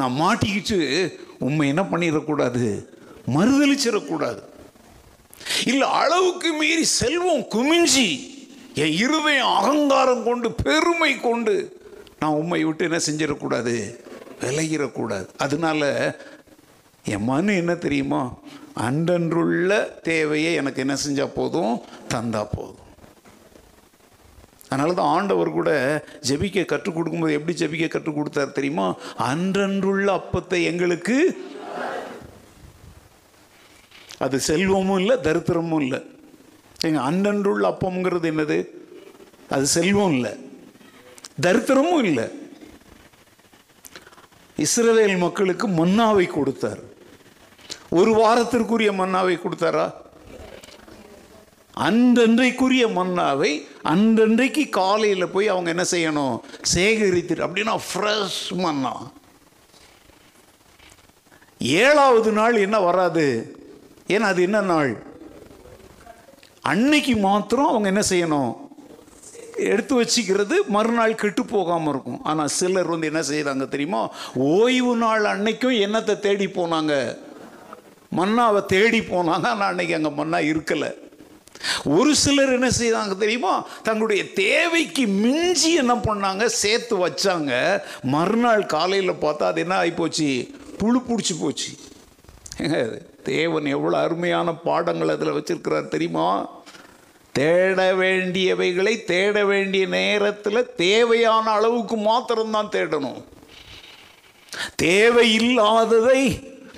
[0.00, 0.78] நான் மாட்டிக்கிச்சு.
[1.38, 2.66] உண்மை என்ன பண்ணிடக்கூடாது?
[3.36, 4.42] மறுதளிச்சிடக்கூடாது
[5.64, 8.08] இல்லை அளவுக்கு மீறி செல்வம் குமிஞ்சி
[8.82, 11.54] என் இருதயம் அகங்காரம் கொண்டு பெருமை கொண்டு
[12.20, 13.74] நான் உண்மை விட்டு என்ன செஞ்சிடக்கூடாது?
[14.40, 15.26] விலகிடக்கூடாது.
[15.38, 15.80] அதனால
[17.04, 18.22] என் மனு என்ன தெரியுமா?
[18.80, 21.80] அன்றன்றுள்ள தேவையை எனக்கு என்ன செஞ்சால் போதும்?
[22.08, 22.84] தந்தால் போதும்.
[24.68, 25.70] அதனால தான் ஆண்டவர் கூட
[26.28, 28.96] ஜெபிக்க கற்றுக் கொடுக்கும்போது எப்படி ஜெபிக்க கற்றுக் கொடுத்தார் தெரியுமா?
[29.18, 31.44] அன்றன்றுள்ள அப்பத்தை எங்களுக்கு
[34.18, 36.00] அது செல்வமும் இல்லை தரித்திரமும் இல்லை.
[36.80, 38.66] எங்கள் அன்றன்றுள்ள அப்பம்ங்கிறது என்னது?
[39.50, 40.32] அது செல்வம் இல்லை.
[41.42, 42.24] தரித்திரமும் இல்லை.
[44.56, 46.94] இஸ்ரவேல் மக்களுக்கு மன்னாவை கொடுத்தார்.
[47.90, 49.92] ஒரு வாரத்திற்குரிய மன்னாவை கொடுத்தாரா?
[51.74, 56.40] அன்றன்றைக்குரிய மன்னாவை அன்றன்றைக்கு காலையில் போய் அவங்க என்ன செய்யணும்?
[56.62, 59.12] சேகரித்து அப்படின்னா ஃப்ரெஷ் மன்னா.
[61.58, 63.56] ஏழாவது நாள் என்ன வராது?
[64.08, 65.02] ஏன்னா அது என்ன நாள்?
[66.62, 68.64] அன்னைக்கு மாத்திரம் அவங்க என்ன செய்யணும்?
[69.56, 72.24] எடுத்து வச்சுக்கிறது மறுநாள் கெட்டு போகாமல் இருக்கும்.
[72.24, 74.10] ஆனால் சிலர் வந்து என்ன செய்கிறாங்க தெரியுமா?
[74.34, 77.24] ஓய்வு நாள் அன்னைக்கும் என்னத்தை தேடி போனாங்க?
[78.12, 80.90] மன்னாவை தேடி போனாங்க நான் அன்னைக்கு அங்கே மன்னா இருக்கலை.
[81.84, 83.66] ஒரு சிலர் என்ன செய்தாங்க தெரியுமா?
[83.82, 86.44] தங்களுடைய தேவைக்கு மிஞ்சி என்ன பண்ணாங்க?
[86.44, 87.82] சேர்த்து வச்சாங்க.
[88.02, 91.70] மறுநாள் காலையில் பார்த்தா அது என்ன ஆகிப்போச்சு புழு பிடிச்சி போச்சு.
[92.58, 96.54] ஏங்க, தேவன் எவ்வளோ அருமையான பாடங்கள் அதில் வச்சிருக்கிறார் தெரியுமா?
[97.32, 103.24] தேட வேண்டியவைகளை தேட வேண்டிய நேரத்தில் தேவையான அளவுக்கு மாத்திரம்தான் தேடணும்.
[104.82, 106.20] தேவையில்லாததை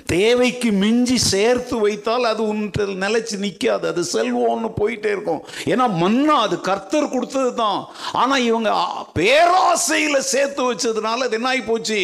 [0.09, 5.41] தேவைக்கு மிஞ்சி சேர்த்து வைத்தால் அது உன்னில் நிலைச்சு நிற்காது அது செல்வம்னு போயிட்டே இருக்கும்.
[5.73, 7.81] ஏன்னா மண்ணா அது கர்த்தர் கொடுத்தது தான்.
[8.21, 8.71] ஆனால் இவங்க
[9.19, 11.99] பேராசையில் சேர்த்து வச்சதுனால அது என்ன ஆகி போச்சு?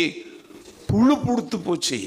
[0.92, 2.00] புழு புடுத்து போச்சு.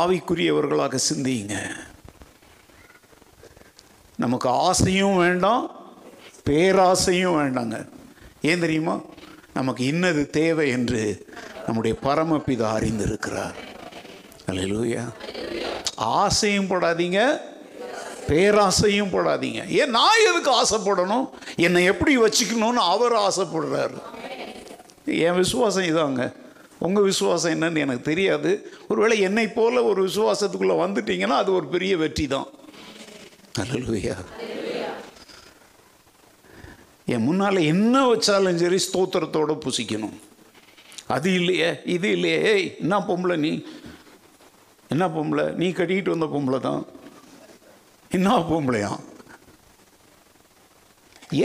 [0.00, 1.56] ஆவிக்குரியவர்களாக சிந்தியுங்க.
[4.16, 5.64] நமக்கு ஆசையும் வேண்டாம்
[6.48, 7.76] பேராசையும் வேண்டாங்க.
[8.50, 8.96] ஏன் தெரியுமா?
[9.54, 11.26] நமக்கு இன்னது தேவை என்று
[11.66, 13.54] நம்முடைய பரமபிதா அறிந்திருக்கிறார்.
[14.50, 15.08] அல்லேலூயா.
[15.94, 17.40] ஆசையும் படாதீங்க
[18.28, 19.68] பேராசையும் படாதீங்க.
[19.68, 21.28] ஏன் நான் எதுக்கு ஆசைப்படணும்?
[21.56, 23.98] என்னை எப்படி வச்சுக்கணும்னு அவர் ஆசைப்படுறாரு.
[25.04, 26.32] என் விசுவாசம் இதாங்க.
[26.78, 28.72] உங்கள் விசுவாசம் என்னன்னு எனக்கு தெரியாது.
[28.88, 32.46] ஒருவேளை என்னை போல ஒரு விசுவாசத்துக்குள்ளே வந்துட்டீங்கன்னா அது ஒரு பெரிய வெற்றி தான்
[33.58, 34.16] அல்லேலூயா.
[37.14, 40.16] என் முன்னால் என்ன வச்சாலும் சரி ஸ்தோத்திரத்தோட புசிக்கணும்.
[41.14, 43.52] அது இல்லையே இது இல்லையே ஏய் என்ன பொம்பளை நீ?
[44.92, 45.46] என்ன பொம்பளை?
[45.60, 46.82] நீ கட்டிக்கிட்டு வந்த பொம்பளை தான்.
[48.16, 48.92] என்ன பொம்பளையா?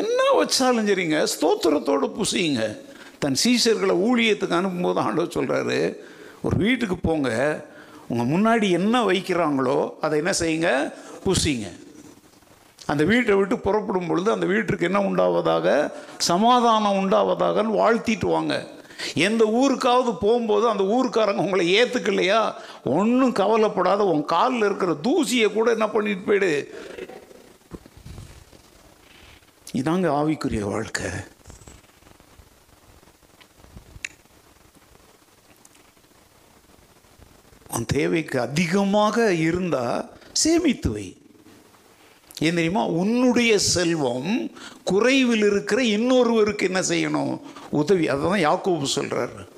[0.02, 2.64] என்ன வச்சாலும் சரிங்க ஸ்தோத்திரத்தோட புசியுங்க.
[3.24, 5.80] தன் சீசர்களை ஊழியத்துக்கு அனுப்பும்போது ஆண்டவர் சொல்கிறாரு
[6.46, 7.30] ஒரு வீட்டுக்கு போங்க
[8.08, 10.72] உங்கள் முன்னாடி என்ன வைக்கிறாங்களோ அதை என்ன செய்யுங்க?
[11.26, 11.68] புசிங்க.
[12.86, 15.92] அந்த வீட்டை விட்டு புறப்படும் பொழுது அந்த வீட்டுக்கு என்ன உண்டாவதாக?
[16.18, 18.68] சமாதானம் உண்டாவதாகன்னு வாழ்த்திட்டு வாங்க.
[19.14, 22.54] எந்த ஊருக்காவது போகும்போது அந்த ஊருக்காரங்க உங்களை ஏற்றுக்கலையா
[22.84, 26.52] ஒன்றும் கவலைப்படாத உன் காலில் இருக்கிற தூசியை கூட என்ன பண்ணிட்டு போயிடு.
[29.74, 31.06] இதாங்க ஆவிக்குரிய வாழ்க்கை.
[37.70, 41.08] உன் தேவைக்கு அதிகமாக இருந்தால் சேமித்து வை.
[42.42, 42.86] ஏன் தெரியுமா?
[42.86, 44.52] உன்னுடைய செல்வம்
[44.84, 47.42] குறைவில் இருக்கிற இன்னொருவருக்கு என்ன செய்யணும்?
[47.70, 48.08] உதவி.
[48.08, 49.54] அதை தான் யாக்கோபு சொல்கிறார்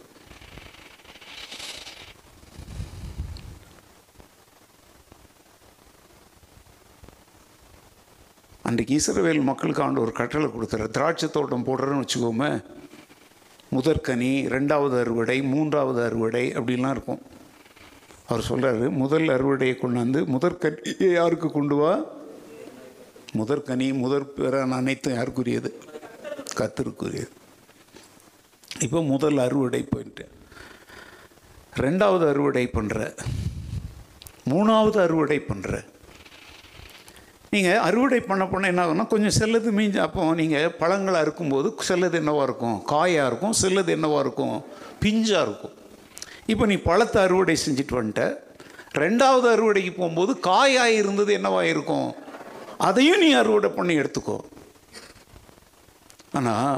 [8.61, 10.87] அன்றைக்கு இஸ்ரவேல் மக்களுக்கு ஆண்டு ஒரு கட்டளை கொடுத்தாரு.
[10.87, 12.65] திராட்சை தோட்டம் போடுறேன்னு வச்சுக்கோமே.
[13.71, 17.21] முதற்கனி ரெண்டாவது அறுவடை மூன்றாவது அறுவடை அப்படிலாம் இருக்கும்.
[18.27, 22.15] அவர் சொல்கிறாரு முதல் அறுவடையை கொண்டாந்து முதற்கனியை யாருக்கு கொண்டு வா?
[23.35, 25.69] முதற்கனி முதற் பிறன் அனைத்தும் யாருக்குரியது?
[26.59, 27.33] கத்திற்குரியது
[28.85, 30.25] இப்போ முதல் அறுவடை போயிட்டு
[31.83, 32.99] ரெண்டாவது அறுவடை பண்ணுற
[34.51, 35.83] மூணாவது அறுவடை பண்ணுற
[37.51, 42.43] நீங்கள் அறுவடை பண்ண போனால் என்ன ஆகும்னா கொஞ்சம் செல்லது மீஞ்ச அப்போ நீங்கள் பழங்களாக இருக்கும்போது சிலது என்னவாக
[42.43, 42.83] இருக்கும்?
[42.83, 44.57] காயாக இருக்கும் சிலது என்னவாக இருக்கும்?
[45.03, 45.75] பிஞ்சாக இருக்கும்.
[46.45, 48.37] இப்போ நீ பழத்தை அறுவடை செஞ்சுட்டு வந்துட்ட.
[48.93, 52.15] ரெண்டாவது அறுவடைக்கு போகும்போது காயாக இருந்தது என்னவாக இருக்கும்?
[52.77, 54.37] அதையும் நீ அறுவடை பண்ணி எடுத்துக்கோ.
[56.37, 56.75] ஆனால்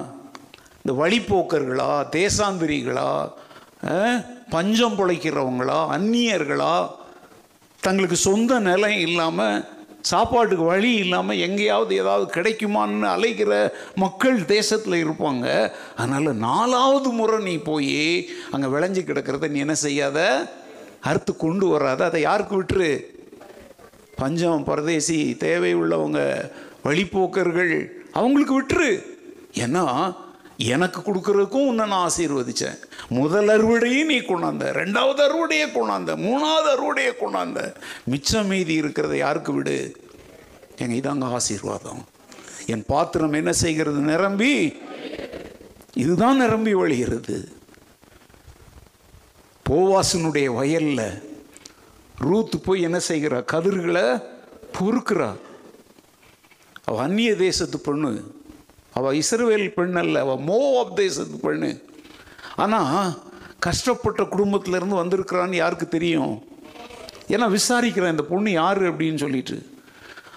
[0.81, 3.09] இந்த வழிப்போக்கர்களா தேசாந்திரிகளா
[4.53, 6.76] பஞ்சம் பிழைக்கிறவங்களா அந்நியர்களா
[7.80, 9.77] தங்களுக்கு சொந்த நிலம் இல்லாமல்
[10.09, 13.53] சாப்பாட்டுக்கு வழி இல்லாமல் எங்கேயாவது ஏதாவது கிடைக்குமான்னு அலைகிற
[14.03, 15.45] மக்கள் தேசத்தில் இருப்பாங்க.
[15.95, 18.01] அதனால் நாலாவது முறை நீ போய்
[18.51, 20.19] அங்கே விளைஞ்சு கிடக்கிறத நீ என்ன செய்யாத?
[21.09, 22.05] அறுத்து கொண்டு வராத.
[22.05, 22.91] அதை யாருக்கு விட்டுரு?
[24.19, 26.51] பஞ்சம் பரதேசி தேவை உள்ளவங்க
[26.83, 29.17] வழிப்போக்கர்கள் அவங்களுக்கு விட்டுரு.
[29.53, 30.15] ஏன்னா
[30.57, 32.77] எனக்கு கொடுக்கறதுக்கும் உன்னை நான் ஆசீர்வதிச்சேன்.
[33.09, 37.75] முதல் அறுவடையும் நீ கொண்டாந்த ரெண்டாவது அறுவடையை கொண்டாந்த மூணாவது அறுவடையை கொண்டாந்த.
[38.03, 39.95] மிச்சம் மீதி இருக்கிறத யாருக்கு விடு?
[40.77, 42.05] எங்க இதாங்க ஆசீர்வாதம்.
[42.65, 43.99] என் பாத்திரம் என்ன செய்கிறது?
[43.99, 44.77] நிரம்பி?
[45.93, 47.37] இதுதான் நிரம்பி வழிகிறது.
[49.69, 51.28] போவாசனுடைய வயலில்
[52.19, 54.23] ரூத் போய் என்ன செய்கிறா கதிர்களை
[54.79, 55.35] பொறுக்கிறா
[56.83, 58.35] அவ அந்நிய தேசத்து பொண்ணு.
[58.93, 61.83] அவ இஸ்ரவேல் பெண் அல்ல அவ மோவாப் தேசத்து பெண்ணு.
[62.55, 63.23] ஆனால்
[63.59, 66.43] கஷ்டப்பட்ட குடும்பத்துல இருந்து வந்திருக்கிறான்னு யாருக்கு தெரியும்?
[67.27, 69.69] ஏன்னா விசாரிக்கிறேன் இந்த பொண்ணு யாரு அப்படின்னு சொல்லிட்டு.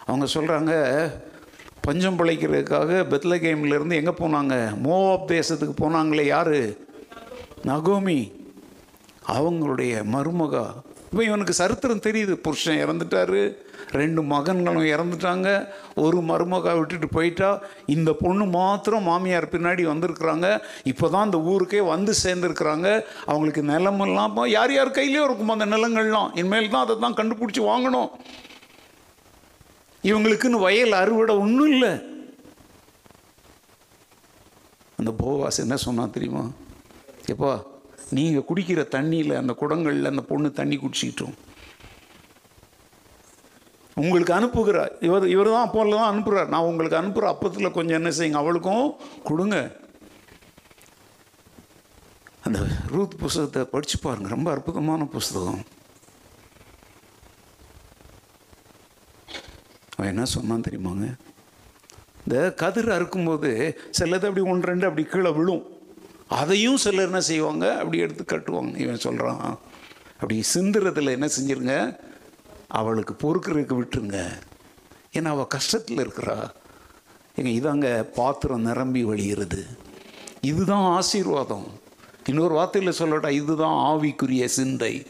[0.06, 1.10] அவங்க சொல்றாங்க
[1.80, 4.74] பஞ்சம் பிழைக்கிறதுக்காக பெத்லகேம்ல இருந்து எங்க போனாங்க?
[4.82, 6.86] மோவாப் தேசத்துக்கு போனாங்களே யாரு?
[7.62, 8.32] நகோமி.
[9.28, 10.72] அவங்களுடைய மருமகா.
[11.12, 12.34] இப்போ இவனுக்கு சரித்திரம் தெரியுது.
[12.44, 13.40] புருஷன் இறந்துட்டாரு.
[13.98, 15.48] ரெண்டு மகன்களும் இறந்துட்டாங்க.
[16.02, 17.50] ஒரு மருமகா விட்டுட்டு போயிட்டா.
[17.94, 20.46] இந்த பொண்ணு மாத்திரம் மாமியார் பின்னாடி வந்திருக்கிறாங்க.
[20.90, 22.88] இப்போ தான் இந்த ஊருக்கே வந்து சேர்ந்துருக்கிறாங்க.
[23.30, 26.30] அவங்களுக்கு நிலமெல்லாம் யார் யார் கையிலையும் இருக்கும் அந்த நிலங்கள்லாம்.
[26.40, 28.08] இனிமேல் தான் அதை தான் கண்டுபிடிச்சி வாங்கணும்.
[30.10, 31.92] இவங்களுக்குன்னு வயல் அறுவடை ஒன்றும் இல்லை.
[35.02, 36.46] அந்த போவாஸ் என்ன சொன்னால் தெரியுமா?
[37.34, 37.52] எப்பா
[38.16, 41.36] நீங்கள் குடிக்கிற தண்ணியில் அந்த குடங்களில் அந்த பொண்ணு தண்ணி குடிச்சிக்கிட்டோம்
[44.00, 44.92] உங்களுக்கு அனுப்புகிறார்.
[45.06, 48.42] இவர் இவர் தான் அப்போல தான் அனுப்புகிறார் நான் உங்களுக்கு அனுப்புகிற அப்பத்தில் கொஞ்சம் என்ன செய்யுங்க.
[48.42, 48.86] அவளுக்கும்
[49.28, 49.56] கொடுங்க.
[52.46, 52.58] அந்த
[52.92, 54.28] ரூத் புஸ்தகத்தை படித்து பாருங்க.
[54.28, 55.60] ரொம்ப அற்புதமான புஸ்தகம்.
[59.96, 61.06] அவன் என்ன சொன்னான் தெரியுமாங்க?
[62.24, 63.50] இந்த கதிர் அறுக்கும்போது
[63.98, 65.62] சிலது அப்படி ஒன்று ரெண்டு அப்படி கீழே விழும்.
[66.32, 67.78] அதையும் சிலர் என்ன செய்வாங்க?
[67.78, 68.76] அப்படி எடுத்து கட்டுவாங்க.
[68.78, 69.58] இவன் சொல்கிறான்
[70.12, 71.98] அப்படி சிந்துறதில் என்ன செஞ்சிருங்க?
[72.68, 74.18] அவளுக்கு பொறுக்கிறதுக்கு விட்டுருங்க.
[75.12, 76.36] ஏன்னா அவள் கஷ்டத்தில் இருக்கிறா.
[77.34, 79.62] எங்க இதாங்க பாத்திரம் நிரம்பி வழிகிறது
[80.40, 81.66] இதுதான் ஆசீர்வாதம்.
[82.24, 85.06] இன்னொரு வார்த்தையில் சொல்லட்டா இதுதான் ஆவிக்குரிய சிந்தை.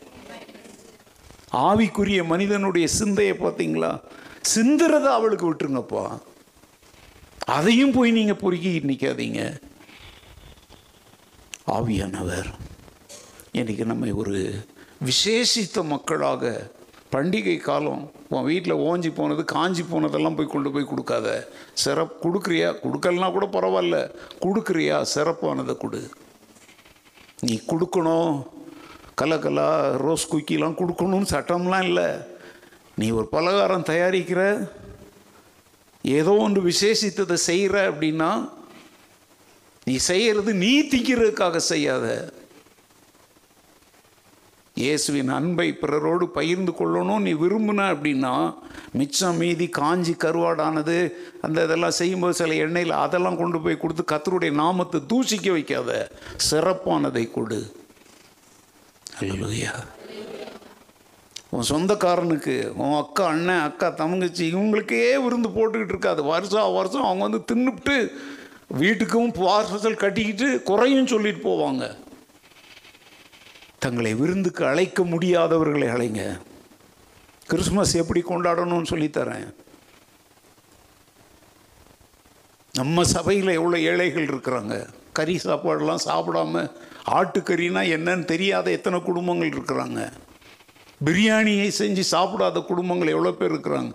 [1.52, 4.00] ஆவிக்குரிய மனிதனுடைய சிந்தையை பார்த்தீங்களா?
[4.54, 6.18] சிந்துறதை அவளுக்கு விட்டுருங்கப்பா.
[7.44, 9.40] அதையும் போய் நீங்கள் பொறுக்கி நிற்காதீங்க
[11.70, 12.52] ஆவியானவர்.
[13.52, 14.64] இன்றைக்கி நம்மை ஒரு
[15.04, 16.70] விசேஷித்த மக்களாக
[17.12, 21.48] பண்டிகை காலம் உன் வீட்டில் ஓஞ்சி போனது காஞ்சி போனதெல்லாம் போய் கொண்டு போய் கொடுக்காத.
[21.72, 22.74] சிறப்பு கொடுக்குறியா?
[22.82, 24.14] கொடுக்கலனா கூட பரவாயில்ல.
[24.40, 25.06] கொடுக்குறியா?
[25.14, 26.10] சிறப்பானதை கொடு.
[27.40, 28.42] நீ கொடுக்கணும்.
[29.22, 32.16] கலக்கலா ரோஸ் குக்கிலாம் கொடுக்கணும்னு சட்டம்லாம் இல்லை.
[32.94, 34.68] நீ ஒரு பலகாரம் தயாரிக்கிற.
[36.02, 38.48] ஏதோ ஒன்று விசேஷித்ததை செய்கிற அப்படின்னா
[39.86, 42.06] நீ செய்யறது நீ திங்கிறதுக்காக செய்யாத.
[44.76, 48.34] இயேசுவின் அன்பை பிறரோடு பகிர்ந்து கொள்ளணும் நீ விரும்பின அப்படின்னா
[48.98, 50.96] மிச்சம் மீதி காஞ்சி கருவாடானது
[51.46, 55.90] அந்த இதெல்லாம் செய்யும்போது சில எண்ணெயில் அதெல்லாம் கொண்டு போய் கொடுத்து கத்தருடைய நாமத்தை தூசிக்க வைக்காத.
[56.50, 57.60] சிறப்பானதை கொடு.
[59.20, 59.74] அல்லையா
[61.54, 66.22] உன் சொந்தக்காரனுக்கு உன் அக்கா அண்ணன் அக்கா தங்கச்சி இவங்களுக்கே விருந்து போட்டுக்கிட்டு இருக்காது.
[66.32, 67.96] வருஷம் வருஷம் அவங்க வந்து தின்னுப்ட்டு
[68.80, 71.96] வீட்டுக்கும் வாசல் கட்டிக்கிட்டு குறையும் சொல்லிட்டு போவாங்க.
[73.78, 76.40] தங்களை விருந்துக்கு அழைக்க முடியாதவர்களை அழைங்க.
[77.46, 79.54] கிறிஸ்மஸ் எப்படி கொண்டாடணும்னு சொல்லித்தரேன்.
[82.72, 84.88] நம்ம சபையில் எவ்வளோ ஏழைகள் இருக்கிறாங்க.
[85.12, 86.70] கறி சாப்பாடெல்லாம் சாப்பிடாம
[87.06, 90.12] ஆட்டுக்கறினா என்னன்னு தெரியாத எத்தனை குடும்பங்கள் இருக்கிறாங்க.
[91.04, 93.92] பிரியாணியை செஞ்சு சாப்பிடாத குடும்பங்கள் எவ்வளோ பேர் இருக்கிறாங்க.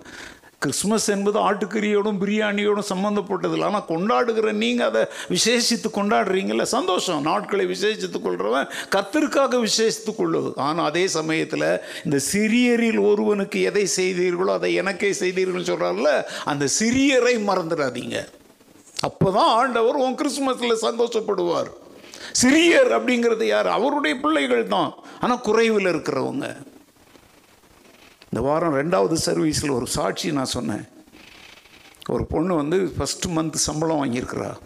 [0.61, 5.01] கிறிஸ்மஸ் என்பது ஆட்டுக்கறியோடும் பிரியாணியோடும் சம்மந்தப்பட்டதில்லை ஆனால் கொண்டாடுகிற நீங்கள் அதை
[5.34, 7.19] விசேஷித்து கொண்டாடுறீங்கள சந்தோஷம்.
[7.27, 10.49] நாட்களை விசேஷித்து கொள்கிறவன் கத்திற்காக விசேஷித்து கொள்வது.
[10.67, 11.67] ஆனால் அதே சமயத்தில்
[12.05, 16.11] இந்த சிறியரில் ஒருவனுக்கு எதை செய்தீர்களோ அதை எனக்கே செய்தீர்கள்னு சொல்கிறார்ல
[16.53, 18.17] அந்த சிறியரை மறந்துடாதீங்க.
[19.09, 21.69] அப்போ தான் ஆண்டவர் உன் கிறிஸ்மஸில் சந்தோஷப்படுவார்.
[22.41, 23.69] சிறியர் அப்படிங்கிறது யார்?
[23.77, 24.89] அவருடைய பிள்ளைகள் தான்
[25.23, 26.47] ஆனால் குறைவில் இருக்கிறவங்க.
[28.29, 30.85] இந்த வாரம் ரெண்டாவது சர்வீஸில் ஒரு சாட்சி நான் சொன்னேன்.
[32.09, 34.57] ஒரு பொண்ணு வந்து ஃபஸ்ட்டு மந்த் சம்பளம் வாங்கியிருக்கிறா.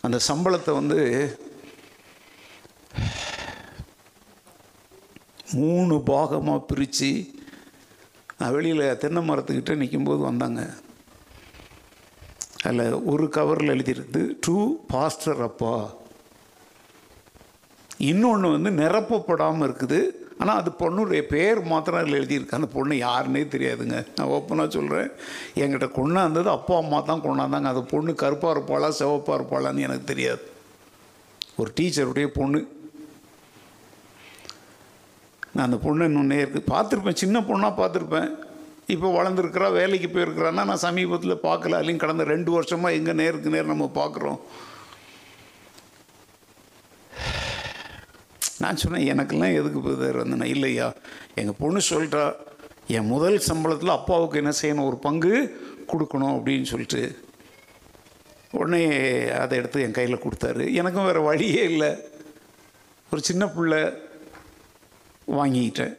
[0.00, 1.00] அந்த சம்பளத்தை வந்து
[5.52, 7.38] மூணு பாகமாக பிரித்து
[8.38, 10.74] நான் வெளியில் தென்னை மரத்துக்கிட்ட நிற்கும்போது வந்தாங்க.
[12.62, 15.74] அதில் ஒரு கவரில் எழுதியிருக்கு டூ பாஸ்டர் அப்பா.
[17.96, 22.58] இன்னொன்று வந்து நிரப்பப்படாமல் இருக்குது ஆனால் அது பொண்ணுடைய பேர் மாத்திரம் அதில் எழுதியிருக்கு.
[22.58, 23.96] அந்த பொண்ணு யாருன்னே தெரியாதுங்க.
[24.16, 25.08] நான் ஓப்பனாக சொல்கிறேன்
[25.62, 27.70] என்கிட்ட கொண்டாந்தது அப்பா அம்மா தான் கொண்டாந்தாங்க.
[27.72, 30.44] அந்த பொண்ணு கருப்பாக இருப்பாளா சிவப்பாக இருப்பாளான்னு எனக்கு தெரியாது.
[31.62, 32.60] ஒரு டீச்சருடைய பொண்ணு.
[35.54, 37.20] நான் அந்த பொண்ணு இன்னும் நேருக்கு பார்த்துருப்பேன்.
[37.24, 38.30] சின்ன பொண்ணாக பார்த்துருப்பேன்.
[38.94, 41.78] இப்போ வளர்ந்துருக்குறா வேலைக்கு போயிருக்கிறான்னா நான் சமீபத்தில் பார்க்கல.
[41.78, 44.38] அதுலேயும் கடந்த ரெண்டு வருஷமாக எங்கே நேருக்கு நேர் நம்ம பார்க்குறோம்.
[48.60, 50.16] நான் சொன்னேன் எனக்கெல்லாம் எதுக்கு பிரதர்?
[50.16, 50.92] வந்தேன் இல்லையா?
[51.34, 52.24] எங்கள் பொண்ணு சொல்லிட்டா
[52.86, 54.86] என் முதல் சம்பளத்தில் அப்பாவுக்கு என்ன செய்யணும்?
[54.86, 55.34] ஒரு பங்கு
[55.86, 57.02] கொடுக்கணும் அப்படின்னு சொல்லிட்டு.
[58.50, 58.84] உடனே
[59.28, 60.74] அதை எடுத்து என் கையில் கொடுத்தாரு.
[60.74, 61.90] எனக்கும் வேறு வழியே இல்லை.
[63.12, 63.82] ஒரு சின்ன பிள்ளை
[65.30, 65.94] வாங்கிக்கிட்டேன்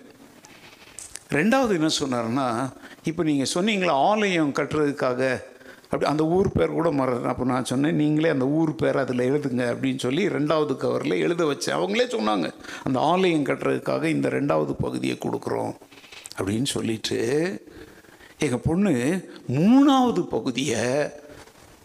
[1.29, 2.47] ரெண்டாவது என்ன சொன்னாருன்னா
[3.03, 5.41] இப்போ நீங்கள் சொன்னீங்களா ஆலயம் கட்டுறதுக்காக
[5.91, 9.63] அப்படி அந்த ஊர் பேர் கூட மறந்தேன் அப்போ நான் சொன்னேன் நீங்களே அந்த ஊர் பேர் அதில் எழுதுங்க
[9.72, 11.77] அப்படின்னு சொல்லி ரெண்டாவது கவரில் எழுத வச்சேன்.
[11.77, 12.53] அவங்களே சொன்னாங்க
[12.84, 15.73] அந்த ஆலயம் கட்டுறதுக்காக இந்த ரெண்டாவது பகுதியை கொடுக்குறோம்
[16.39, 17.19] அப்படின்னு சொல்லிட்டு.
[18.38, 18.93] எங்கள் பொண்ணு
[19.47, 21.09] மூணாவது பகுதியை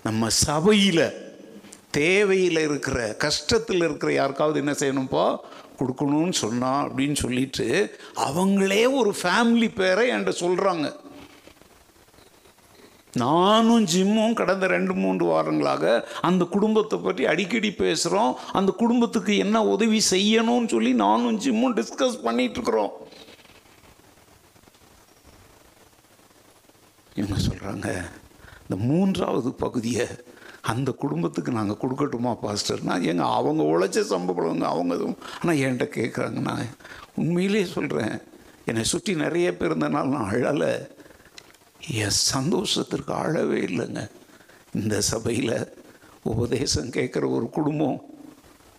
[0.02, 1.04] நம்ம சபையில்
[1.90, 5.36] தேவையில் இருக்கிற கஷ்டத்தில் இருக்கிற யாருக்காவது என்ன செய்யணும்ப்பா
[5.78, 7.66] கொடுக்கணும்னு சொன்னான் அப்படின்னு சொல்லிட்டு
[8.14, 10.86] அவங்களே ஒரு ஃபேமிலி பேரை என்கிட்ட சொல்கிறாங்க
[13.16, 15.84] நானும் ஜிம்மும் கடந்த ரெண்டு மூன்று வாரங்களாக
[16.20, 22.92] அந்த குடும்பத்தை பற்றி அடிக்கடி பேசுகிறோம் அந்த குடும்பத்துக்கு என்ன உதவி செய்யணும்னு சொல்லி நானும் ஜிம்மும் டிஸ்கஸ் பண்ணிகிட்ருக்குறோம்
[27.16, 27.88] இவங்க சொல்கிறாங்க
[28.62, 30.06] இந்த மூன்றாவது பகுதியை
[30.62, 34.94] அந்த குடும்பத்துக்கு நாங்கள் கொடுக்கட்டுமா பாஸ்டர்னா எங்க அவங்க உழைச்ச சம்பளங்க அவங்க
[35.40, 36.72] ஆனால் என்கிட்ட கேட்குறாங்க நான்
[37.14, 38.16] உண்மையிலே சொல்கிறேன்
[38.64, 40.70] என்னை சுற்றி நிறைய பேர் இருந்தனால நான் அழலை.
[41.88, 44.10] என் சந்தோஷத்திற்கு ஆளவே இல்லைங்க.
[44.74, 45.74] இந்த சபையில்
[46.22, 48.14] உபதேசம் கேட்குற ஒரு குடும்பம்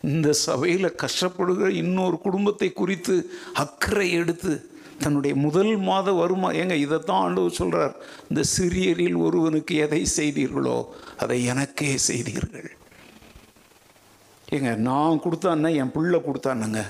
[0.04, 4.70] இந்த சபையில் கஷ்டப்படுகிற இன்னொரு குடும்பத்தை குறித்து அக்கறை எடுத்து
[5.00, 7.96] தன்னுடைய முதல் மாத வருமா ஏங்க இதைத்தான் ஆண்டவர் சொல்கிறார்
[8.30, 12.70] இந்த சிறியரில் ஒருவனுக்கு எதை செய்தீர்களோ அதை எனக்கே செய்தீர்கள்.
[14.52, 16.86] ஏங்க நான் கொடுத்தான்னா என் பிள்ளை கொடுத்தானுங்க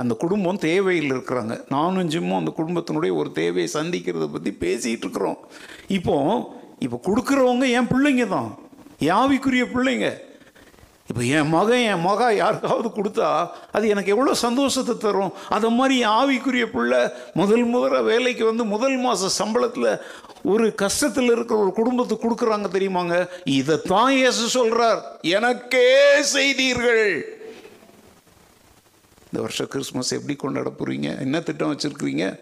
[0.00, 1.54] அந்த குடும்பம் தேவையில் இருக்கிறாங்க.
[1.74, 5.38] நானும் ஜிம்மும் அந்த குடும்பத்தினுடைய ஒரு தேவையை சந்திக்கிறத பற்றி பேசிகிட்டு இருக்கிறோம்.
[5.98, 6.16] இப்போ
[6.86, 8.50] இப்போ கொடுக்குறவங்க என் பிள்ளைங்க தான்.
[9.10, 10.08] யாவிக்குரிய பிள்ளைங்க.
[11.10, 13.28] இப்போ என் மகன் என் மகா யாருக்காவது கொடுத்தா
[13.76, 15.32] அது எனக்கு எவ்வளோ சந்தோஷத்தை தரும்.
[15.56, 17.00] அதை மாதிரி ஆவிக்குரிய பிள்ளை
[17.40, 19.90] முதல் முதல்ல வேலைக்கு வந்து முதல் மாத சம்பளத்தில்
[20.52, 23.16] ஒரு கஷ்டத்தில் இருக்கிற ஒரு குடும்பத்துக்கு கொடுக்குறாங்க தெரியுமாங்க?
[23.58, 25.02] இதைத்தான் இயேசு சொல்கிறார்
[25.38, 25.90] எனக்கே
[26.36, 27.04] செய்தீர்கள்.
[29.30, 32.40] இந்த வருஷம் கிறிஸ்மஸ் எப்படி கொண்டாட போகிறீங்க என்ன திட்டம் வச்சுருக்கிறீங்க?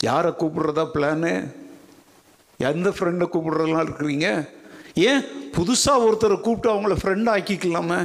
[0.00, 1.54] யாரை கூப்பிடுறதா பிளானு
[2.58, 4.48] எந்த ஃப்ரெண்டை கூப்பிடுறதெல்லாம் இருக்கிறீங்க?
[4.94, 5.20] ஏன்
[5.56, 8.00] புதுசாக ஒருத்தரை கூப்பிட்டு அவங்கள ஃப்ரெண்ட் ஆக்கிக்கலாமே?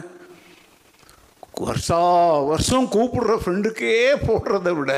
[1.52, 2.00] வருஷா
[2.40, 3.96] வருஷம் கூப்பிடுற ஃப்ரெண்டுக்கே
[4.28, 4.94] போடுறத விட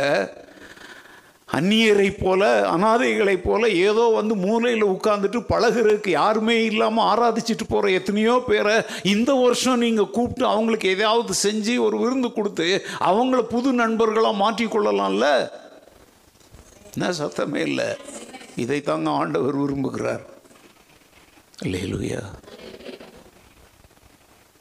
[1.58, 8.76] அந்நியரை போல அனாதைகளைப் போல ஏதோ வந்து மூலையில் உட்காந்துட்டு பழகுறதுக்கு யாருமே இல்லாமல் ஆராதிச்சிட்டு போகிற எத்தனையோ பேரை
[9.04, 12.68] இந்த வருஷம் நீங்கள் கூப்பிட்டு அவங்களுக்கு எதையாவது செஞ்சு ஒரு விருந்து கொடுத்து
[13.00, 15.28] அவங்கள புது நண்பர்களாக மாற்றிக்கொள்ளலாம்ல
[16.94, 17.90] என்ன சத்தமே இல்லை.
[18.58, 20.24] இதைத்தாங்க ஆண்டவர் விரும்புகிறார்.
[21.64, 22.22] இல்லையா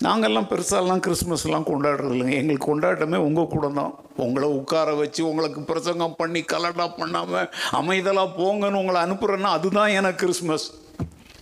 [0.01, 6.15] நாங்கள்லாம் பெருசாலாம் கிறிஸ்மஸ்லாம் கொண்டாடுறது இல்லைங்க எங்களுக்கு கொண்டாட்டமே உங்கள் கூட தான் உங்களை உட்கார வச்சு உங்களுக்கு பிரசங்கம்
[6.17, 10.73] பண்ணி கலடா பண்ணாமல் அமைதலாக போங்கன்னு உங்களை அனுப்புகிறேன்னா அதுதான் எனக்கு கிறிஸ்மஸ்.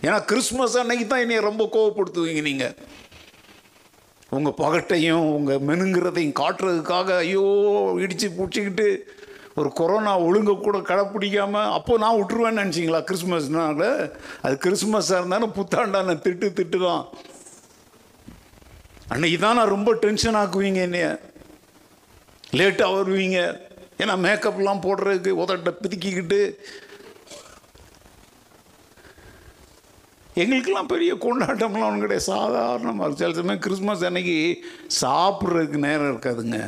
[0.01, 2.75] ஏன்னா கிறிஸ்மஸ் அன்னைக்கு தான் என்னை ரொம்ப கோவப்படுத்துவீங்க நீங்கள்
[4.29, 7.45] உங்கள் பகட்டையும் உங்கள் மெனுங்கிறதையும் காட்டுறதுக்காக ஐயோ
[7.99, 8.87] இடித்து பிடிச்சிக்கிட்டு
[9.55, 14.11] ஒரு கொரோனா ஒழுங்க கூட கடைப்பிடிக்காமல் அப்போது நான் விட்டுருவேன்னு நினச்சிங்களா கிறிஸ்மஸ்னால?
[14.41, 17.05] அது கிறிஸ்மஸாக இருந்தாலும் புத்தாண்டான திட்டு திட்டு தான்
[19.07, 21.19] அன்னைக்கு தான் நான் ரொம்ப டென்ஷன் ஆக்குவீங்க என்னைய.
[22.51, 23.37] லேட்டாக வருவீங்க
[23.97, 26.41] ஏன்னா மேக்கப்லாம் போடுறதுக்கு உதட்ட பிதுக்கிக்கிட்டு.
[30.33, 32.29] எங்களுக்கெல்லாம் பெரிய கொண்டாட்டம்லாம் ஒன்றும் கிடையாது.
[32.33, 34.63] சாதாரணமாக சில சமயம் கிறிஸ்மஸ் அன்னைக்கு
[35.01, 36.59] சாப்பிட்றதுக்கு நேரம் இருக்காதுங்க.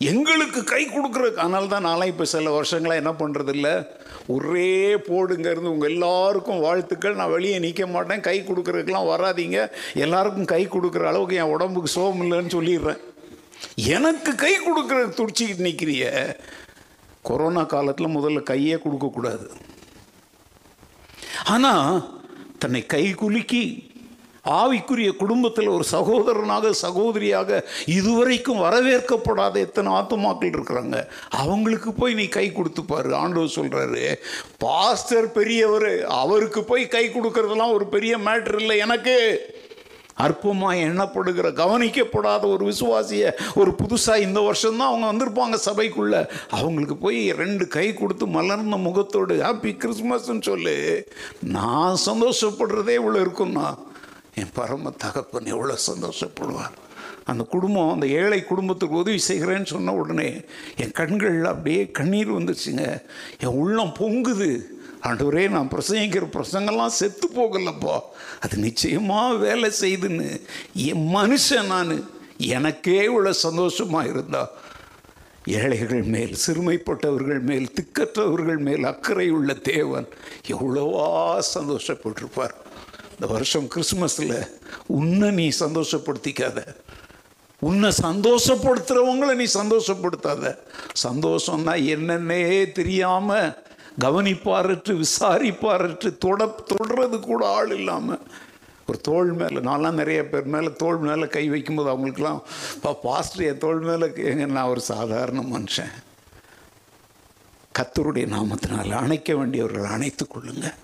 [0.00, 1.44] எங்களுக்கு கை கொடுக்குறதுக்கு.
[1.44, 3.88] அதனால தான் நான்லாம் இப்போ சில வருஷங்களாக என்ன பண்ணுறதில்ல
[4.26, 7.14] ஒரே போடுங்க இருந்து உங்கள் எல்லாருக்கும் வாழ்த்துக்கள்.
[7.14, 8.20] நான் வெளியே நிற்க மாட்டேன்.
[8.20, 9.70] கை கொடுக்குறதுக்கெல்லாம் வராதீங்க.
[9.94, 13.00] எல்லாருக்கும் கை கொடுக்குற அளவுக்கு என் உடம்புக்கு சோகம் இல்லைன்னு சொல்லிடுறேன்.
[13.76, 16.36] எனக்கு கை கொடுக்குறதுக்கு துடிச்சிக்கிட்டு நிற்கிறிய
[17.22, 19.50] கொரோனா காலத்தில் முதல்ல கையே கொடுக்கக்கூடாது.
[21.44, 22.16] ஆனால்
[22.58, 23.87] தன்னை கை குலுக்கி
[24.56, 27.60] ஆவிக்குரிய குடும்பத்தில் ஒரு சகோதரனாக சகோதரியாக
[27.98, 30.96] இதுவரைக்கும் வரவேற்கப்படாத எத்தனை ஆத்துமாக்கள் இருக்கிறாங்க?
[31.42, 33.10] அவங்களுக்கு போய் நீ கை கொடுத்து பாரு.
[33.14, 34.04] ஆண்டவர் சொல்கிறாரு
[34.58, 35.90] பாஸ்டர் பெரியவர்
[36.22, 39.16] அவருக்கு போய் கை கொடுக்கறதெல்லாம் ஒரு பெரிய மேட்ரு இல்லை எனக்கு.
[40.26, 43.24] அற்பமாக எண்ணப்படுகிற கவனிக்கப்படாத ஒரு விசுவாசிய
[43.60, 46.14] ஒரு புதுசாக இந்த வருஷம்தான் அவங்க வந்திருப்பாங்க சபைக்குள்ள.
[46.58, 50.76] அவங்களுக்கு போய் ரெண்டு கை கொடுத்து மலர்ந்த முகத்தோடு ஹாப்பி கிறிஸ்மஸ்ன்னு சொல்லு.
[51.56, 53.68] நான் சந்தோஷப்படுறதே இவ்வளோ இருக்கும்னா
[54.38, 56.76] என் பரம தகப்பன் எவ்வளோ சந்தோஷப்படுவார்.
[57.24, 60.28] அந்த குடும்பம் அந்த ஏழை குடும்பத்துக்கு உதவி செய்கிறேன்னு சொன்ன உடனே
[60.76, 62.84] என் கண்கள் அப்படியே கண்ணீர் வந்துச்சுங்க.
[63.40, 64.50] என் உள்ளம் பொங்குது.
[65.02, 67.96] ஆண்டவரே நான் பிரசங்கிக்கிற பிரசங்கெல்லாம் செத்து போகலப்பா.
[68.40, 70.28] அது நிச்சயமாக வேலை செய்துன்னு.
[70.72, 71.92] என் மனுஷன் நான்.
[72.36, 74.42] எனக்கே இவ்வளோ சந்தோஷமாக இருந்தா.
[75.46, 80.08] ஏழைகள் மேல் சிறுமைப்பட்டவர்கள் மேல் திக்கற்றவர்கள் மேல் அக்கறை உள்ள தேவன்
[80.48, 81.06] எவ்வளவா
[81.54, 82.56] சந்தோஷப்பட்டிருப்பார்.
[83.18, 84.36] இந்த வருஷம் கிறிஸ்மஸில்
[84.86, 86.58] உன்னை நீ சந்தோஷப்படுத்திக்காத.
[87.58, 90.44] உன்னை சந்தோஷப்படுத்துகிறவங்கள நீ சந்தோஷப்படுத்தாத.
[91.06, 93.48] சந்தோஷம்னா என்னென்னே தெரியாமல்
[94.04, 98.22] கவனிப்பாரற்று விசாரிப்பாரற்று தொட தொடுறது கூட ஆள் இல்லாமல்
[98.86, 102.40] ஒரு தோல் மேலே நான்லாம் நிறைய பேர் மேலே தோள் மேலே கை வைக்கும்போது அவங்களுக்குலாம்
[102.74, 105.92] இப்போ பாஸ்டர் என் தோல் மேலே எங்க நான் ஒரு சாதாரண மனுஷன்.
[107.78, 110.78] கத்தருடைய நாமத்தினால் அணைக்க வேண்டியவர்கள் அணைத்துக் கொள்ளுங்கள்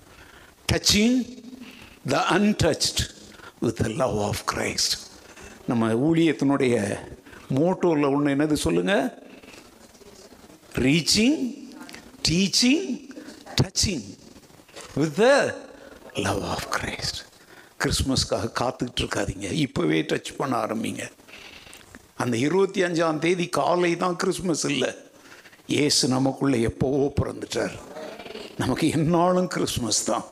[0.71, 1.17] touching
[2.07, 2.99] the untouched
[3.59, 4.93] with the love of Christ
[5.67, 6.75] நம்ம ஊழியத்தினுடைய
[7.55, 9.05] மோட்டோவில் ஒன்று என்னது சொல்லுங்கள்
[10.73, 11.37] reaching
[12.29, 13.09] teaching
[13.61, 14.05] touching
[14.95, 15.55] with the
[16.13, 17.21] love of Christ
[17.83, 21.11] கிறிஸ்மஸ்க்காக காத்துக்கிட்டு இருக்காதிங்க இப்போவே டச் பண்ண ஆரம்பிங்க.
[22.15, 24.91] அந்த இருபத்தி அஞ்சாம் தேதி காலை தான் கிறிஸ்மஸ் இல்லை.
[25.67, 27.75] ஏசு நமக்குள்ளே எப்போவோ பிறந்துட்டார்.
[28.57, 30.25] நமக்கு என்னாலும் கிறிஸ்மஸ் தான்.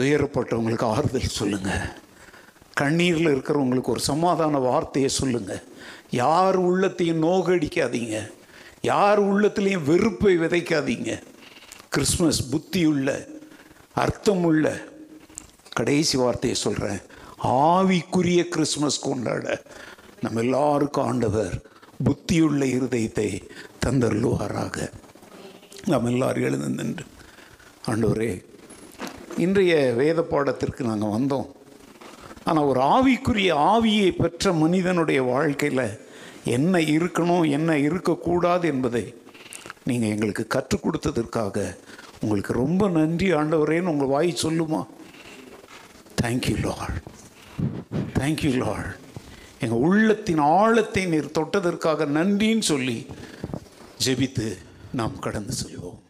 [0.00, 2.00] துயரப்பட்டவங்களுக்கு ஆறுதல் சொல்லுங்கள்
[2.80, 5.62] கண்ணீரில் இருக்கிறவங்களுக்கு ஒரு சமாதான வார்த்தையை சொல்லுங்கள்
[6.10, 8.30] யார் உள்ளத்தையும் நோகடிக்காதீங்க.
[8.82, 11.22] யார் உள்ளத்துலேயும் வெறுப்பை விதைக்காதீங்க.
[11.90, 13.26] கிறிஸ்மஸ் புத்தியுள்ள
[13.94, 14.84] அர்த்தமுள்ள
[15.72, 17.00] கடைசி வார்த்தையை சொல்கிறேன்
[17.44, 19.62] ஆவிக்குரிய கிறிஸ்மஸ் கொண்டாட
[20.20, 21.54] நம்ம எல்லாருக்கும் ஆண்டவர்
[22.04, 23.48] புத்தியுள்ள இருதயத்தை
[23.86, 24.90] தந்தருள்வாராக.
[25.86, 27.04] நாம் எல்லாரும் எழுந்து நின்று
[27.86, 28.50] ஆண்டவரே
[29.36, 31.48] இன்றைய வேத பாடத்திற்கு நாங்கள் வந்தோம்.
[32.44, 36.00] ஆனால் ஒரு ஆவிக்குரிய ஆவியை பெற்ற மனிதனுடைய வாழ்க்கையில்
[36.44, 39.14] என்ன இருக்கணும் என்ன இருக்கக்கூடாது என்பதை
[39.84, 41.76] நீங்கள் எங்களுக்கு கற்றுக் கொடுத்ததற்காக
[42.20, 44.86] உங்களுக்கு ரொம்ப நன்றி ஆண்டவரேன்னு உங்கள் வாய் சொல்லுமா?
[46.22, 47.00] தேங்க்யூ லார்ட்
[48.18, 48.96] தேங்க்யூ லார்ட்
[49.60, 53.06] எங்கள் உள்ளத்தின் ஆழத்தை நீர் தொட்டதற்காக நன்றின்னு சொல்லி
[54.04, 54.58] ஜெபித்து
[54.92, 56.00] நாம் கடந்து செல்வோம்.